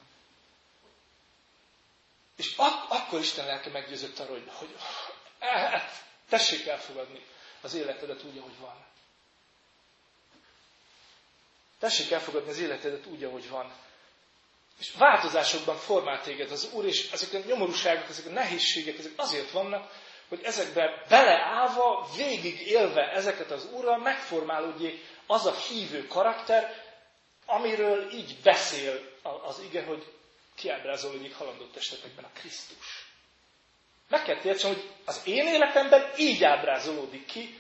És 2.36 2.54
ak- 2.58 2.92
akkor 2.92 3.20
Isten 3.20 3.46
lelke 3.46 3.70
meggyőzött 3.70 4.20
arról, 4.20 4.40
hogy, 4.40 4.52
hogy 4.54 4.76
hát, 5.40 5.92
tessék 6.30 6.68
elfogadni 6.68 7.26
az 7.62 7.74
életedet 7.74 8.24
úgy, 8.24 8.38
ahogy 8.38 8.60
van. 8.60 8.86
Tessék 11.80 12.12
elfogadni 12.12 12.50
az 12.50 12.60
életedet 12.60 13.06
úgy, 13.06 13.24
ahogy 13.24 13.50
van. 13.50 13.74
És 14.80 14.92
változásokban 14.98 15.76
formál 15.76 16.22
téged 16.22 16.52
az 16.52 16.70
Úr, 16.74 16.86
és 16.86 17.12
ezek 17.12 17.34
a 17.34 17.48
nyomorúságok, 17.48 18.10
ezek 18.10 18.26
a 18.26 18.30
nehézségek, 18.30 18.98
ezek 18.98 19.12
azért 19.16 19.52
vannak, 19.52 19.92
hogy 20.30 20.42
ezekbe 20.44 21.06
beleállva, 21.10 22.08
végig 22.16 22.68
élve 22.68 23.12
ezeket 23.12 23.52
az 23.52 23.66
Úrral, 23.72 23.98
megformálódjék 23.98 25.06
az 25.28 25.46
a 25.46 25.56
hívő 25.56 26.08
karakter, 26.08 26.84
amiről 27.46 28.12
így 28.12 28.36
beszél 28.44 29.00
az 29.44 29.60
ige, 29.70 29.84
hogy 29.84 30.14
kiábrázolódik 30.56 31.36
halandott 31.36 31.76
esetekben 31.76 32.24
a 32.24 32.40
Krisztus. 32.40 33.08
Meg 34.10 34.24
kell 34.24 34.40
értsem, 34.44 34.74
hogy 34.74 34.90
az 35.06 35.22
én 35.26 35.48
életemben 35.48 36.12
így 36.18 36.44
ábrázolódik 36.44 37.26
ki 37.26 37.60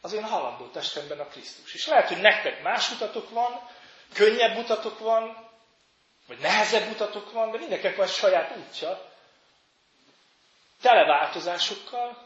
az 0.00 0.12
én 0.12 0.24
halandó 0.24 0.66
testemben 0.66 1.20
a 1.20 1.26
Krisztus. 1.26 1.74
És 1.74 1.86
lehet, 1.86 2.08
hogy 2.08 2.20
nektek 2.20 2.62
más 2.62 2.90
utatok 2.90 3.30
van, 3.30 3.68
könnyebb 4.12 4.56
utatok 4.56 4.98
van, 4.98 5.45
vagy 6.26 6.38
nehezebb 6.38 6.90
utatok 6.90 7.32
van, 7.32 7.50
de 7.50 7.58
mindenkinek 7.58 7.96
van 7.96 8.06
saját 8.06 8.56
útja, 8.56 9.12
tele 10.80 11.04
változásokkal, 11.06 12.24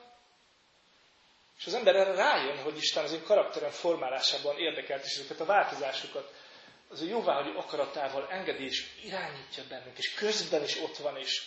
és 1.58 1.66
az 1.66 1.74
ember 1.74 1.94
erre 1.96 2.14
rájön, 2.14 2.62
hogy 2.62 2.76
Isten 2.76 3.04
az 3.04 3.12
én 3.12 3.22
karakterem 3.22 3.70
formálásában 3.70 4.58
érdekelt, 4.58 5.04
és 5.04 5.14
ezeket 5.18 5.40
a 5.40 5.44
változásokat. 5.44 6.32
Az 6.88 7.00
ő 7.00 7.06
jóváhagyó 7.08 7.58
akaratával 7.58 8.26
engedi 8.30 8.64
és 8.64 8.86
irányítja 9.02 9.62
bennünk, 9.68 9.98
és 9.98 10.14
közben 10.14 10.62
is 10.62 10.78
ott 10.80 10.96
van, 10.96 11.16
és 11.16 11.42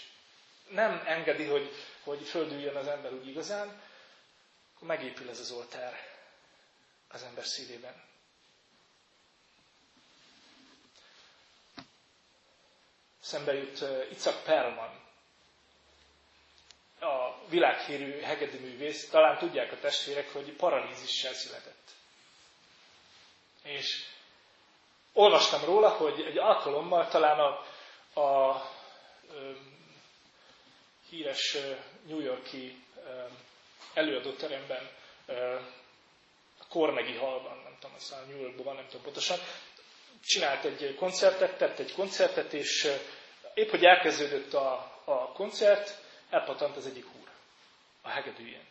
nem 0.69 1.03
engedi, 1.05 1.45
hogy, 1.45 1.71
hogy 2.03 2.21
földüljön 2.27 2.75
az 2.75 2.87
ember 2.87 3.13
úgy 3.13 3.27
igazán, 3.27 3.81
akkor 4.75 4.87
megépül 4.87 5.29
ez 5.29 5.39
az 5.39 5.51
oltár 5.51 5.93
az 7.07 7.23
ember 7.23 7.45
szívében. 7.45 8.03
Szembe 13.23 13.53
jut 13.53 13.81
uh, 13.81 14.11
Icak 14.11 14.43
Perlman, 14.43 15.01
a 16.99 17.35
világhírű 17.49 18.19
hegedűművész, 18.21 19.09
talán 19.09 19.37
tudják 19.37 19.71
a 19.71 19.79
testvérek, 19.79 20.33
hogy 20.33 20.51
paralízissel 20.51 21.33
született. 21.33 21.91
És 23.63 24.03
olvastam 25.13 25.63
róla, 25.65 25.89
hogy 25.89 26.21
egy 26.21 26.37
alkalommal 26.37 27.07
talán 27.07 27.39
a, 27.39 27.65
a, 28.19 28.49
a 28.49 28.69
híres 31.09 31.57
New 32.05 32.19
Yorki 32.19 32.83
előadóteremben, 33.93 34.89
a 36.59 36.67
Cornegi 36.69 37.15
Hallban, 37.15 37.57
nem 37.63 37.77
tudom, 37.79 37.95
aztán 37.95 38.27
New 38.27 38.41
Yorkban 38.41 38.65
van, 38.65 38.75
nem 38.75 38.85
tudom 38.87 39.01
pontosan, 39.01 39.37
csinált 40.25 40.65
egy 40.65 40.95
koncertet, 40.95 41.57
tett 41.57 41.79
egy 41.79 41.93
koncertet, 41.93 42.53
és 42.53 42.87
épp, 43.53 43.69
hogy 43.69 43.83
elkezdődött 43.83 44.53
a, 44.53 45.01
a 45.03 45.31
koncert, 45.31 45.97
elpatant 46.29 46.77
az 46.77 46.85
egyik 46.85 47.05
úr 47.21 47.27
a 48.01 48.09
hegedűjén. 48.09 48.65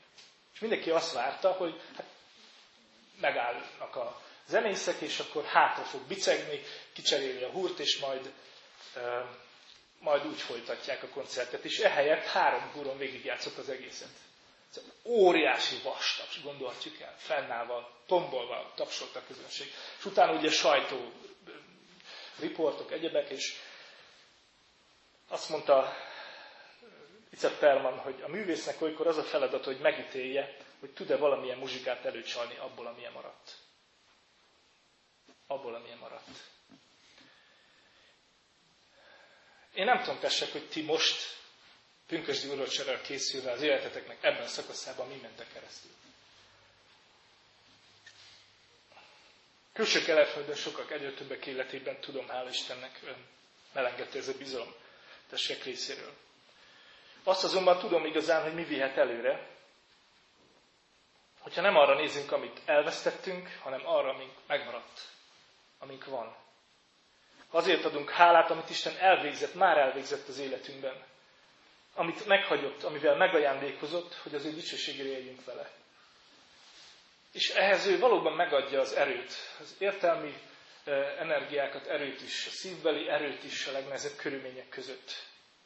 És 0.55 0.61
mindenki 0.61 0.91
azt 0.91 1.13
várta, 1.13 1.53
hogy 1.53 1.81
hát 1.97 2.07
megállnak 3.21 3.97
a 3.97 4.21
zenészek, 4.47 5.01
és 5.01 5.19
akkor 5.19 5.45
hátra 5.45 5.85
fog 5.85 6.01
bicegni, 6.01 6.63
kicseréli 6.93 7.43
a 7.43 7.51
húrt, 7.51 7.79
és 7.79 7.99
majd, 7.99 8.33
e, 8.95 9.01
majd 9.99 10.27
úgy 10.27 10.41
folytatják 10.41 11.03
a 11.03 11.09
koncertet. 11.09 11.65
És 11.65 11.79
ehelyett 11.79 12.25
három 12.27 12.71
húron 12.73 12.99
végigjátszott 12.99 13.57
az 13.59 13.69
egészet. 13.69 14.09
Ez 14.71 14.83
óriási 15.05 15.77
vastag, 15.83 16.43
gondolhatjuk 16.45 17.01
el, 17.01 17.15
fennállva, 17.19 18.01
tombolva 18.07 18.73
tapsolt 18.77 19.17
a 19.17 19.23
közönség. 19.27 19.73
És 19.99 20.05
utána 20.05 20.33
ugye 20.33 20.51
sajtó, 20.51 21.13
riportok, 22.39 22.93
egyebek, 22.93 23.31
és 23.31 23.55
azt 25.29 25.49
mondta 25.49 25.97
Icet 27.31 27.59
Perman, 27.59 27.99
hogy 27.99 28.23
a 28.23 28.29
művésznek 28.29 28.81
olykor 28.81 29.07
az 29.07 29.17
a 29.17 29.23
feladat, 29.23 29.65
hogy 29.65 29.79
megítélje, 29.79 30.57
hogy 30.81 30.91
tud-e 30.91 31.17
valamilyen 31.17 31.59
muzsikát 31.59 32.05
előcsalni 32.05 32.57
abból, 32.57 32.87
amilyen 32.87 33.13
maradt 33.13 33.57
abból, 35.53 35.75
amilyen 35.75 35.99
maradt. 35.99 36.29
Én 39.75 39.85
nem 39.85 39.99
tudom 40.03 40.19
tessék, 40.19 40.53
hogy 40.53 40.69
ti 40.69 40.83
most 40.83 41.37
pünkösdi 42.07 42.49
urocsára 42.49 43.01
készülve 43.01 43.51
az 43.51 43.63
életeteknek 43.63 44.19
ebben 44.25 44.43
a 44.43 44.47
szakaszában 44.47 45.09
mi 45.09 45.19
mentek 45.23 45.53
keresztül. 45.53 45.91
Külső 49.73 50.03
keletföldön 50.03 50.55
sokak 50.55 50.91
egyre 50.91 51.13
többek 51.13 51.47
életében 51.47 52.01
tudom, 52.01 52.27
hál' 52.29 52.49
Istennek, 52.51 53.01
ön 53.05 53.27
melengető 53.73 54.19
ez 54.19 54.29
a 54.29 54.37
bizalom 54.39 54.75
tessék 55.31 55.65
részéről. 55.65 56.13
Azt 57.25 57.45
azonban 57.45 57.79
tudom 57.79 58.05
igazán, 58.05 58.43
hogy 58.43 58.55
mi 58.55 58.65
vihet 58.65 58.97
előre, 58.97 59.49
hogyha 61.39 61.61
nem 61.61 61.77
arra 61.77 61.95
nézünk, 61.95 62.33
amit 62.33 62.61
elvesztettünk, 62.65 63.49
hanem 63.63 63.87
arra, 63.87 64.09
amink 64.09 64.33
megmaradt, 64.47 65.09
amink 65.79 66.05
van. 66.05 66.37
Azért 67.51 67.85
adunk 67.85 68.11
hálát, 68.11 68.51
amit 68.51 68.71
Isten 68.71 68.97
elvégzett, 68.97 69.55
már 69.55 69.77
elvégzett 69.77 70.29
az 70.29 70.39
életünkben. 70.39 71.05
Amit 71.95 72.27
meghagyott, 72.27 72.83
amivel 72.83 73.17
megajándékozott, 73.17 74.15
hogy 74.15 74.35
az 74.35 74.45
ő 74.45 74.53
dicsőségére 74.53 75.09
éljünk 75.09 75.45
vele. 75.45 75.71
És 77.33 77.49
ehhez 77.51 77.87
ő 77.87 77.99
valóban 77.99 78.33
megadja 78.33 78.81
az 78.81 78.93
erőt, 78.93 79.33
az 79.61 79.75
értelmi 79.79 80.35
energiákat, 81.19 81.87
erőt 81.87 82.23
is, 82.23 82.47
a 82.47 82.51
szívbeli 82.51 83.09
erőt 83.09 83.45
is 83.45 83.67
a 83.67 83.73
legnehezebb 83.73 84.17
körülmények 84.17 84.69
között. 84.69 85.13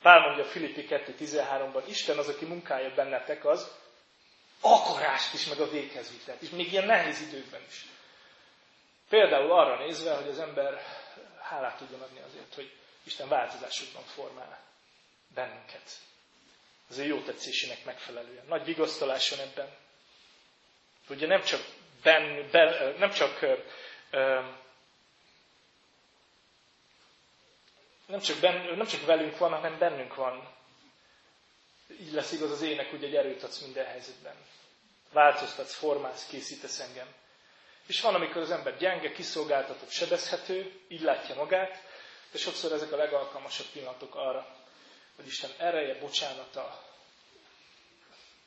Pál 0.03 0.21
mondja 0.21 0.45
a 0.45 0.49
Filippi 0.49 0.87
2.13-ban, 0.89 1.83
Isten 1.89 2.19
az, 2.19 2.29
aki 2.29 2.45
munkája 2.45 2.95
bennetek, 2.95 3.45
az 3.45 3.71
akarást 4.61 5.35
is, 5.35 5.47
meg 5.47 5.61
a 5.61 5.71
véghez 5.71 6.11
vitelt, 6.19 6.43
és 6.43 6.49
még 6.51 6.73
ilyen 6.73 6.87
nehéz 6.87 7.21
időkben 7.21 7.61
is. 7.69 7.87
Például 9.09 9.53
arra 9.53 9.85
nézve, 9.85 10.14
hogy 10.14 10.29
az 10.29 10.39
ember 10.39 10.83
hálát 11.41 11.77
tudjon 11.79 12.01
adni 12.01 12.21
azért, 12.21 12.55
hogy 12.55 12.73
Isten 13.03 13.29
változásokban 13.29 14.03
formál 14.03 14.61
bennünket. 15.35 15.91
Az 16.89 16.99
ő 16.99 17.05
jó 17.05 17.21
tetszésének 17.21 17.85
megfelelően. 17.85 18.45
Nagy 18.47 18.64
vigasztaláson 18.64 19.39
ebben. 19.39 19.77
Ugye 21.09 21.27
nem 21.27 21.43
csak, 21.43 21.61
ben, 22.03 22.49
ben, 22.51 22.95
nem 22.99 23.11
csak 23.11 23.41
nem 28.07 28.21
csak, 28.21 28.41
ben, 28.41 28.77
nem 28.77 28.87
csak 28.87 29.07
velünk 29.07 29.39
van, 29.39 29.53
hanem 29.53 29.79
bennünk 29.79 30.15
van. 30.15 30.55
Így 32.01 32.13
lesz 32.13 32.33
igaz 32.33 32.51
az 32.51 32.63
ének, 32.63 32.91
hogy 32.91 33.05
egy 33.05 33.15
erőt 33.15 33.43
adsz 33.43 33.61
minden 33.61 33.87
helyzetben. 33.87 34.35
Változtatsz, 35.13 35.75
formálsz, 35.75 36.27
készítesz 36.27 36.81
engem. 36.81 37.15
És 37.87 38.01
van, 38.01 38.15
amikor 38.15 38.43
az 38.43 38.51
ember 38.51 38.77
gyenge, 38.77 39.13
kiszolgáltatott, 39.13 39.91
sebezhető, 39.91 40.81
így 40.89 41.01
látja 41.01 41.35
magát, 41.35 41.83
de 42.33 42.39
sokszor 42.39 42.73
ezek 42.73 42.93
a 42.93 42.97
legalkalmasabb 42.97 43.67
pillanatok 43.73 44.15
arra, 44.15 44.47
hogy 45.17 45.27
Isten 45.27 45.51
ereje, 45.59 45.99
bocsánata, 45.99 46.83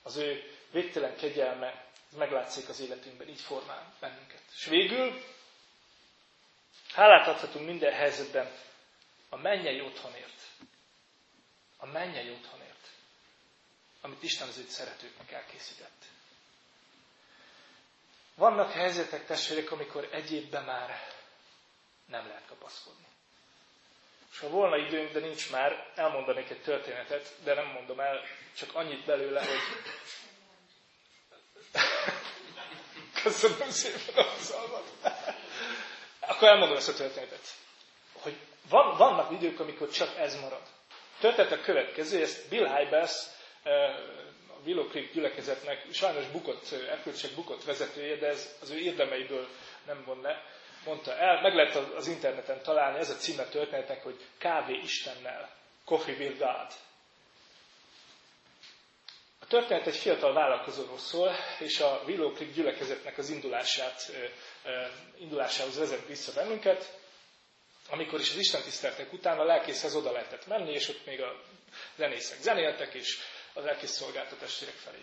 az 0.04 0.16
ő 0.18 0.54
végtelen 0.72 1.16
kegyelme 1.16 1.86
meglátszik 2.18 2.70
az 2.70 2.80
életünkben, 2.80 3.28
így 3.28 3.42
formál 3.42 3.94
bennünket. 4.00 4.42
És 4.56 4.66
végül 4.66 5.24
hálát 6.94 7.28
adhatunk 7.28 7.66
minden 7.66 7.94
helyzetben 7.94 8.52
a 9.30 9.38
mennyei 9.38 9.82
otthonért. 9.82 10.42
A 11.78 11.86
mennyei 11.86 12.30
otthonért, 12.32 12.90
amit 14.02 14.24
Isten 14.24 14.48
az 14.48 14.58
őt 14.58 14.70
szeretőknek 14.70 15.32
elkészített. 15.32 16.06
Vannak 18.36 18.72
helyzetek, 18.72 19.26
testvérek, 19.26 19.72
amikor 19.72 20.10
egyébben 20.12 20.64
már 20.64 21.14
nem 22.06 22.28
lehet 22.28 22.46
kapaszkodni. 22.48 23.06
És 24.32 24.40
ha 24.40 24.50
volna 24.50 24.78
időnk, 24.78 25.12
de 25.12 25.20
nincs 25.20 25.52
már, 25.52 25.92
elmondanék 25.96 26.50
egy 26.50 26.62
történetet, 26.62 27.36
de 27.44 27.54
nem 27.54 27.68
mondom 27.68 28.00
el, 28.00 28.22
csak 28.56 28.76
annyit 28.76 29.06
belőle, 29.06 29.40
hogy... 29.40 29.60
Köszönöm 33.24 33.70
szépen 33.70 34.16
a 34.26 34.40
szalmat. 34.40 34.84
Akkor 36.20 36.48
elmondom 36.48 36.78
ezt 36.78 36.90
a 36.90 36.94
történetet. 36.94 37.48
Hogy 38.14 38.36
van, 38.70 38.98
vannak 38.98 39.32
idők, 39.32 39.60
amikor 39.60 39.90
csak 39.90 40.18
ez 40.18 40.40
marad. 40.40 40.62
Történet 41.20 41.52
a 41.52 41.62
következő, 41.62 42.22
ezt 42.22 42.50
Bill 42.50 42.68
Hybels, 42.78 43.12
a 44.48 44.62
Willow 44.66 44.88
Creek 44.88 45.14
gyülekezetnek 45.14 45.86
sajnos 45.94 46.26
bukott, 46.26 46.72
erkölcsek 46.90 47.32
bukott 47.32 47.64
vezetője, 47.64 48.16
de 48.16 48.28
ez 48.28 48.56
az 48.62 48.70
ő 48.70 48.78
érdemeiből 48.80 49.48
nem 49.86 50.04
von 50.06 50.22
le, 50.22 50.44
mondta 50.86 51.16
el, 51.18 51.42
meg 51.42 51.56
lehet 51.56 51.76
az 51.76 52.08
interneten 52.08 52.62
találni, 52.64 52.98
ez 53.00 53.10
a 53.10 53.16
címe 53.16 53.44
történetek, 53.44 54.04
hogy 54.04 54.20
Kávé 54.38 54.80
Istennel, 54.84 55.50
Coffee 55.86 56.16
with 56.16 56.38
God. 56.38 56.68
A 59.50 59.52
történet 59.52 59.88
egy 59.88 59.96
fiatal 59.96 60.34
vállalkozóról 60.34 60.98
szól, 60.98 61.36
és 61.60 61.80
a 61.80 62.02
Willow 62.06 62.34
gyülekezetnek 62.54 63.18
az 63.18 63.30
indulását, 63.30 64.12
indulásához 65.18 65.78
vezet 65.78 66.08
vissza 66.08 66.34
bennünket, 66.34 67.00
amikor 67.90 68.20
is 68.20 68.30
az 68.30 68.38
Isten 68.38 68.62
tiszteltek 68.62 69.14
után 69.14 69.40
a 69.40 69.44
lelkészhez 69.44 69.96
oda 69.96 70.12
lehetett 70.12 70.48
menni, 70.48 70.72
és 70.72 70.90
ott 70.90 71.06
még 71.06 71.22
a 71.22 71.42
zenészek 71.98 72.42
zenéltek, 72.42 72.94
és 72.94 73.18
az 73.54 73.64
lelkész 73.64 73.92
szolgált 73.92 74.32
a 74.32 74.38
testvérek 74.38 74.76
felé. 74.76 75.02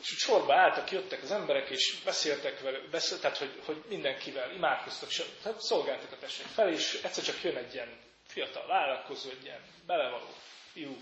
És 0.00 0.12
úgy 0.12 0.18
sorba 0.18 0.54
álltak, 0.54 0.90
jöttek 0.90 1.22
az 1.22 1.30
emberek, 1.30 1.70
és 1.70 2.00
beszéltek 2.04 2.60
vele, 2.60 2.78
beszélt, 2.90 3.20
tehát 3.20 3.38
hogy, 3.38 3.60
hogy 3.64 3.82
mindenkivel 3.88 4.52
imádkoztak, 4.54 5.08
tehát 5.42 5.60
szolgáltak 5.60 6.12
a 6.12 6.18
testvérek 6.18 6.52
felé, 6.52 6.72
és 6.72 7.00
egyszer 7.02 7.24
csak 7.24 7.42
jön 7.42 7.56
egy 7.56 7.74
ilyen 7.74 7.98
fiatal 8.26 8.66
vállalkozó, 8.66 9.30
egy 9.30 9.44
ilyen 9.44 9.62
belevaló 9.86 10.28
fiú. 10.72 10.96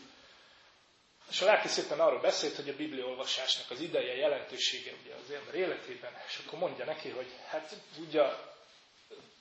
És 1.31 1.41
a 1.41 1.45
lelki 1.45 1.69
szépen 1.69 2.01
arról 2.01 2.21
beszélt, 2.21 2.57
hogy 2.57 2.69
a 2.69 2.77
bibliaolvasásnak 2.77 3.71
az 3.71 3.81
ideje, 3.81 4.15
jelentősége 4.15 4.93
ugye 5.03 5.15
az 5.15 5.31
ember 5.31 5.55
életében, 5.55 6.13
és 6.29 6.41
akkor 6.47 6.59
mondja 6.59 6.85
neki, 6.85 7.09
hogy 7.09 7.27
hát 7.49 7.77
tudja, 7.95 8.55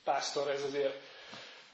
pásztor, 0.04 0.50
ez 0.50 0.62
azért, 0.62 1.00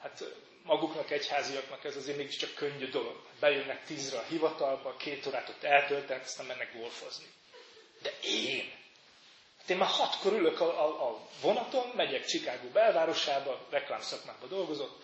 hát 0.01 0.25
maguknak, 0.62 1.11
egyháziaknak 1.11 1.85
ez 1.85 1.97
azért 1.97 2.17
mégiscsak 2.17 2.55
könnyű 2.55 2.89
dolog. 2.89 3.23
Bejönnek 3.41 3.85
tízre 3.85 4.19
a 4.19 4.25
hivatalba, 4.29 4.97
két 4.97 5.27
órát 5.27 5.49
ott 5.49 5.62
eltöltenek, 5.62 6.23
aztán 6.25 6.47
mennek 6.47 6.77
golfozni. 6.77 7.27
De 8.03 8.12
én? 8.23 8.73
Hát 9.59 9.71
én 9.71 9.77
már 9.77 9.89
hatkor 9.89 10.33
ülök 10.33 10.61
a, 10.61 10.85
a, 10.85 11.11
a 11.11 11.29
vonaton, 11.41 11.93
megyek 11.95 12.25
Chicago 12.25 12.69
belvárosába, 12.69 13.67
reklámszakmában 13.71 14.49
dolgozott, 14.49 15.04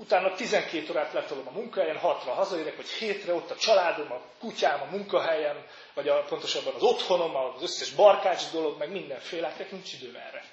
utána 0.00 0.34
12 0.34 0.90
órát 0.90 1.12
letolom 1.12 1.48
a 1.48 1.50
munkahelyen, 1.50 1.98
hatra 1.98 2.32
hazaérek, 2.32 2.76
vagy 2.76 2.88
hétre 2.88 3.34
ott 3.34 3.50
a 3.50 3.56
családom, 3.56 4.12
a 4.12 4.22
kutyám, 4.38 4.80
a 4.80 4.96
munkahelyem, 4.96 5.66
vagy 5.94 6.08
a, 6.08 6.22
pontosabban 6.22 6.74
az 6.74 6.82
otthonom, 6.82 7.36
az 7.36 7.62
összes 7.62 7.90
barkács 7.90 8.50
dolog, 8.52 8.78
meg 8.78 8.90
mindenféle, 8.90 9.56
nincs 9.70 9.92
időm 9.92 10.16
erre. 10.16 10.44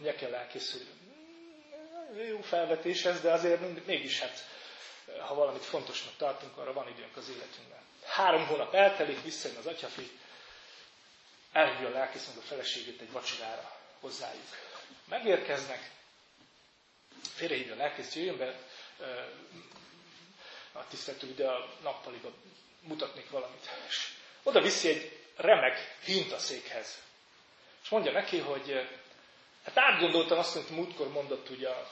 Ugye 0.00 0.14
kell 0.14 0.34
elkészülni 0.34 1.02
jó 2.28 2.40
felvetés 2.40 3.04
ez, 3.04 3.20
de 3.20 3.32
azért 3.32 3.86
mégis 3.86 4.20
hát, 4.20 4.44
ha 5.18 5.34
valamit 5.34 5.64
fontosnak 5.64 6.16
tartunk, 6.16 6.56
arra 6.56 6.72
van 6.72 6.88
időnk 6.88 7.16
az 7.16 7.28
életünkben. 7.28 7.78
Három 8.04 8.46
hónap 8.46 8.74
eltelik, 8.74 9.22
visszajön 9.22 9.56
az 9.56 9.66
atyafi, 9.66 10.10
elhívja 11.52 11.88
a 11.88 11.92
lelkésznek 11.92 12.36
a 12.36 12.40
feleségét 12.40 13.00
egy 13.00 13.12
vacsorára 13.12 13.76
hozzájuk. 14.00 14.48
Megérkeznek, 15.08 15.90
félrehívja 17.34 17.74
a 17.74 17.76
lelkész, 17.76 18.14
jöjjön 18.14 18.38
be, 18.38 18.58
a 20.72 20.86
tiszteltő 20.88 21.26
ide 21.26 21.48
a 21.48 21.68
nappaliba 21.82 22.30
mutatnék 22.80 23.30
valamit. 23.30 23.70
És 23.88 24.08
oda 24.42 24.60
viszi 24.60 24.88
egy 24.88 25.18
remek 25.36 25.96
hintaszékhez. 26.04 27.02
És 27.82 27.88
mondja 27.88 28.12
neki, 28.12 28.38
hogy 28.38 28.88
hát 29.64 29.78
átgondoltam 29.78 30.38
azt, 30.38 30.56
amit 30.56 30.70
múltkor 30.70 31.08
mondott 31.08 31.50
ugye 31.50 31.68
a 31.68 31.90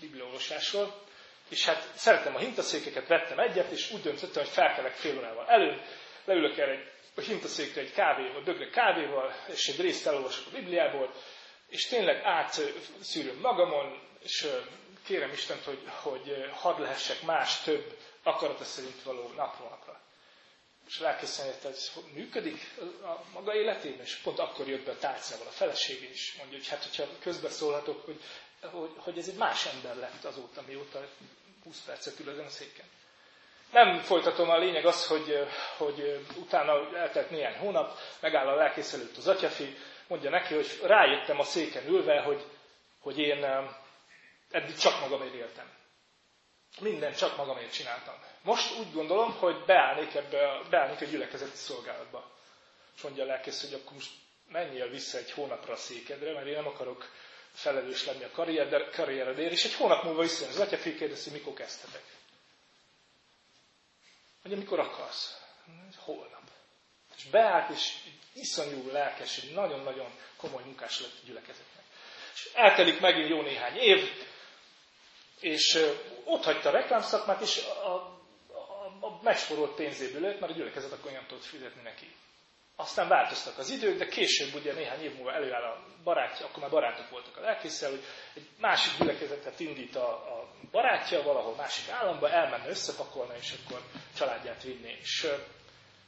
bibliaolvasásról, 0.00 1.00
és 1.48 1.64
hát 1.64 1.92
szeretem 1.96 2.34
a 2.34 2.38
hintaszékeket, 2.38 3.06
vettem 3.08 3.38
egyet, 3.38 3.70
és 3.70 3.90
úgy 3.92 4.00
döntöttem, 4.02 4.42
hogy 4.42 4.52
felkelek 4.52 4.92
fél 4.94 5.16
órával 5.16 5.48
elő, 5.48 5.82
leülök 6.24 6.58
erre 6.58 6.70
egy, 6.72 6.90
a 7.14 7.20
hintaszékre 7.20 7.80
egy 7.80 7.92
kávéval, 7.92 8.42
dögre 8.42 8.70
kávéval, 8.70 9.34
és 9.46 9.68
egy 9.68 9.80
részt 9.80 10.06
elolvasok 10.06 10.46
a 10.46 10.50
Bibliából, 10.56 11.12
és 11.68 11.86
tényleg 11.86 12.20
átszűröm 12.24 13.38
magamon, 13.40 14.00
és 14.22 14.46
kérem 15.04 15.30
Istent, 15.32 15.64
hogy, 15.64 15.82
hogy 16.02 16.50
hadd 16.54 16.80
lehessek 16.80 17.22
más, 17.22 17.62
több 17.62 17.98
akarata 18.22 18.64
szerint 18.64 19.02
való 19.02 19.32
napról. 19.36 20.00
És 20.86 21.00
lelkészen 21.00 21.46
hogy 21.46 21.70
ez 21.70 21.92
működik 22.12 22.74
a 23.02 23.24
maga 23.32 23.54
életében, 23.54 24.00
és 24.00 24.14
pont 24.14 24.38
akkor 24.38 24.68
jött 24.68 24.84
be 24.84 24.90
a 24.90 24.98
tárcával 24.98 25.46
a 25.46 25.50
felesége, 25.50 26.08
és 26.08 26.34
mondja, 26.38 26.58
hogy 26.58 26.68
hát, 26.68 26.82
hogyha 26.82 27.04
közbeszólhatok, 27.20 28.04
hogy 28.04 28.20
hogy, 28.70 28.90
hogy 28.96 29.18
ez 29.18 29.28
egy 29.28 29.36
más 29.36 29.66
ember 29.66 29.96
lett 29.96 30.24
azóta, 30.24 30.62
mióta 30.66 31.06
20 31.64 31.82
percet 31.86 32.20
ül 32.20 32.30
ezen 32.30 32.44
a 32.44 32.48
széken. 32.48 32.84
Nem 33.72 33.98
folytatom, 33.98 34.50
a 34.50 34.58
lényeg 34.58 34.86
az, 34.86 35.06
hogy, 35.06 35.46
hogy 35.76 36.26
utána 36.36 36.96
eltelt 36.96 37.30
néhány 37.30 37.56
hónap, 37.58 37.98
megáll 38.20 38.46
a 38.48 38.54
lelkész 38.54 38.92
előtt 38.92 39.16
az 39.16 39.28
atyafi, 39.28 39.76
mondja 40.06 40.30
neki, 40.30 40.54
hogy 40.54 40.80
rájöttem 40.82 41.38
a 41.38 41.44
széken 41.44 41.86
ülve, 41.86 42.20
hogy, 42.20 42.44
hogy 43.00 43.18
én 43.18 43.44
eddig 44.52 44.76
csak 44.76 45.00
magamért 45.00 45.34
éltem. 45.34 45.70
Minden 46.80 47.12
csak 47.14 47.36
magamért 47.36 47.72
csináltam. 47.72 48.14
Most 48.42 48.78
úgy 48.78 48.92
gondolom, 48.92 49.32
hogy 49.32 49.64
beállnék, 49.64 50.14
ebbe, 50.14 50.60
beállnék 50.70 51.00
a 51.00 51.04
gyülekezeti 51.04 51.56
szolgálatba. 51.56 52.30
És 52.96 53.02
mondja 53.02 53.22
a 53.22 53.26
lelkész, 53.26 53.60
hogy 53.60 53.74
akkor 53.74 53.92
most 53.92 54.10
menjél 54.48 54.88
vissza 54.88 55.18
egy 55.18 55.30
hónapra 55.30 55.72
a 55.72 55.76
székedre, 55.76 56.32
mert 56.32 56.46
én 56.46 56.52
nem 56.52 56.66
akarok 56.66 57.08
felelős 57.52 58.04
lenni 58.04 58.24
a 58.24 58.30
karrier, 58.30 58.90
karrieredért, 58.90 59.52
és 59.52 59.64
egy 59.64 59.74
hónap 59.74 60.02
múlva 60.04 60.20
visszajön 60.22 60.52
az 60.52 60.60
atya, 60.60 60.78
kérdezi, 60.78 61.30
mikor 61.30 61.54
kezdhetek. 61.54 62.04
Mondja, 64.42 64.62
mikor 64.62 64.78
akarsz? 64.78 65.40
Holnap. 65.98 66.42
És 67.16 67.24
beállt, 67.24 67.70
és 67.70 67.94
iszonyú 68.32 68.90
lelkes, 68.90 69.38
egy 69.38 69.54
nagyon-nagyon 69.54 70.10
komoly 70.36 70.62
munkás 70.62 71.00
lett 71.00 71.12
a 71.22 71.26
gyülekezetnek. 71.26 71.84
És 72.34 72.50
eltelik 72.54 73.00
megint 73.00 73.28
jó 73.28 73.42
néhány 73.42 73.76
év, 73.76 74.10
és 75.42 75.78
ott 76.24 76.44
hagyta 76.44 76.68
a 76.68 76.72
reklámszakmát, 76.72 77.40
és 77.40 77.62
a, 77.84 77.88
a, 77.88 77.94
a 79.00 79.18
megsporolt 79.22 79.74
pénzéből 79.74 80.20
lőtt, 80.20 80.40
mert 80.40 80.52
a 80.52 80.54
gyülekezet 80.56 80.92
akkor 80.92 81.10
nem 81.10 81.26
tudott 81.26 81.44
fizetni 81.44 81.82
neki. 81.82 82.14
Aztán 82.76 83.08
változtak 83.08 83.58
az 83.58 83.70
idők, 83.70 83.98
de 83.98 84.06
később 84.06 84.54
ugye 84.54 84.72
néhány 84.72 85.02
év 85.02 85.14
múlva 85.14 85.32
előáll 85.32 85.62
a 85.62 85.84
barátja, 86.04 86.46
akkor 86.46 86.58
már 86.62 86.70
barátok 86.70 87.10
voltak 87.10 87.36
a 87.36 87.40
lelkészsel, 87.40 87.90
hogy 87.90 88.04
egy 88.34 88.48
másik 88.60 88.98
gyülekezetet 88.98 89.60
indít 89.60 89.96
a, 89.96 90.08
a 90.08 90.48
barátja 90.70 91.22
valahol 91.22 91.54
másik 91.54 91.88
államba, 91.90 92.30
elmenne 92.30 92.68
összepakolni, 92.68 93.34
és 93.40 93.54
akkor 93.64 93.82
családját 94.16 94.62
vinni. 94.62 94.96
És 95.00 95.26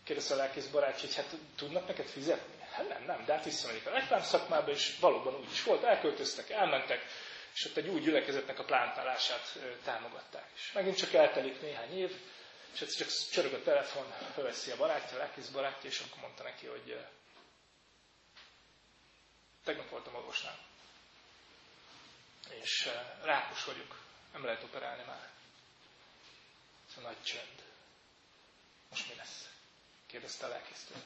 kérdezte 0.05 0.35
a 0.35 0.37
lelkész 0.37 0.67
barátja, 0.67 1.01
hogy 1.07 1.15
hát 1.17 1.37
tudnak 1.57 1.87
neked 1.87 2.07
fizetni? 2.07 2.55
Hát 2.71 2.89
nem, 2.89 3.05
nem, 3.07 3.25
de 3.27 3.33
hát 3.33 3.45
visszamegyek 3.45 3.87
a 3.87 3.91
reklám 3.91 4.23
szakmába, 4.23 4.71
és 4.71 4.99
valóban 5.01 5.35
úgy 5.35 5.51
is 5.53 5.63
volt, 5.63 5.83
elköltöztek, 5.83 6.51
elmentek, 6.51 7.05
és 7.55 7.65
ott 7.65 7.77
egy 7.77 7.89
új 7.89 8.01
gyülekezetnek 8.01 8.59
a 8.59 8.65
plántálását 8.65 9.59
támogatták. 9.85 10.51
És 10.55 10.73
megint 10.73 10.97
csak 10.97 11.13
eltelik 11.13 11.61
néhány 11.61 11.99
év, 11.99 12.21
és 12.73 12.81
egyszer 12.81 13.07
csak 13.07 13.31
csörög 13.31 13.53
a 13.53 13.63
telefon, 13.63 14.13
fölveszi 14.33 14.71
a 14.71 14.77
barátja, 14.77 15.17
a 15.17 15.19
lelkész 15.19 15.49
barátja, 15.49 15.91
és 15.91 15.99
akkor 16.01 16.23
mondta 16.23 16.43
neki, 16.43 16.67
hogy 16.67 17.07
tegnap 19.65 19.89
voltam 19.89 20.15
orvosnál, 20.15 20.59
és 22.63 22.89
rákos 23.23 23.65
vagyok, 23.65 23.99
nem 24.33 24.45
lehet 24.45 24.63
operálni 24.63 25.03
már. 25.07 25.31
Ez 26.91 26.97
a 26.97 27.01
nagy 27.01 27.23
csönd. 27.23 27.63
Most 28.91 29.09
mi 29.09 29.15
lesz? 29.15 29.49
kérdezte 30.07 30.47
a 30.47 30.49
lelkésztől. 30.49 30.97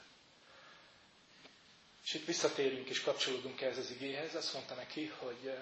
És 2.04 2.14
itt 2.14 2.26
visszatérünk 2.26 2.88
és 2.88 3.00
kapcsolódunk 3.00 3.60
ehhez 3.60 3.78
az 3.78 3.90
igéhez. 3.90 4.34
Azt 4.34 4.52
mondta 4.52 4.74
neki, 4.74 5.06
hogy 5.06 5.56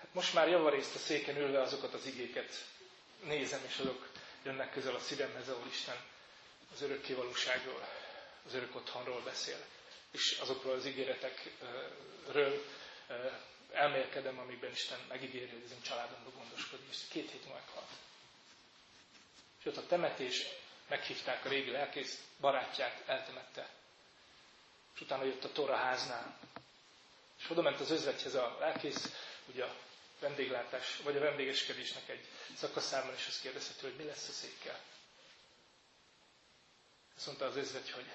hát 0.00 0.14
most 0.14 0.34
már 0.34 0.48
javarészt 0.48 0.94
a 0.94 0.98
széken 0.98 1.36
ülve 1.36 1.60
azokat 1.60 1.94
az 1.94 2.06
igéket 2.06 2.64
nézem, 3.24 3.60
és 3.68 3.78
azok 3.78 4.08
jönnek 4.42 4.72
közel 4.72 4.94
a 4.94 5.00
szívemhez, 5.00 5.48
ahol 5.48 5.66
Isten 5.70 5.96
az 6.74 6.82
örök 6.82 7.06
valóságról, 7.16 7.88
az 8.46 8.54
örök 8.54 8.74
otthonról 8.76 9.20
beszél, 9.20 9.58
és 10.10 10.38
azokról 10.40 10.74
az 10.74 10.86
ígéretekről 10.86 12.64
elmélkedem, 13.72 14.38
amikben 14.38 14.70
Isten 14.70 14.98
megígéri, 15.08 15.50
hogy 15.50 15.62
az 15.64 15.70
én 15.72 15.82
családomról 15.82 16.32
gondoskodik, 16.36 16.86
és 16.90 16.96
két 17.08 17.30
hét 17.30 17.52
meghalt. 17.52 17.90
És 19.60 19.66
ott 19.66 19.76
a 19.76 19.86
temetés, 19.86 20.46
meghívták 20.88 21.44
a 21.44 21.48
régi 21.48 21.70
lelkész 21.70 22.18
barátját, 22.40 23.02
eltemette. 23.06 23.68
És 24.94 25.00
utána 25.00 25.24
jött 25.24 25.44
a 25.44 25.52
Tora 25.52 25.76
háznál. 25.76 26.38
És 27.38 27.50
oda 27.50 27.62
ment 27.62 27.80
az 27.80 27.90
özvegyhez 27.90 28.34
a 28.34 28.56
lelkész, 28.60 29.10
ugye 29.46 29.64
a 29.64 29.74
vendéglátás, 30.20 30.96
vagy 30.96 31.16
a 31.16 31.20
vendégeskedésnek 31.20 32.08
egy 32.08 32.26
szakaszában, 32.56 33.14
és 33.14 33.26
azt 33.26 33.40
kérdezhető, 33.40 33.88
hogy 33.88 33.96
mi 33.96 34.04
lesz 34.04 34.28
a 34.28 34.32
székkel. 34.32 34.80
Azt 37.16 37.26
mondta 37.26 37.44
az 37.44 37.56
özvegy, 37.56 37.90
hogy 37.90 38.06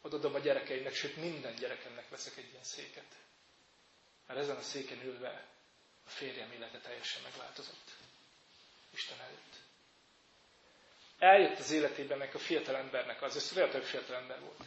odadom 0.00 0.34
a 0.34 0.38
gyerekeimnek, 0.38 0.94
sőt 0.94 1.16
minden 1.16 1.54
gyerekemnek 1.54 2.08
veszek 2.08 2.36
egy 2.36 2.50
ilyen 2.50 2.64
széket. 2.64 3.14
Mert 4.26 4.40
ezen 4.40 4.56
a 4.56 4.62
széken 4.62 5.02
ülve 5.04 5.46
a 6.06 6.10
férjem 6.10 6.52
élete 6.52 6.78
teljesen 6.78 7.22
megváltozott. 7.22 7.90
Isten 8.90 9.20
előtt. 9.20 9.56
Eljött 11.18 11.58
az 11.58 11.70
életében 11.70 12.20
ennek 12.20 12.34
a 12.34 12.38
fiatal 12.38 12.76
embernek, 12.76 13.22
az 13.22 13.36
ez 13.36 13.52
relatív 13.52 13.82
fiatal 13.82 14.16
ember 14.16 14.40
volt, 14.40 14.64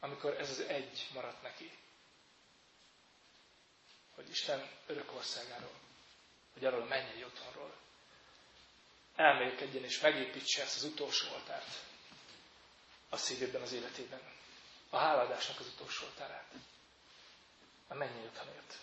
amikor 0.00 0.34
ez 0.40 0.50
az 0.50 0.60
egy 0.60 1.06
maradt 1.14 1.42
neki. 1.42 1.70
Hogy 4.18 4.30
Isten 4.30 4.68
örök 4.86 5.12
országáról, 5.12 5.74
hogy 6.52 6.64
arról 6.64 6.80
a 6.82 6.84
mennyei 6.84 7.24
otthonról 7.24 7.76
elmélkedjen 9.16 9.84
és 9.84 10.00
megépítse 10.00 10.62
ezt 10.62 10.76
az 10.76 10.84
utolsó 10.84 11.32
oltárt 11.32 11.82
a 13.08 13.16
szívében, 13.16 13.62
az 13.62 13.72
életében. 13.72 14.20
A 14.90 14.96
háladásnak 14.96 15.60
az 15.60 15.66
utolsó 15.66 16.04
oltárát. 16.06 16.52
A 17.88 17.94
mennyei 17.94 18.24
otthonért. 18.24 18.78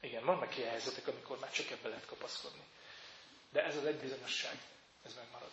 Igen, 0.00 0.24
vannak 0.24 0.56
ilyen 0.56 0.70
helyzetek, 0.70 1.06
amikor 1.06 1.38
már 1.38 1.52
csak 1.52 1.70
ebbe 1.70 1.88
lehet 1.88 2.06
kapaszkodni. 2.06 2.64
De 3.50 3.64
ez 3.64 3.76
az 3.76 3.84
egy 3.84 4.00
bizonyosság, 4.00 4.58
ez 5.04 5.14
megmarad. 5.14 5.52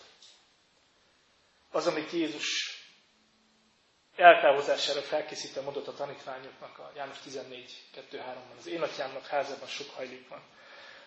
Az, 1.72 1.88
amit 1.88 2.12
Jézus 2.12 2.75
eltávozására 4.16 5.02
felkészítve 5.02 5.62
mondott 5.62 5.88
a 5.88 5.94
tanítványoknak 5.94 6.78
a 6.80 6.92
János 6.96 7.18
14.2.3-ban, 7.26 8.58
az 8.58 8.68
én 8.68 8.82
atyámnak 8.82 9.26
házában 9.28 9.68
sok 9.68 9.90
hajlék 9.90 10.28
van. 10.30 10.44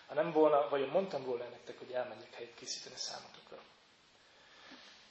Ha 0.07 0.13
nem 0.13 0.31
volna, 0.31 0.69
vagy 0.69 0.87
mondtam 0.91 1.23
volna 1.23 1.43
nektek, 1.43 1.77
hogy 1.77 1.91
elmenjek 1.91 2.33
helyet 2.33 2.53
készíteni 2.55 2.95
számotokra. 2.95 3.57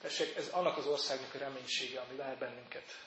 Tessék, 0.01 0.37
ez 0.37 0.49
annak 0.49 0.77
az 0.77 0.87
országnak 0.87 1.35
a 1.35 1.39
reménysége, 1.39 2.01
ami 2.01 2.17
vár 2.17 2.39
bennünket. 2.39 3.07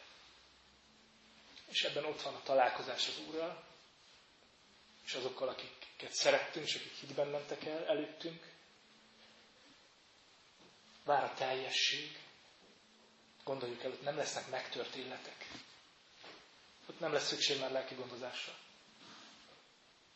És 1.69 1.83
ebben 1.83 2.05
ott 2.05 2.21
van 2.21 2.33
a 2.35 2.41
találkozás 2.43 3.07
az 3.07 3.19
Úrral, 3.27 3.63
és 5.05 5.13
azokkal, 5.13 5.47
akiket 5.47 6.13
szerettünk, 6.13 6.65
és 6.65 6.75
akik 6.75 6.93
hitben 6.93 7.27
mentek 7.27 7.65
el 7.65 7.85
előttünk. 7.87 8.49
Vár 11.03 11.23
a 11.23 11.33
teljesség, 11.33 12.20
Gondoljuk 13.43 13.83
el, 13.83 13.89
hogy 13.89 13.99
nem 14.01 14.15
lesznek 14.15 14.49
megtört 14.49 14.95
életek. 14.95 15.47
Ott 16.89 16.99
nem 16.99 17.13
lesz 17.13 17.27
szükség 17.27 17.59
már 17.59 17.71
lelki 17.71 17.95
gondozásra. 17.95 18.53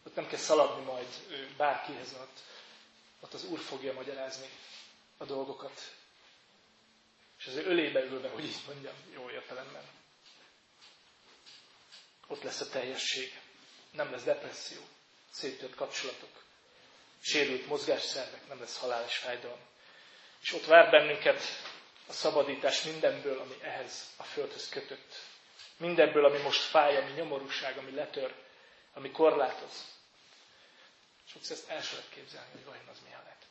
Ott 0.05 0.15
nem 0.15 0.27
kell 0.27 0.39
szaladni 0.39 0.83
majd 0.83 1.07
bárkihez, 1.57 2.13
ott, 2.13 2.39
ott 3.19 3.33
az 3.33 3.43
Úr 3.43 3.59
fogja 3.59 3.93
magyarázni 3.93 4.49
a 5.17 5.25
dolgokat. 5.25 5.95
És 7.37 7.45
az 7.47 7.55
ő 7.55 7.65
ölébe 7.65 8.03
ülve, 8.03 8.29
hogy 8.29 8.45
így 8.45 8.61
mondjam, 8.67 8.95
jó 9.13 9.29
értelemben. 9.29 9.83
Ott 12.27 12.41
lesz 12.41 12.61
a 12.61 12.69
teljesség. 12.69 13.41
Nem 13.91 14.11
lesz 14.11 14.23
depresszió, 14.23 14.81
széttört 15.31 15.75
kapcsolatok, 15.75 16.43
sérült 17.21 17.67
mozgásszervek, 17.67 18.47
nem 18.47 18.59
lesz 18.59 18.77
halálos 18.77 19.17
fájdalom. 19.17 19.59
És 20.41 20.53
ott 20.53 20.65
vár 20.65 20.89
bennünket 20.89 21.41
a 22.07 22.13
szabadítás 22.13 22.83
mindenből, 22.83 23.39
ami 23.39 23.55
ehhez 23.61 24.13
a 24.17 24.23
földhöz 24.23 24.69
kötött. 24.69 25.15
Mindenből, 25.77 26.25
ami 26.25 26.37
most 26.37 26.61
fáj, 26.61 26.97
ami 26.97 27.11
nyomorúság, 27.11 27.77
ami 27.77 27.91
letör, 27.91 28.33
ami 28.93 29.11
korlátoz. 29.11 29.85
Sokszor 31.27 31.55
ezt 31.55 31.69
el 31.69 31.81
sem 31.81 31.97
lehet 31.97 32.11
képzelni, 32.13 32.51
hogy 32.51 32.65
vajon 32.65 32.87
az 32.91 32.99
milyen 33.03 33.23
lett. 33.25 33.45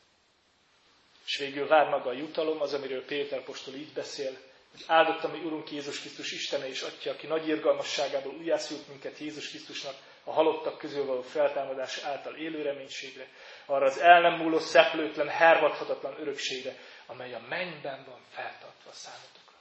És 1.25 1.37
végül 1.37 1.67
vár 1.67 1.89
maga 1.89 2.09
a 2.09 2.13
jutalom, 2.13 2.61
az, 2.61 2.73
amiről 2.73 3.05
Péter 3.05 3.43
postól 3.43 3.73
így 3.73 3.93
beszél, 3.93 4.37
hogy 4.71 4.83
áldott 4.87 5.23
a 5.23 5.27
mi 5.27 5.39
Urunk 5.39 5.71
Jézus 5.71 5.99
Krisztus 5.99 6.31
Istene 6.31 6.67
és 6.67 6.81
Atya, 6.81 7.11
aki 7.11 7.27
nagy 7.27 7.47
irgalmasságából 7.47 8.33
újjászült 8.33 8.87
minket 8.87 9.17
Jézus 9.17 9.49
Krisztusnak 9.49 9.95
a 10.27 10.31
halottak 10.31 10.77
közül 10.77 11.05
való 11.05 11.21
feltámadás 11.21 11.97
által 11.97 12.35
élő 12.35 12.61
reménységre, 12.61 13.27
arra 13.65 13.85
az 13.85 13.97
el 13.97 14.21
nem 14.21 14.33
múló, 14.33 14.59
szeplőtlen, 14.59 15.27
hervadhatatlan 15.29 16.19
örökségre, 16.19 16.75
amely 17.05 17.33
a 17.33 17.39
mennyben 17.39 18.03
van 18.05 18.19
feltartva 18.29 18.91
számotokra. 18.91 19.57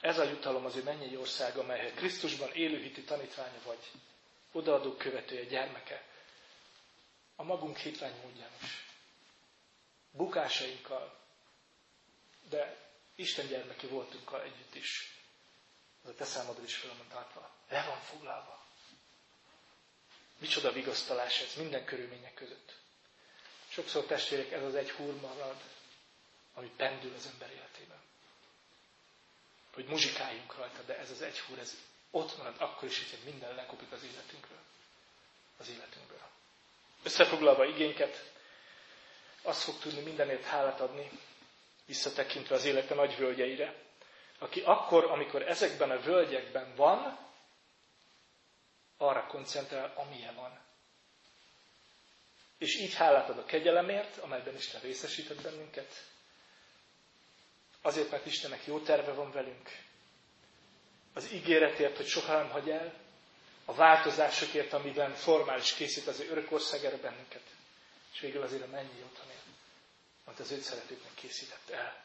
Ez 0.00 0.18
a 0.18 0.24
jutalom 0.24 0.64
az 0.64 0.76
ő 0.76 0.82
mennyei 0.82 1.16
ország, 1.16 1.56
amelyhez 1.56 1.92
Krisztusban 1.94 2.50
élőhiti 2.52 3.02
tanítványa 3.02 3.58
vagy, 3.64 3.90
odaadó 4.52 4.92
követője, 4.96 5.44
gyermeke, 5.44 6.02
a 7.36 7.42
magunk 7.42 7.76
hitvány 7.76 8.14
módján 8.22 8.50
is. 8.62 8.84
Bukásainkkal, 10.10 11.14
de 12.48 12.76
Isten 13.14 13.46
gyermeki 13.46 13.86
voltunkkal 13.86 14.42
együtt 14.42 14.74
is. 14.74 15.18
Ez 16.04 16.10
a 16.10 16.14
te 16.14 16.24
számodra 16.24 16.62
is 16.62 16.74
fel 16.76 16.90
van. 17.34 17.48
Le 17.68 17.84
van 17.86 18.00
foglalva. 18.00 18.66
Micsoda 20.38 20.72
vigasztalás 20.72 21.40
ez 21.40 21.54
minden 21.54 21.84
körülmények 21.84 22.34
között. 22.34 22.74
Sokszor 23.68 24.04
testvérek, 24.04 24.52
ez 24.52 24.62
az 24.62 24.74
egy 24.74 24.90
húr 24.90 25.14
marad, 25.20 25.56
ami 26.54 26.70
pendül 26.76 27.14
az 27.14 27.26
ember 27.32 27.50
életében. 27.50 27.98
Hogy 29.74 29.84
muzsikáljunk 29.84 30.56
rajta, 30.56 30.82
de 30.82 30.98
ez 30.98 31.10
az 31.10 31.22
egy 31.22 31.40
húr, 31.40 31.58
ez 31.58 31.76
ott 32.10 32.36
marad 32.36 32.54
akkor 32.58 32.88
is, 32.88 32.98
hogyha 32.98 33.24
minden 33.24 33.54
lekopik 33.54 33.92
az 33.92 34.02
életünkről. 34.02 34.58
Az 35.58 35.68
életünkből. 35.68 36.20
Összefoglalva 37.02 37.64
igényket, 37.64 38.32
azt 39.42 39.62
fog 39.62 39.78
tudni 39.78 40.00
mindenért 40.00 40.44
hálát 40.44 40.80
adni, 40.80 41.10
visszatekintve 41.86 42.54
az 42.54 42.64
élete 42.64 42.94
nagy 42.94 43.16
völgyeire, 43.16 43.82
aki 44.38 44.60
akkor, 44.60 45.04
amikor 45.04 45.42
ezekben 45.42 45.90
a 45.90 46.00
völgyekben 46.00 46.74
van, 46.74 47.23
arra 48.96 49.26
koncentrál, 49.26 49.92
amilyen 49.96 50.34
van. 50.34 50.58
És 52.58 52.76
így 52.76 52.94
hálát 52.94 53.28
ad 53.28 53.38
a 53.38 53.44
kegyelemért, 53.44 54.16
amelyben 54.16 54.54
Isten 54.54 54.80
részesített 54.80 55.42
bennünket. 55.42 56.04
Azért, 57.82 58.10
mert 58.10 58.26
Istennek 58.26 58.66
jó 58.66 58.80
terve 58.80 59.12
van 59.12 59.30
velünk. 59.32 59.70
Az 61.14 61.32
ígéretért, 61.32 61.96
hogy 61.96 62.06
soha 62.06 62.36
nem 62.36 62.50
hagy 62.50 62.70
el. 62.70 62.94
A 63.64 63.74
változásokért, 63.74 64.72
amiben 64.72 65.14
formális 65.14 65.74
készít 65.74 66.06
az 66.06 66.20
örök 66.20 66.52
országára 66.52 66.96
bennünket. 67.00 67.42
És 68.12 68.20
végül 68.20 68.42
azért 68.42 68.62
a 68.62 68.66
mennyi 68.66 69.02
otthonért, 69.04 69.44
amit 70.24 70.40
az 70.40 70.50
őt 70.50 70.60
szeretőknek 70.62 71.14
készített 71.14 71.68
el. 71.70 72.02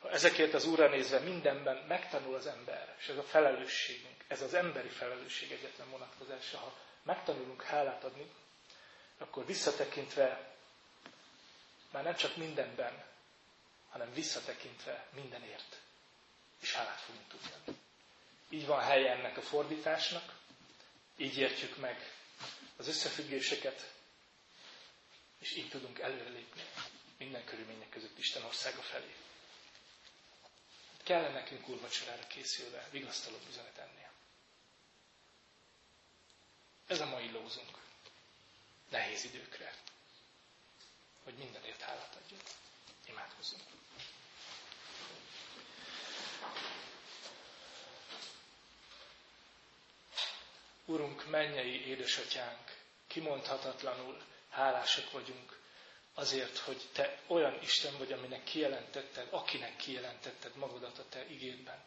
Ha 0.00 0.10
ezekért 0.10 0.54
az 0.54 0.64
Úrra 0.66 0.88
nézve 0.88 1.18
mindenben 1.18 1.76
megtanul 1.88 2.34
az 2.34 2.46
ember, 2.46 2.96
és 2.98 3.08
ez 3.08 3.16
a 3.16 3.22
felelősségünk, 3.22 4.21
ez 4.32 4.42
az 4.42 4.54
emberi 4.54 4.88
felelősség 4.88 5.50
egyetlen 5.52 5.90
vonatkozása, 5.90 6.58
ha 6.58 6.76
megtanulunk 7.02 7.62
hálát 7.62 8.04
adni, 8.04 8.30
akkor 9.18 9.46
visszatekintve 9.46 10.54
már 11.90 12.02
nem 12.02 12.14
csak 12.16 12.36
mindenben, 12.36 13.04
hanem 13.90 14.12
visszatekintve 14.12 15.06
mindenért 15.14 15.80
és 16.60 16.72
hálát 16.74 17.00
fogunk 17.00 17.28
tudni. 17.28 17.80
Így 18.48 18.66
van 18.66 18.80
helye 18.80 19.10
ennek 19.12 19.36
a 19.36 19.40
fordításnak, 19.42 20.34
így 21.16 21.36
értjük 21.38 21.76
meg 21.76 22.12
az 22.76 22.88
összefüggéseket, 22.88 23.92
és 25.38 25.56
így 25.56 25.68
tudunk 25.68 25.98
előrelépni 25.98 26.62
minden 27.18 27.44
körülmények 27.44 27.88
között 27.88 28.18
Isten 28.18 28.42
országa 28.44 28.80
felé. 28.82 29.14
Kellene 31.02 31.32
nekünk 31.34 31.68
úrvacsorára 31.68 32.26
készülve 32.26 32.88
vigasztaló 32.90 33.36
üzenet 33.48 33.78
ennél. 33.78 34.01
Ez 36.92 37.00
a 37.00 37.06
mai 37.06 37.30
lózunk. 37.30 37.78
Nehéz 38.90 39.24
időkre. 39.24 39.74
Hogy 41.24 41.34
mindenért 41.34 41.80
hálát 41.80 42.16
adjunk. 42.24 42.42
Imádkozzunk. 43.06 43.62
Urunk, 50.84 51.26
mennyei 51.30 51.86
édesatyánk, 51.86 52.76
kimondhatatlanul 53.06 54.22
hálásak 54.50 55.10
vagyunk 55.10 55.58
azért, 56.14 56.58
hogy 56.58 56.88
te 56.92 57.18
olyan 57.26 57.62
Isten 57.62 57.98
vagy, 57.98 58.12
aminek 58.12 58.44
kijelentetted, 58.44 59.26
akinek 59.30 59.76
kijelentetted 59.76 60.56
magadat 60.56 60.98
a 60.98 61.08
te 61.08 61.26
igédben. 61.28 61.82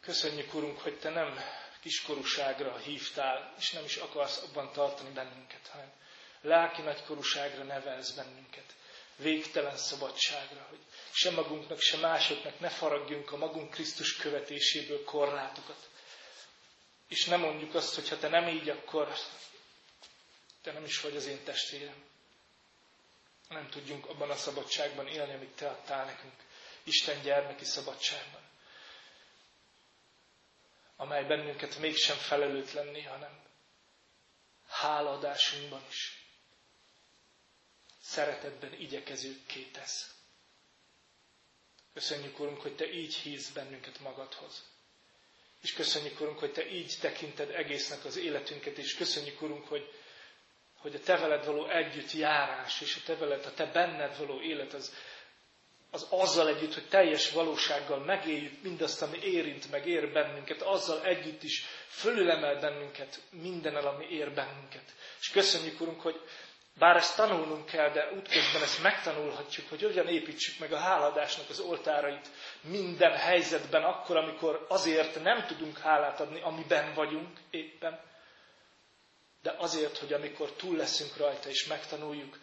Köszönjük, 0.00 0.54
Urunk, 0.54 0.78
hogy 0.80 0.98
te 0.98 1.10
nem 1.10 1.38
kiskorúságra 1.84 2.76
hívtál, 2.76 3.54
és 3.58 3.70
nem 3.70 3.84
is 3.84 3.96
akarsz 3.96 4.42
abban 4.42 4.72
tartani 4.72 5.10
bennünket, 5.10 5.66
hanem 5.72 5.92
lelki 6.40 6.82
nagykorúságra 6.82 7.62
nevelsz 7.62 8.10
bennünket, 8.10 8.74
végtelen 9.16 9.76
szabadságra, 9.76 10.66
hogy 10.68 10.78
se 11.12 11.30
magunknak, 11.30 11.80
se 11.80 11.96
másoknak 11.96 12.60
ne 12.60 12.68
faragjunk 12.68 13.32
a 13.32 13.36
magunk 13.36 13.70
Krisztus 13.70 14.16
követéséből 14.16 15.04
korlátokat. 15.04 15.88
És 17.08 17.24
nem 17.24 17.40
mondjuk 17.40 17.74
azt, 17.74 17.94
hogy 17.94 18.08
ha 18.08 18.18
te 18.18 18.28
nem 18.28 18.48
így, 18.48 18.68
akkor 18.68 19.14
te 20.62 20.72
nem 20.72 20.84
is 20.84 21.00
vagy 21.00 21.16
az 21.16 21.26
én 21.26 21.44
testvérem. 21.44 22.04
Nem 23.48 23.68
tudjunk 23.68 24.08
abban 24.08 24.30
a 24.30 24.36
szabadságban 24.36 25.06
élni, 25.06 25.34
amit 25.34 25.56
te 25.56 25.68
adtál 25.68 26.04
nekünk. 26.04 26.34
Isten 26.82 27.22
gyermeki 27.22 27.64
szabadságban. 27.64 28.43
Amely 30.96 31.24
bennünket 31.24 31.78
mégsem 31.78 32.16
felelőtlenni, 32.16 33.02
hanem 33.02 33.42
hálaadásunkban 34.68 35.82
is 35.88 36.24
szeretetben 38.00 38.72
igyekezőkké 38.80 39.62
tesz. 39.62 40.14
Köszönjük, 41.94 42.38
Urunk, 42.40 42.60
hogy 42.60 42.76
Te 42.76 42.92
így 42.92 43.14
hívsz 43.14 43.48
bennünket 43.50 44.00
magadhoz. 44.00 44.64
És 45.62 45.72
köszönjük, 45.72 46.20
Urunk, 46.20 46.38
hogy 46.38 46.52
Te 46.52 46.70
így 46.70 46.96
tekinted 47.00 47.50
egésznek 47.50 48.04
az 48.04 48.16
életünket, 48.16 48.78
és 48.78 48.94
köszönjük, 48.94 49.42
Urunk, 49.42 49.68
hogy 49.68 49.92
hogy 50.84 50.94
a 50.94 51.00
te 51.00 51.16
veled 51.16 51.44
való 51.44 51.68
együtt 51.68 52.12
járás, 52.12 52.80
és 52.80 52.96
a 52.96 53.00
te 53.06 53.16
veled, 53.16 53.44
a 53.46 53.54
te 53.54 53.66
benned 53.66 54.18
való 54.18 54.40
élet, 54.40 54.72
az, 54.72 54.92
az 55.94 56.06
azzal 56.10 56.48
együtt, 56.48 56.74
hogy 56.74 56.88
teljes 56.88 57.30
valósággal 57.30 57.98
megéljük 57.98 58.62
mindazt, 58.62 59.02
ami 59.02 59.18
érint, 59.22 59.70
meg 59.70 59.86
ér 59.86 60.12
bennünket, 60.12 60.62
azzal 60.62 61.04
együtt 61.04 61.42
is 61.42 61.64
fölülemel 61.88 62.60
bennünket 62.60 63.20
minden, 63.30 63.74
ami 63.74 64.06
ér 64.10 64.32
bennünket. 64.34 64.84
És 65.20 65.30
köszönjük, 65.30 65.80
Urunk, 65.80 66.00
hogy 66.00 66.20
bár 66.78 66.96
ezt 66.96 67.16
tanulnunk 67.16 67.66
kell, 67.66 67.90
de 67.90 68.10
útközben 68.16 68.62
ezt 68.62 68.82
megtanulhatjuk, 68.82 69.68
hogy 69.68 69.82
hogyan 69.82 70.08
építsük 70.08 70.58
meg 70.58 70.72
a 70.72 70.76
háladásnak 70.78 71.48
az 71.50 71.60
oltárait 71.60 72.28
minden 72.60 73.12
helyzetben, 73.12 73.82
akkor, 73.82 74.16
amikor 74.16 74.66
azért 74.68 75.22
nem 75.22 75.46
tudunk 75.46 75.78
hálát 75.78 76.20
adni, 76.20 76.40
amiben 76.42 76.94
vagyunk 76.94 77.38
éppen, 77.50 78.00
de 79.42 79.54
azért, 79.58 79.98
hogy 79.98 80.12
amikor 80.12 80.50
túl 80.52 80.76
leszünk 80.76 81.16
rajta 81.16 81.48
és 81.48 81.66
megtanuljuk 81.66 82.38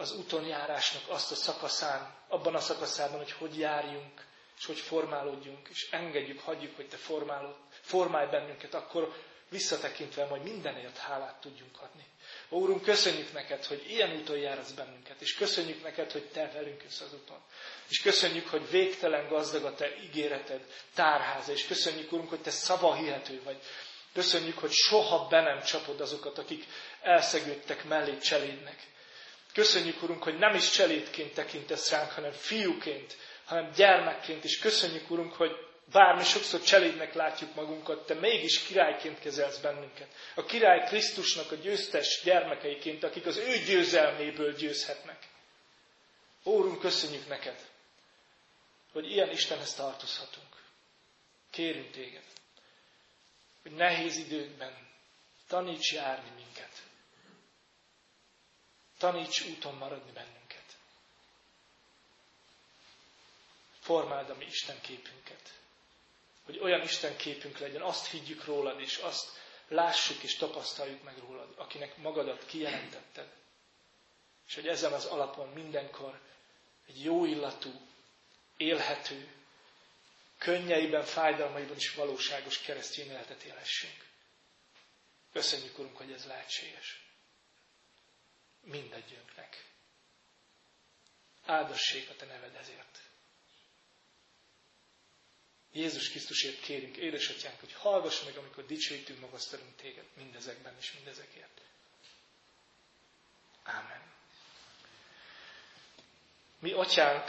az 0.00 0.12
útonjárásnak 0.16 1.02
azt 1.08 1.30
a 1.32 1.34
szakaszán, 1.34 2.14
abban 2.28 2.54
a 2.54 2.60
szakaszában, 2.60 3.18
hogy 3.18 3.32
hogy 3.32 3.58
járjunk, 3.58 4.24
és 4.58 4.66
hogy 4.66 4.78
formálódjunk, 4.78 5.68
és 5.68 5.88
engedjük, 5.90 6.40
hagyjuk, 6.40 6.76
hogy 6.76 6.88
te 6.88 6.96
formálod, 6.96 7.54
formálj 7.80 8.28
bennünket, 8.30 8.74
akkor 8.74 9.12
visszatekintve 9.48 10.26
majd 10.26 10.42
mindenért 10.42 10.96
hálát 10.96 11.40
tudjunk 11.40 11.80
adni. 11.80 12.04
Ó, 12.50 12.58
Úrunk, 12.58 12.82
köszönjük 12.82 13.32
neked, 13.32 13.64
hogy 13.64 13.84
ilyen 13.90 14.16
úton 14.16 14.38
jársz 14.38 14.70
bennünket, 14.70 15.20
és 15.20 15.34
köszönjük 15.34 15.82
neked, 15.82 16.12
hogy 16.12 16.24
te 16.24 16.50
velünk 16.54 16.82
jössz 16.82 17.00
az 17.00 17.14
úton. 17.14 17.38
És 17.88 18.02
köszönjük, 18.02 18.48
hogy 18.48 18.70
végtelen 18.70 19.28
gazdag 19.28 19.64
a 19.64 19.74
te 19.74 19.96
ígéreted, 20.02 20.60
tárháza, 20.94 21.52
és 21.52 21.66
köszönjük, 21.66 22.12
Úrunk, 22.12 22.28
hogy 22.28 22.42
te 22.42 22.50
szavahihető 22.50 23.42
vagy, 23.42 23.60
Köszönjük, 24.12 24.58
hogy 24.58 24.72
soha 24.72 25.26
be 25.28 25.40
nem 25.40 25.62
csapod 25.62 26.00
azokat, 26.00 26.38
akik 26.38 26.64
elszegődtek 27.02 27.84
mellé 27.84 28.18
cselédnek. 28.18 28.89
Köszönjük, 29.52 30.02
Urunk, 30.02 30.22
hogy 30.22 30.38
nem 30.38 30.54
is 30.54 30.70
cselédként 30.70 31.34
tekintesz 31.34 31.90
ránk, 31.90 32.10
hanem 32.10 32.32
fiúként, 32.32 33.16
hanem 33.44 33.70
gyermekként, 33.76 34.44
és 34.44 34.58
köszönjük, 34.58 35.10
Urunk, 35.10 35.32
hogy 35.32 35.50
bármi 35.92 36.24
sokszor 36.24 36.60
cselédnek 36.62 37.14
látjuk 37.14 37.54
magunkat, 37.54 38.06
te 38.06 38.14
mégis 38.14 38.62
királyként 38.62 39.18
kezelsz 39.18 39.58
bennünket. 39.58 40.08
A 40.34 40.44
király 40.44 40.84
Krisztusnak 40.84 41.52
a 41.52 41.54
győztes 41.54 42.20
gyermekeiként, 42.24 43.04
akik 43.04 43.26
az 43.26 43.36
ő 43.36 43.56
győzelméből 43.66 44.52
győzhetnek. 44.54 45.18
Órunk, 46.44 46.80
köszönjük 46.80 47.28
neked, 47.28 47.58
hogy 48.92 49.10
ilyen 49.10 49.30
Istenhez 49.30 49.74
tartozhatunk. 49.74 50.48
Kérünk 51.50 51.90
téged 51.90 52.22
hogy 53.62 53.72
nehéz 53.72 54.16
időkben 54.16 54.88
taníts 55.48 55.92
járni 55.92 56.30
minket. 56.36 56.70
Taníts 59.00 59.40
úton 59.40 59.74
maradni 59.74 60.12
bennünket. 60.12 60.76
Formáld 63.80 64.30
a 64.30 64.34
mi 64.34 64.44
Isten 64.44 64.80
képünket. 64.80 65.52
Hogy 66.44 66.58
olyan 66.58 66.82
Isten 66.82 67.16
képünk 67.16 67.58
legyen, 67.58 67.82
azt 67.82 68.10
higgyük 68.10 68.44
rólad, 68.44 68.80
és 68.80 68.96
azt 68.96 69.28
lássuk 69.68 70.22
és 70.22 70.36
tapasztaljuk 70.36 71.02
meg 71.02 71.18
rólad, 71.18 71.54
akinek 71.56 71.96
magadat 71.96 72.46
kijelentetted. 72.46 73.28
És 74.48 74.54
hogy 74.54 74.68
ezen 74.68 74.92
az 74.92 75.04
alapon 75.04 75.48
mindenkor 75.48 76.20
egy 76.86 77.02
jó 77.04 77.24
illatú, 77.24 77.80
élhető, 78.56 79.32
könnyeiben, 80.38 81.04
fájdalmaiban 81.04 81.76
is 81.76 81.94
valóságos 81.94 82.58
keresztény 82.58 83.06
életet 83.06 83.42
élhessünk. 83.42 84.06
Köszönjük, 85.32 85.78
Urunk, 85.78 85.96
hogy 85.96 86.12
ez 86.12 86.24
lehetséges. 86.26 87.09
Mindegyünknek. 88.62 89.64
Áldassék 91.44 92.10
a 92.10 92.14
Te 92.14 92.24
neved 92.24 92.54
ezért. 92.54 92.98
Jézus 95.72 96.10
Krisztusért 96.10 96.60
kérünk, 96.60 96.96
édesatyánk, 96.96 97.60
hogy 97.60 97.72
hallgass 97.72 98.24
meg, 98.24 98.36
amikor 98.36 98.66
dicsőítünk, 98.66 99.20
magasztalunk 99.20 99.76
Téged 99.76 100.04
mindezekben 100.16 100.76
és 100.78 100.92
mindezekért. 100.92 101.60
Ámen. 103.62 104.02
Mi, 106.58 106.72
Atyánk, 106.72 107.28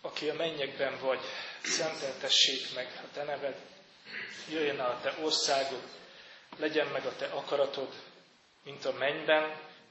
aki 0.00 0.28
a 0.28 0.34
mennyekben 0.34 0.98
vagy, 0.98 1.20
szenteltessék 1.62 2.74
meg 2.74 2.86
a 3.04 3.10
Te 3.12 3.24
neved, 3.24 3.60
jöjjön 4.48 4.80
el 4.80 4.90
a 4.90 5.00
Te 5.00 5.22
országod, 5.22 5.82
legyen 6.56 6.86
meg 6.86 7.06
a 7.06 7.16
Te 7.16 7.26
akaratod, 7.26 7.94
mint 8.62 8.84
a 8.84 8.92
mennyben, 8.92 9.60